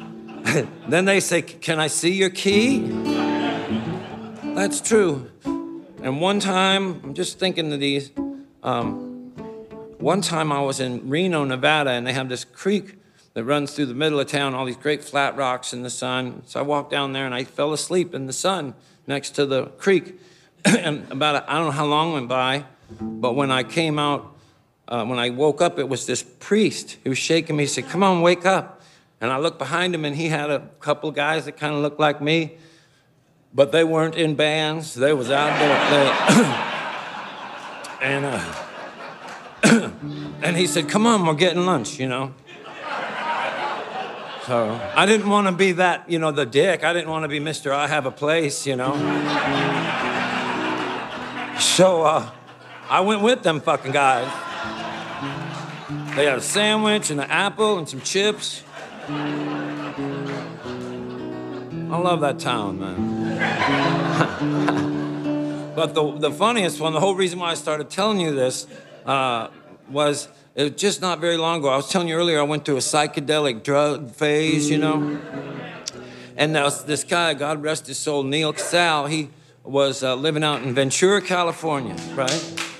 then 0.87 1.05
they 1.05 1.19
say, 1.19 1.41
Can 1.41 1.79
I 1.79 1.87
see 1.87 2.13
your 2.13 2.29
key? 2.29 2.79
That's 4.53 4.81
true. 4.81 5.29
And 5.43 6.19
one 6.19 6.39
time, 6.39 6.99
I'm 7.03 7.13
just 7.13 7.39
thinking 7.39 7.71
of 7.71 7.79
these. 7.79 8.11
Um, 8.63 9.31
one 9.99 10.21
time 10.21 10.51
I 10.51 10.61
was 10.61 10.79
in 10.79 11.09
Reno, 11.09 11.43
Nevada, 11.43 11.91
and 11.91 12.05
they 12.05 12.13
have 12.13 12.27
this 12.27 12.43
creek 12.43 12.95
that 13.33 13.43
runs 13.43 13.73
through 13.73 13.85
the 13.85 13.93
middle 13.93 14.19
of 14.19 14.27
town, 14.27 14.53
all 14.53 14.65
these 14.65 14.77
great 14.77 15.03
flat 15.03 15.37
rocks 15.37 15.73
in 15.73 15.83
the 15.83 15.89
sun. 15.89 16.41
So 16.45 16.59
I 16.59 16.63
walked 16.63 16.91
down 16.91 17.13
there 17.13 17.25
and 17.25 17.33
I 17.33 17.43
fell 17.43 17.71
asleep 17.71 18.13
in 18.13 18.25
the 18.25 18.33
sun 18.33 18.73
next 19.07 19.31
to 19.31 19.45
the 19.45 19.67
creek. 19.67 20.19
and 20.65 21.09
about, 21.11 21.47
I 21.47 21.53
don't 21.53 21.65
know 21.65 21.71
how 21.71 21.85
long 21.85 22.13
went 22.13 22.27
by, 22.27 22.65
but 22.99 23.33
when 23.33 23.51
I 23.51 23.63
came 23.63 23.99
out, 23.99 24.35
uh, 24.87 25.05
when 25.05 25.19
I 25.19 25.29
woke 25.29 25.61
up, 25.61 25.79
it 25.79 25.87
was 25.87 26.05
this 26.05 26.23
priest. 26.23 26.97
He 27.03 27.09
was 27.09 27.17
shaking 27.17 27.55
me. 27.55 27.63
He 27.63 27.67
said, 27.67 27.87
Come 27.87 28.03
on, 28.03 28.21
wake 28.21 28.45
up. 28.45 28.80
And 29.21 29.31
I 29.31 29.37
looked 29.37 29.59
behind 29.59 29.93
him, 29.93 30.03
and 30.03 30.15
he 30.15 30.29
had 30.29 30.49
a 30.49 30.67
couple 30.79 31.11
guys 31.11 31.45
that 31.45 31.55
kind 31.55 31.75
of 31.75 31.81
looked 31.81 31.99
like 31.99 32.21
me, 32.21 32.57
but 33.53 33.71
they 33.71 33.83
weren't 33.83 34.15
in 34.15 34.33
bands. 34.33 34.95
They 34.95 35.13
was 35.13 35.29
outdoor. 35.29 35.67
They, 35.67 36.09
and 38.01 38.25
uh, 38.25 38.53
and 40.43 40.57
he 40.57 40.65
said, 40.65 40.89
"Come 40.89 41.05
on, 41.05 41.23
we're 41.23 41.35
getting 41.35 41.67
lunch," 41.67 41.99
you 41.99 42.07
know. 42.07 42.33
So 44.47 44.81
I 44.95 45.05
didn't 45.05 45.29
want 45.29 45.45
to 45.45 45.53
be 45.53 45.73
that, 45.73 46.09
you 46.09 46.17
know, 46.17 46.31
the 46.31 46.47
dick. 46.47 46.83
I 46.83 46.93
didn't 46.93 47.11
want 47.11 47.23
to 47.23 47.29
be 47.29 47.39
Mister. 47.39 47.71
I 47.71 47.85
have 47.85 48.07
a 48.07 48.11
place, 48.11 48.65
you 48.65 48.75
know. 48.75 48.93
So 51.59 52.01
uh, 52.01 52.31
I 52.89 53.01
went 53.01 53.21
with 53.21 53.43
them 53.43 53.61
fucking 53.61 53.91
guys. 53.91 54.25
They 56.15 56.25
had 56.25 56.39
a 56.39 56.41
sandwich 56.41 57.11
and 57.11 57.21
an 57.21 57.29
apple 57.29 57.77
and 57.77 57.87
some 57.87 58.01
chips. 58.01 58.63
I 61.91 61.97
love 61.97 62.21
that 62.21 62.39
town, 62.39 62.79
man. 62.79 63.35
but 65.75 65.93
the, 65.93 66.17
the 66.17 66.31
funniest 66.31 66.79
one, 66.79 66.93
the 66.93 66.99
whole 66.99 67.15
reason 67.15 67.39
why 67.39 67.51
I 67.51 67.55
started 67.55 67.89
telling 67.89 68.19
you 68.19 68.33
this 68.35 68.67
uh, 69.05 69.47
was 69.89 70.27
it 70.53 70.63
was 70.63 70.81
just 70.81 71.01
not 71.01 71.19
very 71.19 71.37
long 71.37 71.59
ago. 71.59 71.69
I 71.69 71.77
was 71.77 71.89
telling 71.89 72.09
you 72.09 72.15
earlier, 72.15 72.39
I 72.39 72.43
went 72.43 72.65
through 72.65 72.75
a 72.75 72.79
psychedelic 72.79 73.63
drug 73.63 74.11
phase, 74.11 74.69
you 74.69 74.77
know. 74.77 75.19
And 76.35 76.53
now 76.53 76.69
this 76.69 77.03
guy, 77.03 77.33
God 77.33 77.63
rest 77.63 77.87
his 77.87 77.97
soul, 77.97 78.23
Neal 78.23 78.53
Casal, 78.53 79.07
he 79.07 79.29
was 79.63 80.03
uh, 80.03 80.15
living 80.15 80.43
out 80.43 80.61
in 80.63 80.73
Ventura, 80.73 81.21
California, 81.21 81.95
right? 82.15 82.71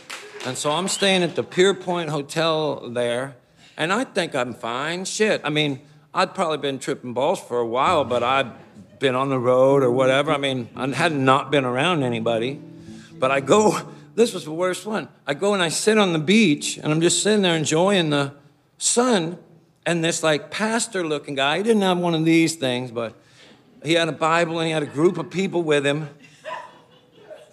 And 0.45 0.57
so 0.57 0.72
I'm 0.72 0.88
staying 0.88 1.23
at 1.23 1.35
the 1.35 1.43
Pierpont 1.43 2.10
Hotel 2.10 2.89
there, 2.89 3.35
and 3.77 3.93
I 3.93 4.03
think 4.03 4.35
I'm 4.35 4.53
fine. 4.53 5.06
Shit, 5.06 5.41
I 5.43 5.49
mean, 5.49 5.80
I'd 6.13 6.35
probably 6.35 6.57
been 6.57 6.77
tripping 6.77 7.13
balls 7.13 7.39
for 7.39 7.59
a 7.59 7.65
while, 7.65 8.03
but 8.03 8.21
I'd 8.21 8.51
been 8.99 9.15
on 9.15 9.29
the 9.29 9.39
road 9.39 9.81
or 9.81 9.89
whatever. 9.89 10.31
I 10.31 10.38
mean, 10.38 10.67
I 10.75 10.88
had 10.88 11.13
not 11.13 11.51
been 11.51 11.63
around 11.63 12.03
anybody. 12.03 12.61
But 13.13 13.31
I 13.31 13.39
go, 13.39 13.79
this 14.15 14.33
was 14.33 14.43
the 14.43 14.51
worst 14.51 14.85
one. 14.85 15.07
I 15.25 15.33
go 15.33 15.53
and 15.53 15.63
I 15.63 15.69
sit 15.69 15.97
on 15.97 16.11
the 16.11 16.19
beach, 16.19 16.77
and 16.77 16.91
I'm 16.91 16.99
just 16.99 17.23
sitting 17.23 17.43
there 17.43 17.55
enjoying 17.55 18.09
the 18.09 18.33
sun, 18.77 19.38
and 19.85 20.03
this 20.03 20.21
like 20.21 20.51
pastor 20.51 21.07
looking 21.07 21.35
guy, 21.35 21.57
he 21.57 21.63
didn't 21.63 21.81
have 21.81 21.97
one 21.97 22.13
of 22.13 22.25
these 22.25 22.55
things, 22.55 22.91
but 22.91 23.15
he 23.83 23.93
had 23.93 24.09
a 24.09 24.13
Bible 24.13 24.59
and 24.59 24.67
he 24.67 24.73
had 24.73 24.83
a 24.83 24.88
group 24.88 25.17
of 25.17 25.29
people 25.29 25.63
with 25.63 25.85
him. 25.85 26.09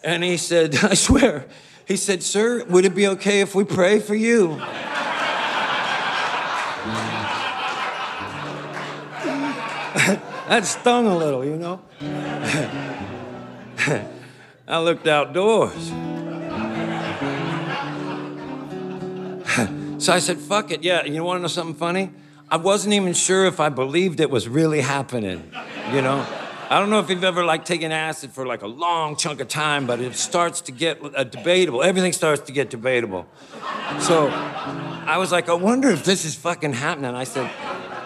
And 0.03 0.25
he 0.25 0.37
said, 0.37 0.75
I 0.83 0.95
swear, 0.95 1.47
he 1.87 1.97
said, 1.97 2.23
Sir, 2.23 2.65
would 2.65 2.85
it 2.85 2.95
be 2.95 3.07
okay 3.09 3.41
if 3.41 3.55
we 3.55 3.65
pray 3.65 4.01
for 4.01 4.15
you? 4.15 4.61
That 10.49 10.65
stung 10.65 11.07
a 11.07 11.17
little, 11.17 11.45
you 11.45 11.57
know? 11.57 11.81
I 14.67 14.79
looked 14.81 15.07
outdoors. 15.07 15.89
so 20.03 20.13
I 20.13 20.19
said, 20.19 20.39
fuck 20.39 20.71
it. 20.71 20.83
Yeah, 20.83 21.05
you 21.05 21.23
want 21.25 21.39
to 21.39 21.43
know 21.43 21.49
something 21.49 21.75
funny? 21.75 22.11
I 22.51 22.57
wasn't 22.57 22.95
even 22.95 23.13
sure 23.13 23.45
if 23.47 23.61
I 23.61 23.69
believed 23.69 24.21
it 24.21 24.31
was 24.31 24.49
really 24.49 24.81
happening, 24.81 25.53
you 25.93 26.01
know? 26.01 26.27
I 26.71 26.81
don't 26.81 26.91
know 26.91 27.01
if 27.01 27.09
you've 27.09 27.25
ever 27.25 27.45
like 27.45 27.65
taken 27.65 27.93
acid 27.93 28.31
for 28.31 28.45
like 28.45 28.61
a 28.61 28.67
long 28.67 29.17
chunk 29.17 29.41
of 29.41 29.49
time, 29.49 29.87
but 29.87 30.01
it 30.01 30.15
starts 30.17 30.61
to 30.63 30.73
get 30.73 30.99
uh, 31.03 31.25
debatable. 31.25 31.83
Everything 31.83 32.13
starts 32.13 32.43
to 32.43 32.53
get 32.53 32.69
debatable. 32.69 33.27
So 34.01 34.29
I 34.29 35.17
was 35.17 35.33
like, 35.33 35.49
I 35.49 35.55
wonder 35.55 35.89
if 35.89 36.05
this 36.05 36.27
is 36.27 36.35
fucking 36.35 36.75
happening. 36.75 37.15
I 37.15 37.25
said, 37.25 37.51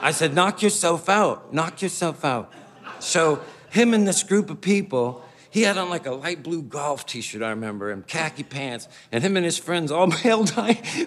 I 0.02 0.10
said, 0.10 0.34
knock 0.34 0.62
yourself 0.62 1.08
out, 1.08 1.54
knock 1.54 1.80
yourself 1.80 2.24
out. 2.24 2.52
So 2.98 3.40
him 3.70 3.94
and 3.94 4.06
this 4.06 4.22
group 4.22 4.50
of 4.50 4.60
people, 4.60 5.24
he 5.48 5.62
had 5.62 5.78
on 5.78 5.88
like 5.88 6.06
a 6.06 6.12
light 6.12 6.42
blue 6.42 6.60
golf 6.60 7.06
t-shirt, 7.06 7.40
I 7.40 7.50
remember, 7.50 7.90
and 7.90 8.06
khaki 8.06 8.42
pants, 8.42 8.88
and 9.12 9.22
him 9.22 9.36
and 9.36 9.44
his 9.44 9.58
friends 9.58 9.92
all 9.92 10.10
held 10.10 10.48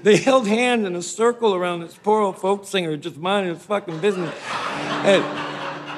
they 0.04 0.18
held 0.18 0.48
hands 0.48 0.88
in 0.88 0.96
a 0.96 1.02
circle 1.02 1.54
around 1.54 1.82
this 1.82 1.98
poor 2.02 2.22
old 2.22 2.40
folk 2.40 2.66
singer 2.66 2.96
just 2.96 3.18
minding 3.18 3.54
his 3.54 3.64
fucking 3.64 4.00
business. 4.00 4.34
And 4.50 5.46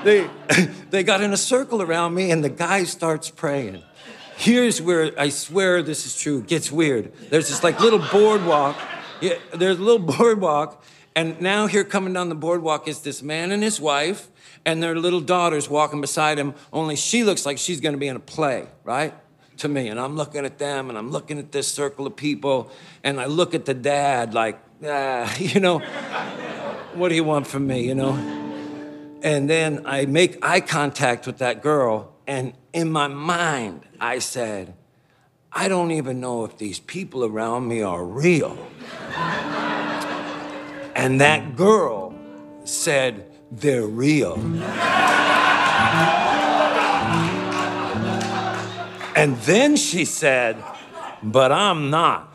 they, 0.03 0.29
they 0.89 1.03
got 1.03 1.21
in 1.21 1.33
a 1.33 1.37
circle 1.37 1.81
around 1.81 2.15
me, 2.15 2.31
and 2.31 2.43
the 2.43 2.49
guy 2.49 2.83
starts 2.83 3.29
praying. 3.29 3.83
Here's 4.37 4.81
where 4.81 5.11
I 5.19 5.29
swear 5.29 5.81
this 5.81 6.05
is 6.05 6.15
true, 6.19 6.41
gets 6.41 6.71
weird. 6.71 7.11
There's 7.29 7.49
this 7.49 7.63
like 7.63 7.79
little 7.79 8.03
boardwalk. 8.11 8.77
Yeah, 9.19 9.33
there's 9.53 9.79
a 9.79 9.81
little 9.81 9.99
boardwalk, 10.17 10.83
and 11.17 11.41
now 11.41 11.65
here 11.65 11.83
coming 11.83 12.13
down 12.13 12.29
the 12.29 12.35
boardwalk 12.35 12.87
is 12.87 12.99
this 12.99 13.23
man 13.23 13.51
and 13.51 13.63
his 13.63 13.81
wife, 13.81 14.27
and 14.63 14.83
their 14.83 14.95
little 14.95 15.19
daughter's 15.19 15.67
walking 15.67 15.99
beside 15.99 16.37
him, 16.37 16.53
only 16.71 16.95
she 16.95 17.23
looks 17.23 17.43
like 17.43 17.57
she's 17.57 17.81
gonna 17.81 17.97
be 17.97 18.07
in 18.07 18.15
a 18.15 18.19
play, 18.19 18.67
right? 18.83 19.15
To 19.57 19.67
me. 19.67 19.87
And 19.87 19.99
I'm 19.99 20.15
looking 20.15 20.45
at 20.45 20.59
them, 20.59 20.89
and 20.89 20.97
I'm 20.97 21.09
looking 21.09 21.39
at 21.39 21.51
this 21.51 21.67
circle 21.67 22.05
of 22.05 22.15
people, 22.15 22.69
and 23.03 23.19
I 23.19 23.25
look 23.25 23.55
at 23.55 23.65
the 23.65 23.73
dad 23.73 24.35
like, 24.35 24.59
ah, 24.85 25.35
you 25.39 25.59
know, 25.59 25.79
what 26.93 27.09
do 27.09 27.15
you 27.15 27.23
want 27.23 27.47
from 27.47 27.65
me, 27.65 27.87
you 27.87 27.95
know? 27.95 28.13
And 29.23 29.49
then 29.49 29.87
I 29.87 30.05
make 30.05 30.37
eye 30.45 30.59
contact 30.59 31.25
with 31.25 31.39
that 31.39 31.63
girl, 31.63 32.13
and 32.27 32.53
in 32.73 32.91
my 32.91 33.07
mind, 33.07 33.87
I 33.99 34.19
said, 34.19 34.75
I 35.51 35.67
don't 35.67 35.89
even 35.89 36.19
know 36.19 36.45
if 36.45 36.59
these 36.59 36.79
people 36.79 37.25
around 37.25 37.67
me 37.67 37.81
are 37.81 38.05
real. 38.05 38.55
And 40.97 41.21
that 41.21 41.55
girl 41.55 42.15
said, 42.63 43.31
They're 43.51 43.85
real. 43.85 44.33
And 49.15 49.37
then 49.45 49.75
she 49.75 50.05
said, 50.05 50.57
But 51.21 51.51
I'm 51.51 51.91
not. 51.91 52.33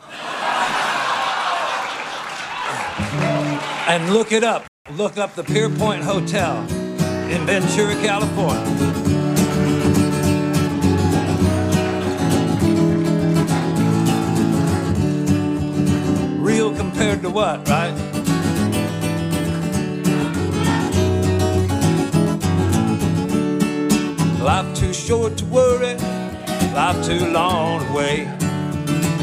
And 3.85 4.13
look 4.13 4.31
it 4.31 4.45
up. 4.45 4.65
Look 4.93 5.17
up 5.17 5.35
the 5.35 5.43
Pierpont 5.43 6.01
Hotel 6.01 6.59
in 7.29 7.45
Ventura, 7.45 7.95
California. 7.95 8.63
Real 16.39 16.73
compared 16.73 17.21
to 17.23 17.29
what, 17.29 17.67
right? 17.67 18.12
Life 24.43 24.75
too 24.75 24.93
short 24.93 25.37
to 25.37 25.45
worry, 25.45 25.95
life 26.75 27.05
too 27.05 27.25
long 27.27 27.79
to 27.79 27.93
wait. 27.93 28.27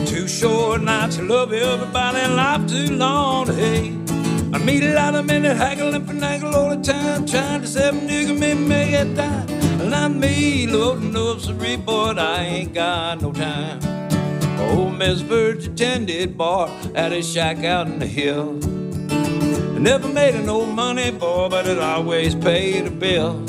Too 0.07 0.27
short 0.27 0.81
not 0.81 1.11
to 1.11 1.23
love 1.23 1.53
everybody, 1.53 2.21
and 2.21 2.37
life 2.37 2.67
too 2.67 2.97
long 2.97 3.45
to 3.45 3.53
hate. 3.53 3.93
I 4.55 4.59
meet 4.65 4.83
a 4.83 4.95
lot 4.95 5.15
of 5.15 5.27
men 5.27 5.43
that 5.43 5.59
haggle 5.59 5.95
and 5.95 6.09
finagle 6.09 6.55
all 6.55 6.75
the 6.75 6.83
time, 6.83 7.27
trying 7.27 7.61
to 7.61 7.67
save 7.67 7.93
nigga, 7.93 8.39
me 8.39 8.55
make 8.55 8.93
it 8.95 9.15
dime. 9.15 9.91
Not 9.91 10.13
me, 10.13 10.67
loading 10.67 11.15
up 11.15 11.41
some 11.41 11.59
report, 11.59 12.17
I 12.17 12.41
ain't 12.43 12.73
got 12.73 13.21
no 13.21 13.31
time. 13.31 13.79
Old 14.59 14.97
Miss 14.97 15.21
Verge 15.21 15.67
attended 15.67 16.39
bar 16.39 16.71
at 16.95 17.13
a 17.13 17.23
shack 17.23 17.59
out 17.63 17.89
in 17.89 17.99
the 17.99 18.07
hills. 18.07 18.67
Never 19.79 20.09
made 20.09 20.43
no 20.47 20.65
money, 20.65 21.11
boy, 21.11 21.51
but 21.51 21.67
it 21.67 21.79
always 21.79 22.35
paid 22.35 22.87
a 22.87 22.91
bill. 22.91 23.45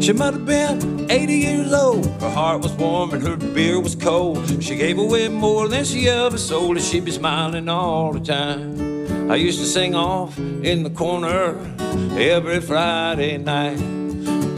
She 0.00 0.12
might 0.12 0.32
have 0.32 0.46
been 0.46 1.10
80 1.10 1.34
years 1.34 1.72
old. 1.72 2.06
Her 2.20 2.30
heart 2.30 2.62
was 2.62 2.72
warm 2.72 3.12
and 3.12 3.22
her 3.22 3.36
beer 3.36 3.80
was 3.80 3.96
cold. 3.96 4.62
She 4.62 4.76
gave 4.76 4.96
away 4.96 5.28
more 5.28 5.68
than 5.68 5.84
she 5.84 6.08
ever 6.08 6.38
sold, 6.38 6.76
and 6.76 6.84
she'd 6.84 7.04
be 7.04 7.10
smiling 7.10 7.68
all 7.68 8.12
the 8.12 8.20
time. 8.20 9.30
I 9.30 9.34
used 9.36 9.58
to 9.58 9.66
sing 9.66 9.94
off 9.94 10.38
in 10.38 10.84
the 10.84 10.90
corner 10.90 11.58
every 12.16 12.60
Friday 12.60 13.38
night 13.38 13.78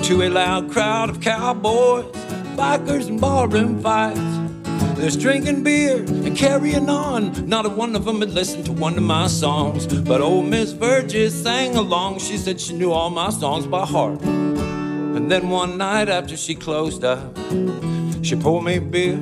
to 0.05 0.23
a 0.23 0.29
loud 0.29 0.71
crowd 0.71 1.11
of 1.11 1.21
cowboys, 1.21 2.05
bikers, 2.55 3.09
and 3.09 3.21
barroom 3.21 3.83
fights. 3.83 4.21
There's 4.99 5.17
drinking 5.17 5.62
beer 5.62 5.97
and 5.97 6.37
carrying 6.37 6.91
on. 6.91 7.49
Not 7.49 7.65
a 7.65 7.71
one 7.71 7.97
of 7.97 8.05
them 8.05 8.21
had 8.21 8.31
listened 8.31 8.67
to 8.67 8.73
one 8.73 8.99
of 8.99 9.03
my 9.03 9.27
songs. 9.29 9.87
But 9.87 10.21
old 10.21 10.45
Miss 10.45 10.75
Burgess 10.75 11.43
sang 11.43 11.77
along. 11.77 12.19
She 12.19 12.37
said 12.37 12.61
she 12.61 12.75
knew 12.75 12.93
all 12.93 13.09
my 13.09 13.31
songs 13.31 13.67
by 13.67 13.87
heart. 13.87 14.21
And 15.21 15.31
then 15.31 15.51
one 15.51 15.77
night 15.77 16.09
after 16.09 16.37
she 16.37 16.55
closed 16.57 17.05
up, 17.05 17.37
she 18.25 18.35
poured 18.35 18.65
me 18.65 18.79
beer. 18.81 19.17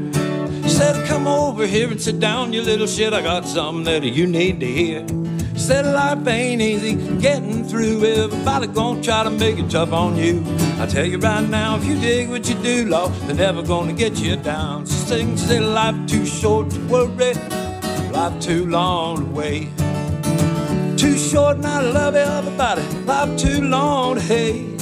She 0.62 0.70
said, 0.70 1.06
Come 1.06 1.26
over 1.26 1.66
here 1.66 1.90
and 1.90 2.00
sit 2.00 2.20
down, 2.20 2.52
you 2.52 2.62
little 2.62 2.86
shit. 2.86 3.12
I 3.12 3.20
got 3.20 3.44
something 3.44 3.84
that 3.84 4.04
you 4.04 4.26
need 4.26 4.60
to 4.60 4.66
hear. 4.66 5.04
Said, 5.56 5.84
Life 5.86 6.26
ain't 6.26 6.62
easy 6.62 6.94
getting 7.20 7.64
through. 7.64 8.04
Everybody 8.04 8.68
gonna 8.68 9.02
try 9.02 9.24
to 9.24 9.28
make 9.30 9.58
it 9.58 9.70
tough 9.70 9.92
on 9.92 10.16
you. 10.16 10.42
I 10.78 10.86
tell 10.86 11.04
you 11.04 11.18
right 11.18 11.46
now, 11.46 11.76
if 11.76 11.84
you 11.84 12.00
dig 12.00 12.30
what 12.30 12.48
you 12.48 12.54
do, 12.62 12.86
Lord, 12.88 13.12
they're 13.26 13.34
never 13.34 13.62
gonna 13.62 13.92
get 13.92 14.18
you 14.18 14.36
down. 14.36 14.86
She 14.86 14.92
sings, 14.92 15.46
said, 15.46 15.62
Life 15.62 16.06
too 16.06 16.24
short 16.24 16.70
to 16.70 16.80
worry, 16.86 17.34
life 18.12 18.40
too 18.40 18.66
long 18.66 19.16
to 19.16 19.24
wait. 19.24 19.68
Too 20.96 21.18
short 21.18 21.58
not 21.58 21.82
to 21.82 21.90
love 21.90 22.14
everybody, 22.14 22.82
life 23.04 23.36
too 23.36 23.62
long 23.62 24.14
to 24.14 24.22
hate. 24.22 24.78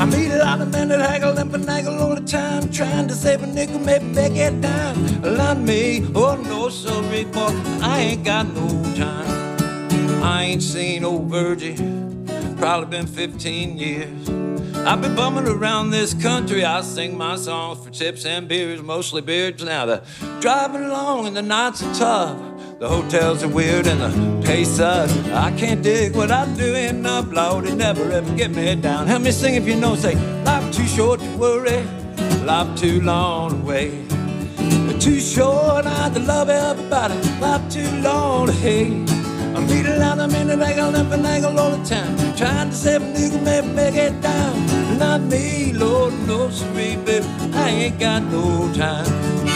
I 0.00 0.06
meet 0.06 0.30
a 0.30 0.38
lot 0.38 0.62
of 0.62 0.72
men 0.72 0.88
that 0.88 0.98
haggle 1.00 1.36
and 1.36 1.50
finagle 1.50 2.00
all 2.00 2.14
the 2.14 2.22
time, 2.22 2.70
trying 2.72 3.06
to 3.08 3.14
save 3.14 3.42
a 3.42 3.46
nickel, 3.46 3.78
maybe 3.78 4.06
make 4.06 4.34
it 4.34 4.58
down. 4.62 5.20
Not 5.20 5.58
me, 5.58 6.06
oh 6.14 6.36
no, 6.36 6.70
sorry, 6.70 7.24
boy, 7.24 7.50
I 7.82 7.98
ain't 8.00 8.24
got 8.24 8.46
no 8.54 8.66
time. 8.94 10.22
I 10.22 10.44
ain't 10.44 10.62
seen 10.62 11.04
old 11.04 11.26
Virgie, 11.26 11.76
probably 12.56 12.86
been 12.86 13.06
15 13.06 13.76
years. 13.76 14.30
I've 14.86 15.02
been 15.02 15.14
bumming 15.14 15.46
around 15.46 15.90
this 15.90 16.14
country. 16.14 16.64
I 16.64 16.80
sing 16.80 17.14
my 17.18 17.36
songs 17.36 17.84
for 17.84 17.90
tips 17.90 18.24
and 18.24 18.48
beers, 18.48 18.80
mostly 18.80 19.20
beers 19.20 19.62
now. 19.62 19.84
The 19.84 20.02
driving 20.40 20.84
along 20.84 21.26
and 21.26 21.36
the 21.36 21.42
nights 21.42 21.82
are 21.82 21.94
tough. 21.94 22.59
The 22.80 22.88
hotels 22.88 23.42
are 23.42 23.48
weird 23.48 23.86
and 23.86 24.00
the 24.00 24.46
pay 24.46 24.64
sucks. 24.64 25.12
I 25.34 25.54
can't 25.54 25.82
dig 25.82 26.16
what 26.16 26.30
I'm 26.30 26.56
doing 26.56 27.04
up, 27.04 27.30
Lord. 27.30 27.66
It 27.66 27.74
never 27.74 28.10
ever 28.10 28.34
get 28.34 28.52
me 28.52 28.74
down. 28.74 29.06
Help 29.06 29.20
me 29.20 29.32
sing 29.32 29.54
if 29.54 29.66
you 29.66 29.76
know. 29.76 29.96
Say, 29.96 30.14
life 30.44 30.74
too 30.74 30.86
short 30.86 31.20
to 31.20 31.36
worry, 31.36 31.82
life 32.46 32.80
too 32.80 33.02
long 33.02 33.50
to 33.50 33.56
wait. 33.66 34.08
Too 34.98 35.20
short 35.20 35.84
not 35.84 36.14
to 36.14 36.20
love 36.20 36.48
everybody, 36.48 37.16
life 37.38 37.70
too 37.70 37.90
long 38.00 38.46
to 38.46 38.52
hate. 38.54 39.10
I 39.54 39.60
meet 39.60 39.84
a 39.84 39.98
lot 39.98 40.18
of 40.18 40.32
men 40.32 40.46
that 40.46 40.60
haggle 40.60 40.96
and 40.96 41.12
finagle 41.12 41.58
all 41.58 41.76
the 41.76 41.84
time, 41.84 42.16
trying 42.34 42.70
to 42.70 42.74
save 42.74 43.02
a 43.02 43.04
nigga, 43.04 43.42
maybe 43.42 43.66
make 43.74 43.94
it 43.94 44.22
down. 44.22 44.98
Not 44.98 45.20
me, 45.20 45.74
Lord 45.74 46.14
knows 46.26 46.62
baby. 46.72 47.20
I 47.52 47.68
ain't 47.68 48.00
got 48.00 48.22
no 48.22 48.72
time. 48.72 49.49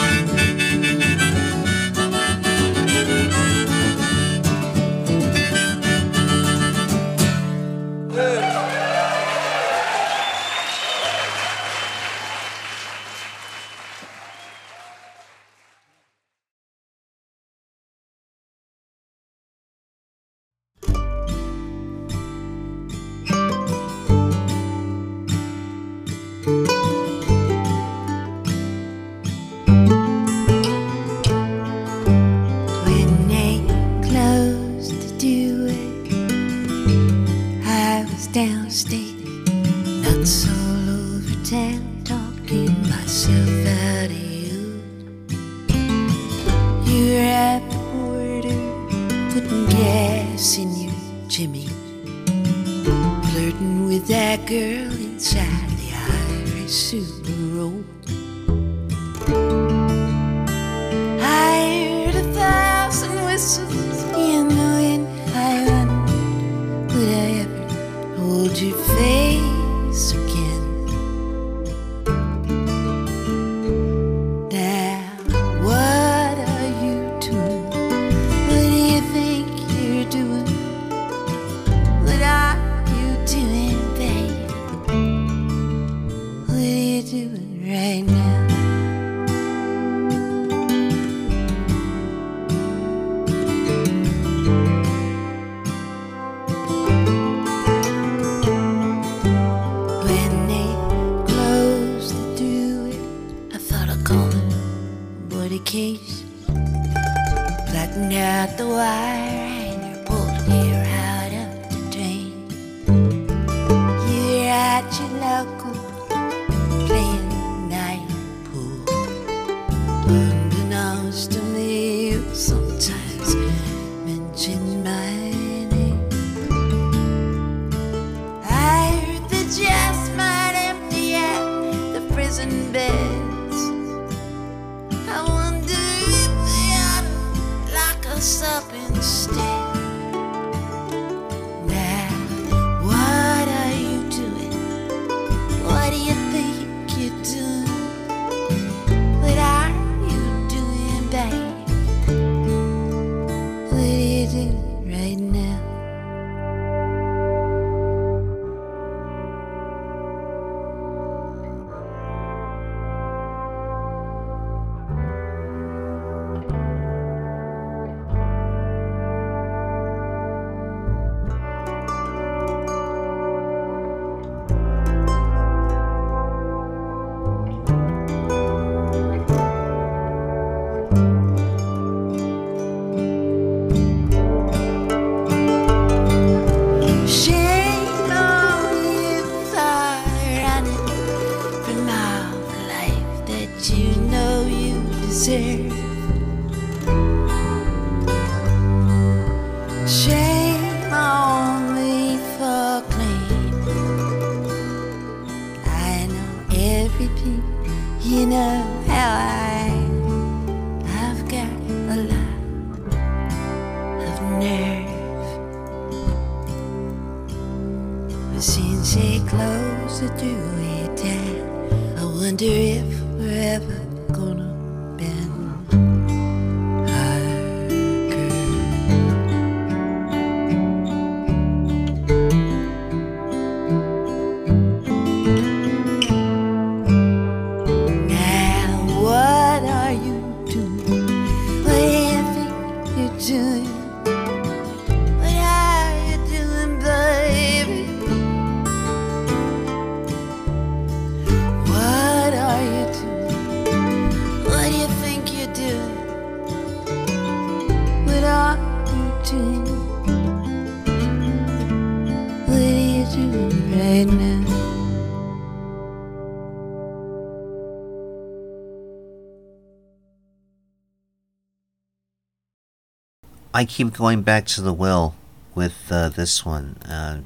I 273.56 273.64
keep 273.64 273.92
going 273.92 274.22
back 274.22 274.46
to 274.46 274.60
the 274.60 274.72
well 274.72 275.14
with 275.54 275.86
uh, 275.88 276.08
this 276.08 276.44
one. 276.44 276.74
Uh, 276.84 277.20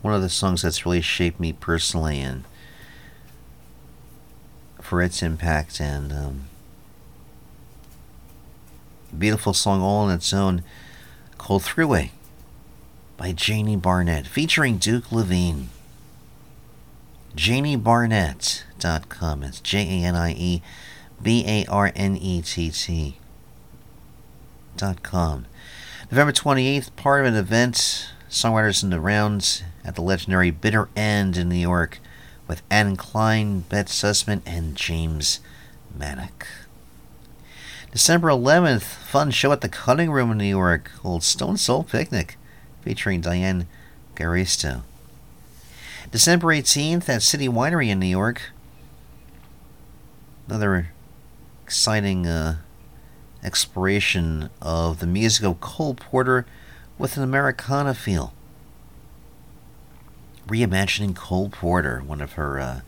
one 0.00 0.14
of 0.14 0.22
the 0.22 0.28
songs 0.28 0.62
that's 0.62 0.86
really 0.86 1.00
shaped 1.00 1.40
me 1.40 1.52
personally 1.52 2.20
and 2.20 2.44
for 4.80 5.02
its 5.02 5.24
impact 5.24 5.80
and 5.80 6.12
um, 6.12 6.42
beautiful 9.18 9.52
song 9.52 9.82
all 9.82 10.04
on 10.04 10.12
its 10.12 10.32
own 10.32 10.62
called 11.36 11.62
Thruway 11.62 12.10
by 13.16 13.32
Janie 13.32 13.74
Barnett 13.74 14.28
featuring 14.28 14.76
Duke 14.76 15.10
Levine. 15.10 15.70
JanieBarnett.com. 17.34 19.42
It's 19.42 19.58
J 19.58 19.80
A 19.80 20.06
N 20.06 20.14
I 20.14 20.32
E 20.32 20.62
B 21.20 21.44
A 21.44 21.66
R 21.68 21.90
N 21.96 22.16
E 22.16 22.40
T 22.40 22.70
T. 22.70 23.16
November 26.10 26.32
28th, 26.32 26.94
part 26.96 27.20
of 27.20 27.32
an 27.32 27.38
event, 27.38 28.10
Songwriters 28.28 28.82
in 28.82 28.90
the 28.90 29.00
Rounds 29.00 29.62
at 29.84 29.94
the 29.94 30.02
legendary 30.02 30.50
Bitter 30.50 30.88
End 30.96 31.36
in 31.36 31.48
New 31.48 31.54
York 31.56 32.00
with 32.48 32.62
Ann 32.70 32.96
Klein, 32.96 33.60
Beth 33.60 33.88
Sussman, 33.88 34.42
and 34.44 34.74
James 34.74 35.40
Manick. 35.96 36.46
December 37.92 38.28
11th, 38.28 38.82
fun 38.82 39.30
show 39.30 39.52
at 39.52 39.60
the 39.60 39.68
Cutting 39.68 40.10
Room 40.10 40.32
in 40.32 40.38
New 40.38 40.44
York, 40.44 40.90
called 41.00 41.22
Stone 41.22 41.58
Soul 41.58 41.84
Picnic, 41.84 42.36
featuring 42.82 43.20
Diane 43.20 43.68
Garisto. 44.16 44.82
December 46.10 46.48
18th 46.48 47.08
at 47.08 47.22
City 47.22 47.48
Winery 47.48 47.88
in 47.88 48.00
New 48.00 48.06
York. 48.06 48.50
Another 50.48 50.88
exciting 51.62 52.26
uh, 52.26 52.56
exploration 53.44 54.50
of 54.60 55.00
the 55.00 55.06
music 55.06 55.44
of 55.44 55.60
Cole 55.60 55.94
Porter 55.94 56.46
with 56.98 57.16
an 57.16 57.22
Americana 57.22 57.94
feel. 57.94 58.32
Reimagining 60.48 61.14
Cole 61.14 61.50
Porter, 61.50 62.00
one 62.00 62.20
of 62.20 62.32
her 62.32 62.58
uh, 62.58 62.80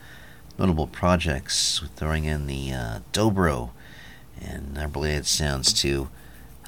notable 0.59 0.87
projects, 0.87 1.83
throwing 1.97 2.25
in 2.25 2.47
the 2.47 2.73
uh, 2.73 2.99
dobro 3.13 3.71
and 4.41 4.77
related 4.95 5.27
sounds 5.27 5.73
to 5.73 6.09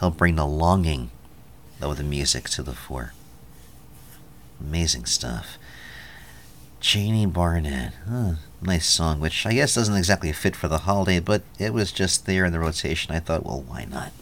help 0.01 0.17
bring 0.17 0.37
the 0.37 0.47
longing 0.47 1.11
of 1.81 1.97
the 1.97 2.05
music 2.05 2.49
to 2.51 2.63
the 2.63 2.75
fore. 2.75 3.13
Amazing 4.61 5.07
stuff. 5.07 5.59
Janie 6.81 7.27
Barnett. 7.27 7.93
Huh, 8.09 8.35
nice 8.63 8.87
song, 8.87 9.21
which 9.21 9.45
I 9.47 9.55
guess 9.55 9.75
doesn't 9.75 9.97
exactly 9.97 10.33
fit 10.33 10.57
for 10.57 10.69
the 10.69 10.79
holiday, 10.79 11.21
but 11.21 11.43
it 11.59 11.73
was 11.73 11.93
just 11.93 12.27
there 12.27 12.45
in 12.45 12.53
the 12.53 12.59
rotation. 12.59 13.15
I 13.15 13.21
thought, 13.21 13.45
well, 13.45 13.63
why 13.67 13.85
not? 13.85 14.13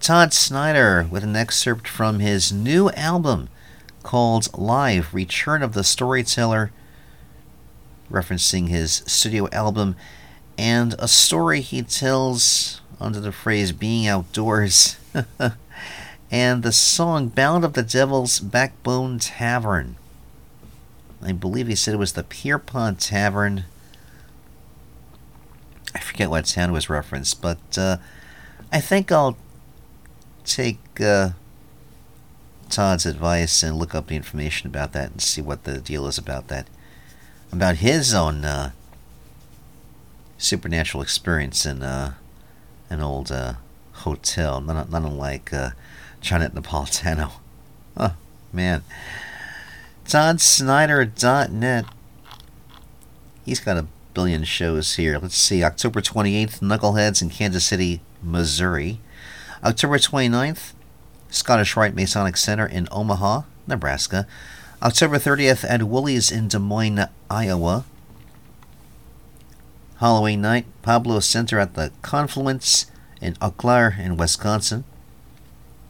Todd 0.00 0.32
Snider 0.32 1.06
with 1.10 1.22
an 1.22 1.36
excerpt 1.36 1.86
from 1.86 2.20
his 2.20 2.50
new 2.50 2.88
album 2.90 3.50
called 4.02 4.48
Live 4.58 5.12
Return 5.12 5.62
of 5.62 5.74
the 5.74 5.84
Storyteller, 5.84 6.72
referencing 8.10 8.68
his 8.68 9.02
studio 9.06 9.48
album 9.52 9.96
and 10.56 10.94
a 10.98 11.08
story 11.08 11.60
he 11.60 11.82
tells 11.82 12.80
under 13.00 13.20
the 13.20 13.32
phrase 13.32 13.72
being 13.72 14.06
outdoors. 14.06 14.96
and 16.30 16.62
the 16.62 16.72
song 16.72 17.28
Ballad 17.28 17.64
of 17.64 17.72
the 17.72 17.82
Devil's 17.82 18.38
Backbone 18.38 19.18
Tavern. 19.18 19.96
I 21.22 21.32
believe 21.32 21.66
he 21.66 21.74
said 21.74 21.94
it 21.94 21.98
was 21.98 22.12
the 22.12 22.22
Pierpont 22.22 23.00
Tavern. 23.00 23.64
I 25.94 25.98
forget 25.98 26.30
what 26.30 26.46
town 26.46 26.72
was 26.72 26.88
referenced, 26.88 27.42
but 27.42 27.76
uh, 27.76 27.96
I 28.72 28.80
think 28.80 29.10
I'll 29.10 29.36
take 30.44 31.00
uh, 31.00 31.30
Todd's 32.70 33.06
advice 33.06 33.62
and 33.62 33.76
look 33.76 33.94
up 33.94 34.06
the 34.06 34.16
information 34.16 34.68
about 34.68 34.92
that 34.92 35.10
and 35.10 35.20
see 35.20 35.42
what 35.42 35.64
the 35.64 35.78
deal 35.78 36.06
is 36.06 36.16
about 36.16 36.48
that. 36.48 36.68
About 37.52 37.76
his 37.76 38.14
own 38.14 38.44
uh, 38.44 38.70
supernatural 40.38 41.02
experience 41.02 41.66
in 41.66 41.82
uh, 41.82 42.14
an 42.88 43.00
old 43.00 43.32
uh, 43.32 43.54
hotel, 43.92 44.60
not, 44.60 44.88
not 44.90 45.02
unlike 45.02 45.52
uh, 45.52 45.70
Johnette 46.20 46.52
Napolitano. 46.52 47.32
Oh, 47.96 48.14
man. 48.52 48.82
ToddSnider.net. 50.04 51.84
He's 53.44 53.60
got 53.60 53.76
a 53.76 53.86
billion 54.14 54.44
shows 54.44 54.96
here. 54.96 55.18
Let's 55.18 55.36
see. 55.36 55.62
October 55.62 56.00
28th, 56.00 56.60
Knuckleheads 56.60 57.22
in 57.22 57.30
Kansas 57.30 57.64
City, 57.64 58.00
Missouri. 58.22 59.00
October 59.62 59.98
29th, 59.98 60.72
Scottish 61.30 61.76
Rite 61.76 61.94
Masonic 61.94 62.36
Center 62.36 62.66
in 62.66 62.88
Omaha, 62.90 63.42
Nebraska. 63.66 64.26
October 64.82 65.18
30th 65.18 65.68
at 65.68 65.82
Woolies 65.82 66.30
in 66.32 66.48
Des 66.48 66.58
Moines, 66.58 67.08
Iowa. 67.30 67.84
Halloween 69.98 70.40
night, 70.40 70.64
Pablo 70.80 71.20
Center 71.20 71.58
at 71.58 71.74
the 71.74 71.92
Confluence 72.00 72.86
in 73.20 73.36
Eau 73.42 73.50
Claire 73.50 73.96
in 74.00 74.16
Wisconsin. 74.16 74.84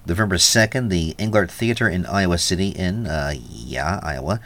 November 0.07 0.37
2nd, 0.37 0.89
the 0.89 1.15
Englert 1.19 1.51
Theater 1.51 1.89
in 1.89 2.07
Iowa 2.07 2.39
City 2.39 2.71
in, 2.71 3.07
uh, 3.07 3.35
yeah, 3.39 4.01
Iowa. 4.03 4.41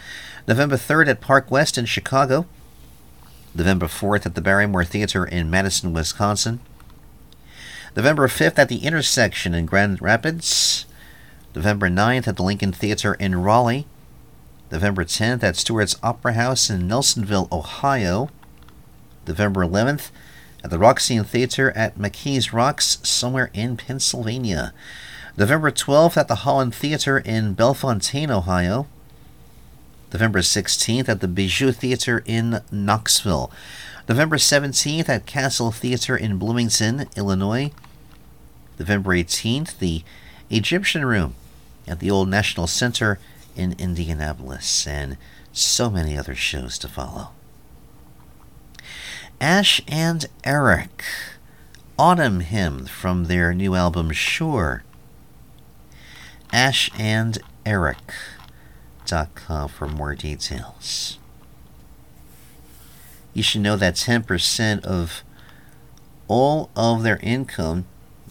November 0.47 0.77
3rd 0.77 1.09
at 1.09 1.21
Park 1.21 1.51
West 1.51 1.79
in 1.79 1.87
Chicago. 1.87 2.47
November 3.55 3.87
4th 3.87 4.27
at 4.27 4.35
the 4.35 4.41
Barrymore 4.41 4.85
Theater 4.85 5.25
in 5.25 5.49
Madison, 5.49 5.93
Wisconsin. 5.93 6.61
November 7.97 8.27
5th 8.27 8.59
at 8.59 8.69
the 8.69 8.85
Intersection 8.85 9.55
in 9.55 9.67
Grand 9.67 10.03
Rapids. 10.03 10.87
November 11.55 11.89
9th 11.89 12.27
at 12.27 12.37
the 12.37 12.43
Lincoln 12.43 12.73
Theater 12.73 13.15
in 13.15 13.37
Raleigh. 13.37 13.87
November 14.73 15.05
10th 15.05 15.45
at 15.45 15.57
Stewart's 15.57 15.97
Opera 16.03 16.33
House 16.33 16.69
in 16.69 16.89
Nelsonville, 16.89 17.51
Ohio. 17.53 18.29
November 19.27 19.65
11th 19.65 20.11
at 20.65 20.71
the 20.71 20.79
Roxy 20.79 21.23
Theater 21.23 21.71
at 21.77 21.97
McKees 21.97 22.53
Rocks, 22.53 22.99
somewhere 23.03 23.51
in 23.53 23.77
Pennsylvania. 23.77 24.73
November 25.37 25.73
12th 25.73 26.17
at 26.17 26.29
the 26.29 26.37
Holland 26.37 26.73
Theater 26.73 27.19
in 27.19 27.55
Bellefontaine, 27.55 28.31
Ohio. 28.31 28.87
November 30.13 30.39
16th 30.39 31.09
at 31.09 31.21
the 31.21 31.27
Bijou 31.27 31.73
Theater 31.73 32.23
in 32.25 32.61
Knoxville. 32.71 33.51
November 34.09 34.37
17th 34.37 35.09
at 35.09 35.27
Castle 35.27 35.73
Theater 35.73 36.17
in 36.17 36.39
Bloomington, 36.39 37.09
Illinois. 37.17 37.73
November 38.79 39.11
18th, 39.11 39.79
the 39.81 40.05
Egyptian 40.51 41.05
Room 41.05 41.35
at 41.89 41.99
the 41.99 42.13
Old 42.13 42.29
National 42.29 42.69
Center 42.69 43.19
in 43.57 43.75
Indianapolis, 43.77 44.87
and 44.87 45.17
so 45.53 45.91
many 45.91 46.17
other 46.17 46.37
shows 46.37 46.79
to 46.79 46.87
follow. 46.87 47.31
Ash 49.41 49.81
and 49.89 50.27
Eric, 50.45 51.05
Autumn 51.99 52.39
Hymn 52.39 52.87
from 52.87 53.25
their 53.25 53.53
new 53.53 53.75
album 53.75 54.13
Sure. 54.13 54.85
Ash 56.55 56.89
and 56.97 57.37
Eric.com 57.67 59.69
for 59.71 59.89
more 59.89 60.15
details. 60.15 61.19
You 63.33 63.43
should 63.43 63.63
know 63.63 63.75
that 63.75 63.97
10% 63.97 64.85
of 64.85 65.25
all 66.29 66.71
of 66.77 67.03
their 67.03 67.17
income 67.17 67.87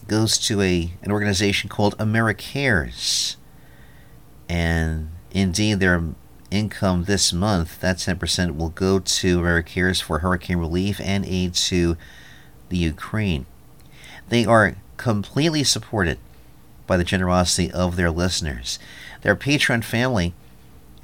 goes 0.07 0.37
to 0.37 0.61
a 0.61 0.93
an 1.01 1.11
organization 1.11 1.69
called 1.69 1.97
AmeriCares. 1.97 3.35
And 4.47 5.09
indeed 5.31 5.81
their 5.81 6.01
income 6.49 7.03
this 7.03 7.33
month, 7.33 7.81
that 7.81 7.97
10% 7.97 8.55
will 8.55 8.69
go 8.69 8.99
to 8.99 9.41
AmeriCares 9.41 10.01
for 10.01 10.19
hurricane 10.19 10.59
relief 10.59 11.01
and 11.03 11.25
aid 11.25 11.55
to 11.55 11.97
the 12.69 12.77
Ukraine. 12.77 13.47
They 14.29 14.45
are 14.45 14.77
completely 14.95 15.65
supported 15.65 16.19
by 16.87 16.97
the 16.97 17.03
generosity 17.03 17.71
of 17.71 17.95
their 17.95 18.11
listeners. 18.11 18.79
Their 19.21 19.35
Patreon 19.35 19.83
family 19.83 20.33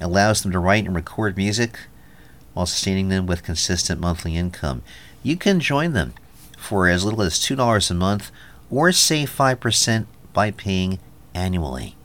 allows 0.00 0.42
them 0.42 0.52
to 0.52 0.58
write 0.58 0.86
and 0.86 0.94
record 0.94 1.36
music 1.36 1.78
while 2.54 2.66
sustaining 2.66 3.08
them 3.08 3.26
with 3.26 3.42
consistent 3.42 4.00
monthly 4.00 4.36
income. 4.36 4.82
You 5.22 5.36
can 5.36 5.60
join 5.60 5.92
them 5.92 6.14
for 6.58 6.88
as 6.88 7.04
little 7.04 7.22
as 7.22 7.34
$2 7.34 7.90
a 7.90 7.94
month 7.94 8.30
or 8.70 8.92
save 8.92 9.30
5% 9.30 10.06
by 10.32 10.50
paying 10.50 10.98
annually. 11.34 11.96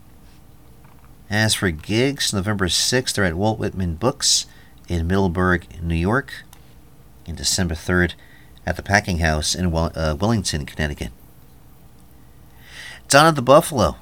As 1.28 1.54
for 1.54 1.70
gigs, 1.70 2.32
November 2.32 2.68
6th, 2.68 3.14
they're 3.14 3.24
at 3.24 3.34
Walt 3.34 3.58
Whitman 3.58 3.96
Books 3.96 4.46
in 4.88 5.06
Middleburg, 5.06 5.82
New 5.82 5.96
York, 5.96 6.44
and 7.26 7.36
December 7.36 7.74
3rd 7.74 8.14
at 8.64 8.76
the 8.76 8.82
Packing 8.82 9.18
House 9.18 9.54
in 9.54 9.66
uh, 9.66 10.16
Willington, 10.18 10.66
Connecticut. 10.66 11.10
Donna 13.08 13.30
the 13.30 13.42
Buffalo, 13.42 13.96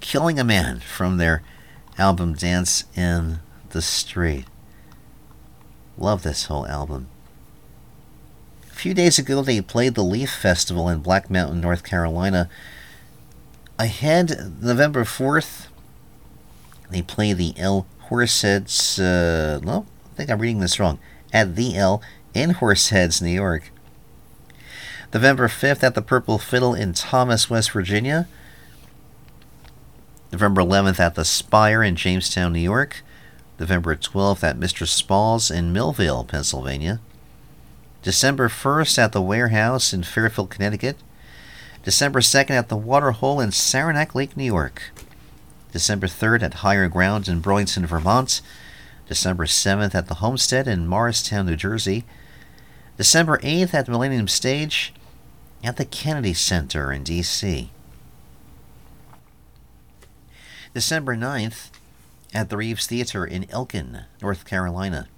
Killing 0.00 0.38
a 0.38 0.44
Man 0.44 0.80
from 0.80 1.16
their 1.16 1.42
album 1.96 2.34
Dance 2.34 2.84
in 2.94 3.38
the 3.70 3.80
Street. 3.80 4.44
Love 5.96 6.22
this 6.22 6.44
whole 6.44 6.66
album. 6.66 7.08
A 8.70 8.74
few 8.74 8.92
days 8.92 9.18
ago, 9.18 9.40
they 9.40 9.62
played 9.62 9.94
the 9.94 10.02
Leaf 10.02 10.30
Festival 10.30 10.90
in 10.90 10.98
Black 10.98 11.30
Mountain, 11.30 11.62
North 11.62 11.84
Carolina. 11.84 12.50
Ahead, 13.78 14.60
November 14.60 15.04
4th, 15.04 15.68
they 16.90 17.00
play 17.00 17.32
the 17.32 17.54
L 17.56 17.86
Horseheads. 18.10 18.98
Uh, 18.98 19.60
no, 19.64 19.86
I 20.12 20.16
think 20.16 20.30
I'm 20.30 20.38
reading 20.38 20.60
this 20.60 20.78
wrong. 20.78 20.98
At 21.32 21.56
the 21.56 21.76
L 21.76 22.02
in 22.34 22.50
Horseheads, 22.50 23.22
New 23.22 23.30
York. 23.30 23.70
November 25.12 25.48
5th 25.48 25.82
at 25.82 25.94
the 25.94 26.02
Purple 26.02 26.38
Fiddle 26.38 26.74
in 26.74 26.92
Thomas, 26.92 27.50
West 27.50 27.70
Virginia. 27.72 28.26
November 30.32 30.62
11th 30.62 30.98
at 30.98 31.14
the 31.14 31.24
Spire 31.24 31.82
in 31.82 31.94
Jamestown, 31.94 32.52
New 32.52 32.60
York. 32.60 33.02
November 33.58 33.94
12th 33.94 34.42
at 34.42 34.58
Mr. 34.58 34.86
Spall's 34.86 35.50
in 35.50 35.72
Millvale, 35.72 36.26
Pennsylvania. 36.26 37.00
December 38.02 38.48
1st 38.48 38.98
at 38.98 39.12
the 39.12 39.22
Warehouse 39.22 39.92
in 39.92 40.02
Fairfield, 40.02 40.50
Connecticut. 40.50 40.96
December 41.84 42.20
2nd 42.20 42.50
at 42.50 42.68
the 42.68 42.76
Waterhole 42.76 43.40
in 43.40 43.52
Saranac 43.52 44.14
Lake, 44.14 44.36
New 44.36 44.44
York. 44.44 44.90
December 45.70 46.06
3rd 46.06 46.42
at 46.42 46.54
Higher 46.54 46.88
Grounds 46.88 47.28
in 47.28 47.40
Burlington, 47.40 47.86
Vermont. 47.86 48.40
December 49.06 49.44
7th 49.44 49.94
at 49.94 50.08
the 50.08 50.14
Homestead 50.14 50.66
in 50.66 50.86
Morristown, 50.86 51.46
New 51.46 51.56
Jersey. 51.56 52.04
December 52.96 53.38
8th 53.38 53.74
at 53.74 53.86
the 53.86 53.92
Millennium 53.92 54.28
Stage 54.28 54.94
at 55.64 55.76
the 55.76 55.84
Kennedy 55.84 56.32
Center 56.32 56.92
in 56.92 57.02
D.C. 57.02 57.70
December 60.72 61.16
9th 61.16 61.70
at 62.32 62.50
the 62.50 62.56
Reeves 62.56 62.86
Theater 62.86 63.24
in 63.24 63.50
Elkin, 63.50 64.02
North 64.20 64.44
Carolina. 64.44 65.08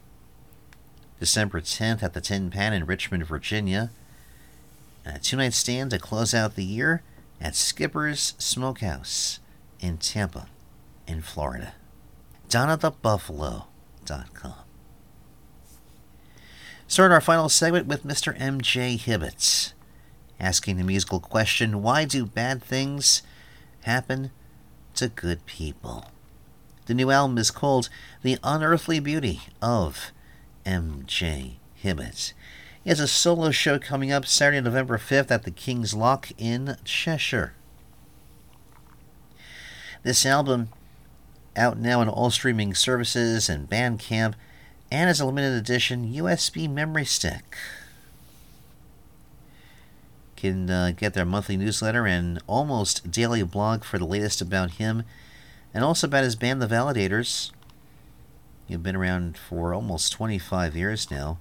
December 1.19 1.63
10th 1.63 2.03
at 2.03 2.13
the 2.13 2.21
Tin 2.21 2.51
Pan 2.51 2.75
in 2.75 2.85
Richmond, 2.87 3.27
Virginia. 3.27 3.91
And 5.05 5.17
a 5.17 5.19
two 5.19 5.37
night 5.37 5.55
stand 5.55 5.91
to 5.91 5.99
close 5.99 6.35
out 6.35 6.55
the 6.57 6.65
year 6.65 7.03
at 7.41 7.55
Skipper's 7.55 8.35
Smokehouse 8.39 9.41
in 9.81 9.97
Tampa, 9.99 10.49
in 11.07 11.23
Florida. 11.23 11.75
DonnaTheBuffalo.com. 12.49 14.66
Start 16.89 17.11
our 17.11 17.21
final 17.21 17.49
segment 17.49 17.89
with 17.89 18.05
Mr. 18.05 18.41
M.J. 18.41 18.97
Hibbetts, 18.97 19.73
asking 20.39 20.77
the 20.77 20.85
musical 20.85 21.19
question 21.19 21.83
Why 21.83 22.05
do 22.05 22.25
bad 22.25 22.63
things 22.63 23.23
happen 23.83 24.31
to 24.95 25.09
good 25.09 25.45
people? 25.47 26.13
The 26.87 26.95
new 26.95 27.11
album 27.11 27.39
is 27.39 27.51
called 27.51 27.89
The 28.23 28.39
Unearthly 28.45 29.01
Beauty 29.01 29.41
of 29.61 30.13
M.J. 30.65 31.59
Hibbetts. 31.83 32.35
He 32.85 32.91
has 32.91 33.01
a 33.01 33.09
solo 33.09 33.51
show 33.51 33.81
coming 33.81 34.13
up 34.13 34.25
Saturday, 34.25 34.61
November 34.61 34.97
5th 34.97 35.33
at 35.33 35.43
the 35.43 35.51
King's 35.51 35.93
Lock 35.93 36.29
in 36.39 36.77
Cheshire. 36.85 37.55
This 40.05 40.25
album 40.25 40.69
out 41.57 41.79
now 41.79 42.01
on 42.01 42.09
all 42.09 42.31
streaming 42.31 42.75
services 42.75 43.49
and 43.49 43.69
Bandcamp 43.69 44.35
and 44.91 45.11
as 45.11 45.21
a 45.21 45.27
limited 45.27 45.53
edition 45.53 46.13
USB 46.13 46.71
memory 46.71 47.05
stick. 47.05 47.57
Can 50.37 50.69
uh, 50.71 50.93
get 50.97 51.15
their 51.15 51.25
monthly 51.25 51.57
newsletter 51.57 52.07
and 52.07 52.41
almost 52.47 53.11
daily 53.11 53.43
blog 53.43 53.85
for 53.85 53.99
the 53.99 54.05
latest 54.05 54.41
about 54.41 54.73
him 54.73 55.05
and 55.73 55.83
also 55.83 56.07
about 56.07 56.25
his 56.25 56.37
band, 56.37 56.61
The 56.61 56.67
Validators. 56.67 57.51
You've 58.69 58.83
been 58.83 58.97
around 58.97 59.39
for 59.39 59.73
almost 59.73 60.13
25 60.13 60.77
years 60.77 61.11
now 61.11 61.39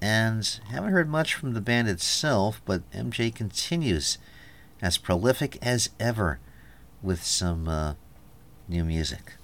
and 0.00 0.60
haven't 0.68 0.92
heard 0.92 1.08
much 1.08 1.34
from 1.34 1.54
the 1.54 1.60
band 1.60 1.88
itself, 1.88 2.60
but 2.64 2.88
MJ 2.92 3.34
continues 3.34 4.18
as 4.82 4.98
prolific 4.98 5.58
as 5.62 5.90
ever 5.98 6.38
with 7.02 7.22
some 7.24 7.66
uh, 7.68 7.94
new 8.68 8.84
music. 8.84 9.34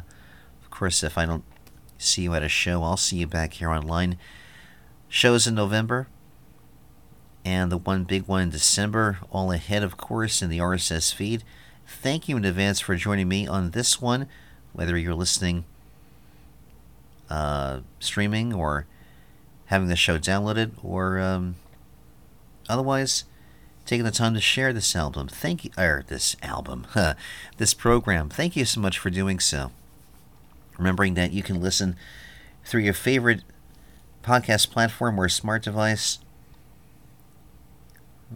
of 0.62 0.70
course, 0.70 1.04
if 1.04 1.18
I 1.18 1.26
don't 1.26 1.46
see 1.98 2.24
you 2.24 2.34
at 2.34 2.44
a 2.44 2.50
show, 2.50 2.84
I'll 2.84 2.98
see 2.98 3.18
you 3.18 3.28
back 3.28 3.54
here 3.54 3.70
online. 3.70 4.18
Shows 5.10 5.48
in 5.48 5.56
November, 5.56 6.08
and 7.46 7.72
the 7.72 7.78
one 7.78 8.04
big 8.04 8.28
one 8.28 8.42
in 8.42 8.50
December, 8.50 9.20
all 9.32 9.52
ahead, 9.54 9.82
of 9.82 9.96
course, 9.96 10.42
in 10.42 10.50
the 10.50 10.60
RSS 10.60 11.14
feed. 11.14 11.44
Thank 11.88 12.28
you 12.28 12.36
in 12.36 12.44
advance 12.44 12.82
for 12.82 12.96
joining 12.96 13.30
me 13.30 13.48
on 13.48 13.72
this 13.72 14.02
one, 14.02 14.28
whether 14.74 14.98
you're 14.98 15.16
listening, 15.16 15.64
uh, 17.30 17.80
streaming, 18.00 18.54
or 18.54 18.86
having 19.68 19.88
the 19.88 19.96
show 19.96 20.18
downloaded, 20.18 20.72
or 20.84 21.20
um, 21.20 21.56
otherwise 22.68 23.24
taking 23.86 24.04
the 24.04 24.12
time 24.12 24.34
to 24.34 24.42
share 24.42 24.74
this 24.74 24.94
album. 24.94 25.30
Thank 25.30 25.64
you, 25.64 25.72
or 25.78 26.04
this 26.06 26.36
album, 26.44 26.86
huh, 26.90 27.14
this 27.58 27.74
program. 27.74 28.28
Thank 28.28 28.58
you 28.58 28.66
so 28.66 28.82
much 28.82 29.00
for 29.00 29.10
doing 29.10 29.40
so. 29.40 29.72
Remembering 30.78 31.14
that 31.14 31.32
you 31.32 31.42
can 31.42 31.62
listen 31.62 31.96
through 32.66 32.82
your 32.82 32.94
favorite 32.94 33.44
podcast 34.28 34.72
platform 34.72 35.18
or 35.18 35.30
smart 35.30 35.64
device, 35.64 36.20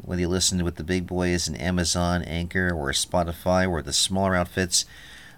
whether 0.03 0.21
you 0.21 0.29
listen 0.29 0.63
with 0.63 0.77
the 0.77 0.85
big 0.85 1.05
boys 1.05 1.49
in 1.49 1.55
Amazon, 1.57 2.23
Anchor, 2.23 2.71
or 2.73 2.91
Spotify, 2.91 3.69
or 3.69 3.81
the 3.81 3.91
smaller 3.91 4.33
outfits. 4.33 4.85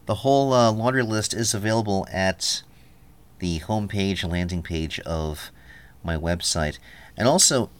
The 0.05 0.15
whole 0.15 0.53
uh, 0.53 0.71
laundry 0.71 1.01
list 1.01 1.33
is 1.33 1.55
available 1.55 2.05
at 2.11 2.61
the 3.39 3.61
homepage, 3.61 4.29
landing 4.29 4.61
page 4.61 4.99
of 4.99 5.49
my 6.03 6.17
website. 6.17 6.77
And 7.17 7.27
also, 7.27 7.71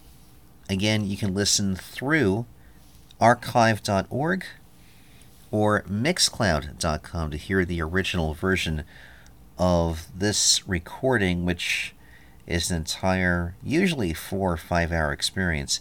again, 0.68 1.06
you 1.06 1.16
can 1.16 1.36
listen 1.36 1.76
through 1.76 2.48
archive.org 3.22 4.46
or 5.52 5.84
mixcloud.com 5.84 7.30
to 7.30 7.38
hear 7.38 7.66
the 7.66 7.82
original 7.84 8.34
version 8.34 8.84
of 9.60 10.08
this 10.18 10.68
recording, 10.68 11.46
which 11.46 11.94
is 12.46 12.70
an 12.70 12.78
entire, 12.78 13.56
usually 13.64 14.14
four 14.14 14.54
or 14.54 14.58
five 14.58 14.92
hour 14.92 15.12
experience. 15.12 15.80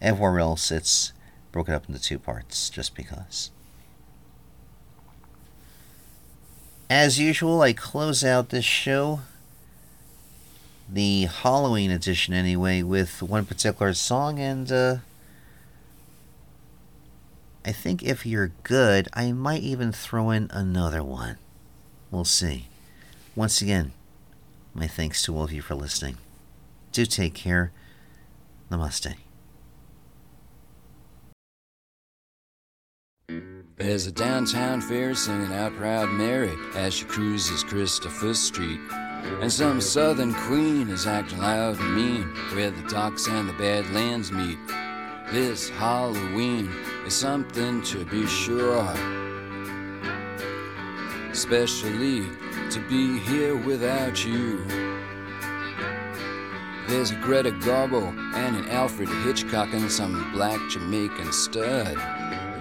Everywhere 0.00 0.40
else, 0.40 0.70
it's 0.70 1.12
broken 1.52 1.74
up 1.74 1.88
into 1.88 2.00
two 2.00 2.18
parts, 2.18 2.68
just 2.70 2.94
because. 2.94 3.50
As 6.90 7.18
usual, 7.18 7.62
I 7.62 7.72
close 7.72 8.22
out 8.22 8.50
this 8.50 8.64
show, 8.64 9.20
the 10.88 11.24
Halloween 11.24 11.90
edition 11.90 12.34
anyway, 12.34 12.82
with 12.82 13.22
one 13.22 13.46
particular 13.46 13.94
song, 13.94 14.38
and 14.38 14.70
uh, 14.70 14.96
I 17.64 17.72
think 17.72 18.02
if 18.02 18.26
you're 18.26 18.52
good, 18.62 19.08
I 19.14 19.32
might 19.32 19.62
even 19.62 19.92
throw 19.92 20.30
in 20.30 20.50
another 20.50 21.02
one. 21.02 21.38
We'll 22.10 22.24
see. 22.24 22.68
Once 23.34 23.62
again, 23.62 23.92
my 24.74 24.86
thanks 24.86 25.22
to 25.22 25.36
all 25.36 25.44
of 25.44 25.52
you 25.52 25.62
for 25.62 25.74
listening. 25.74 26.16
Do 26.92 27.06
take 27.06 27.34
care. 27.34 27.72
Namaste. 28.70 29.14
There's 33.76 34.06
a 34.06 34.12
downtown 34.12 34.80
fair 34.80 35.14
singing 35.14 35.52
out 35.52 35.74
Proud 35.76 36.10
Mary 36.10 36.54
as 36.74 36.94
she 36.94 37.04
cruises 37.04 37.64
Christopher 37.64 38.34
Street. 38.34 38.80
And 39.40 39.52
some 39.52 39.80
southern 39.80 40.34
queen 40.34 40.88
is 40.88 41.06
acting 41.06 41.38
loud 41.38 41.78
and 41.78 41.94
mean 41.94 42.22
where 42.54 42.70
the 42.70 42.88
docks 42.88 43.26
and 43.28 43.48
the 43.48 43.52
badlands 43.54 44.30
meet. 44.30 44.58
This 45.32 45.68
Halloween 45.70 46.70
is 47.06 47.14
something 47.14 47.82
to 47.82 48.04
be 48.04 48.26
sure. 48.26 48.84
Especially 51.30 52.26
to 52.72 52.80
be 52.88 53.18
here 53.18 53.54
without 53.54 54.24
you. 54.24 54.64
There's 56.88 57.10
a 57.10 57.16
Greta 57.16 57.50
Garbo 57.50 58.08
and 58.34 58.56
an 58.56 58.70
Alfred 58.70 59.10
Hitchcock 59.26 59.74
and 59.74 59.92
some 59.92 60.32
black 60.32 60.58
Jamaican 60.70 61.34
stud. 61.34 61.96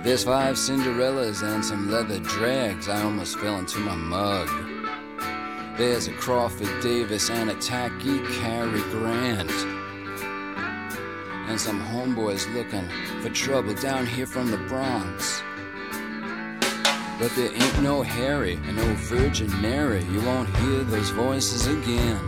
There's 0.04 0.26
five 0.26 0.56
Cinderellas 0.56 1.44
and 1.44 1.64
some 1.64 1.90
leather 1.90 2.20
drags. 2.20 2.90
I 2.90 3.04
almost 3.04 3.40
fell 3.40 3.58
into 3.58 3.80
my 3.80 3.96
mug. 3.96 4.50
There's 5.78 6.10
a 6.10 6.14
Crawford 6.14 6.82
Davis 6.82 7.30
and 7.30 7.50
a 7.50 7.56
tacky 7.56 8.20
Cary 8.40 8.82
Grant. 8.92 9.50
And 11.48 11.58
some 11.58 11.80
homeboys 11.80 12.54
looking 12.54 12.90
for 13.22 13.30
trouble 13.30 13.76
down 13.76 14.06
here 14.06 14.28
from 14.28 14.52
the 14.52 14.58
Bronx. 14.58 15.42
But 17.22 17.36
there 17.36 17.54
ain't 17.54 17.84
no 17.84 18.02
Harry 18.02 18.56
and 18.66 18.76
no 18.76 18.94
Virgin 18.96 19.62
Mary. 19.62 20.04
You 20.06 20.22
won't 20.22 20.50
hear 20.58 20.84
those 20.84 21.12
voices 21.12 21.68
again. 21.68 22.20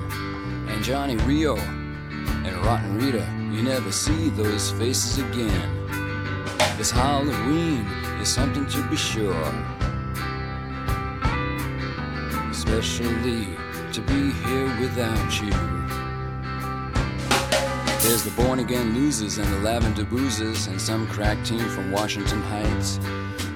And 0.70 0.84
Johnny 0.84 1.16
Rio 1.26 1.58
and 1.58 2.56
Rotten 2.58 3.00
Rita, 3.00 3.26
you 3.52 3.64
never 3.64 3.92
see 3.92 4.30
those 4.30 4.70
faces 4.74 5.18
again. 5.18 5.88
This 6.78 6.92
Halloween 6.92 7.88
is 8.22 8.30
something 8.30 8.68
to 8.68 8.88
be 8.88 8.96
sure. 8.96 9.34
Especially 12.52 13.48
to 13.94 14.02
be 14.02 14.30
here 14.46 14.80
without 14.80 15.42
you. 15.42 15.50
There's 18.08 18.24
the 18.24 18.34
born 18.38 18.60
again 18.60 18.94
losers 18.94 19.40
and 19.40 19.52
the 19.54 19.60
lavender 19.62 20.06
boozers 20.06 20.68
and 20.68 20.80
some 20.80 21.08
crack 21.08 21.44
team 21.44 21.68
from 21.70 21.92
Washington 21.92 22.44
Heights. 22.44 23.00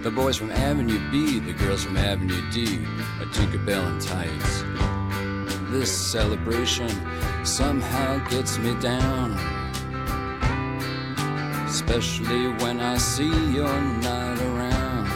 The 0.04 0.12
boys 0.12 0.38
from 0.38 0.52
Avenue 0.52 1.00
B, 1.12 1.40
the 1.40 1.54
girls 1.54 1.84
from 1.84 1.98
Avenue 1.98 2.42
D, 2.52 2.76
a 3.20 3.26
Tinkerbell 3.26 3.88
and 3.92 4.02
tights. 4.02 4.64
This 5.72 5.92
celebration 5.92 6.90
somehow 7.44 8.26
gets 8.30 8.58
me 8.58 8.74
down. 8.80 9.32
Especially 11.68 12.48
when 12.64 12.80
I 12.80 12.98
see 12.98 13.28
you're 13.52 13.82
not 14.02 14.40
around. 14.40 15.10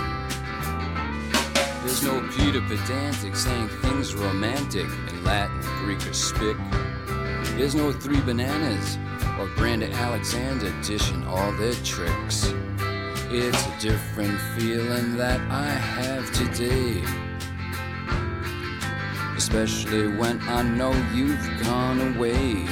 There's 1.86 2.04
no 2.04 2.20
Peter 2.36 2.62
Pedantic 2.62 3.36
saying 3.36 3.70
things 3.82 4.14
romantic 4.16 4.88
in 5.10 5.24
Latin, 5.24 5.62
Greek, 5.84 6.00
or 6.00 6.12
Spic. 6.12 6.58
There's 7.56 7.76
no 7.76 7.92
Three 7.94 8.20
Bananas 8.22 8.98
or 9.40 9.48
Brandy 9.56 9.92
Alexander 9.92 10.74
dishing 10.82 11.26
all 11.28 11.52
their 11.54 11.74
tricks. 11.76 12.54
It's 13.34 13.66
a 13.66 13.80
different 13.80 14.38
feeling 14.58 15.16
that 15.16 15.40
I 15.50 15.70
have 15.70 16.30
today. 16.34 17.02
especially 19.38 20.08
when 20.18 20.40
I 20.42 20.62
know 20.62 20.92
you've 21.14 21.64
gone 21.64 22.16
away. 22.16 22.66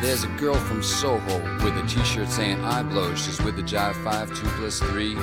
There's 0.00 0.24
a 0.24 0.28
girl 0.38 0.54
from 0.54 0.82
Soho 0.82 1.38
with 1.64 1.76
a 1.76 1.86
t-shirt 1.86 2.28
saying 2.28 2.64
I 2.64 2.82
blow. 2.82 3.14
She's 3.14 3.42
with 3.42 3.56
the 3.56 3.62
Jive 3.62 4.02
5 4.02 4.28
2 4.28 4.34
plus 4.56 4.78
3. 4.78 5.16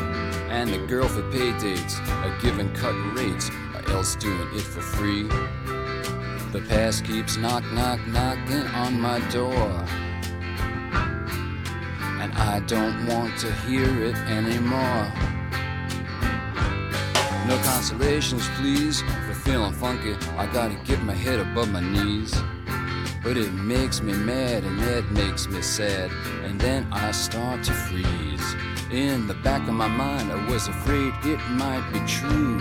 And 0.50 0.70
the 0.70 0.86
girl 0.86 1.08
for 1.08 1.24
pay 1.32 1.58
dates 1.58 2.00
are 2.10 2.38
giving 2.40 2.72
cut 2.74 2.96
rates 3.16 3.50
or 3.74 3.92
else 3.94 4.16
doing 4.16 4.48
it 4.54 4.62
for 4.62 4.82
free. 4.82 5.24
The 6.52 6.64
past 6.68 7.06
keeps 7.06 7.38
knock 7.38 7.64
knock 7.72 8.06
knocking 8.08 8.68
on 8.68 9.00
my 9.00 9.20
door. 9.30 9.86
And 12.28 12.38
I 12.38 12.60
don't 12.62 13.06
want 13.08 13.38
to 13.38 13.52
hear 13.54 13.88
it 14.04 14.16
anymore. 14.28 15.12
No 17.48 17.58
consolations, 17.64 18.46
please. 18.58 19.02
For 19.02 19.34
feeling 19.34 19.72
funky, 19.72 20.16
I 20.36 20.46
gotta 20.52 20.76
get 20.84 21.02
my 21.04 21.14
head 21.14 21.40
above 21.40 21.72
my 21.72 21.80
knees. 21.80 22.36
But 23.24 23.38
it 23.38 23.54
makes 23.54 24.02
me 24.02 24.12
mad 24.12 24.66
and 24.66 24.78
that 24.80 25.10
makes 25.12 25.48
me 25.48 25.62
sad. 25.62 26.12
And 26.44 26.60
then 26.60 26.92
I 26.92 27.12
start 27.12 27.64
to 27.64 27.72
freeze. 27.72 28.56
In 28.92 29.28
the 29.28 29.36
back 29.36 29.66
of 29.68 29.74
my 29.74 29.88
mind, 29.88 30.30
I 30.30 30.50
was 30.50 30.68
afraid 30.68 31.14
it 31.24 31.40
might 31.52 31.90
be 31.94 32.00
true. 32.08 32.60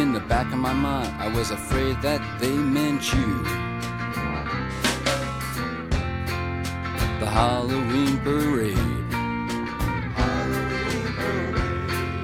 In 0.00 0.12
the 0.12 0.20
back 0.28 0.52
of 0.52 0.58
my 0.58 0.72
mind, 0.72 1.12
I 1.18 1.26
was 1.26 1.50
afraid 1.50 2.00
that 2.02 2.20
they 2.38 2.56
meant 2.56 3.12
you. 3.12 3.69
The 7.20 7.26
Halloween 7.26 8.18
parade. 8.20 8.78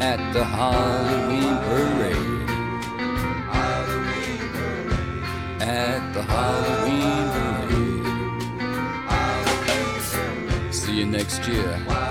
At 0.00 0.32
the 0.32 0.42
Halloween 0.42 1.56
parade. 1.66 2.50
At 5.60 6.12
the 6.14 6.22
Halloween 6.22 7.28
parade. 10.48 10.74
See 10.74 10.94
you 10.94 11.04
next 11.04 11.46
year 11.46 12.05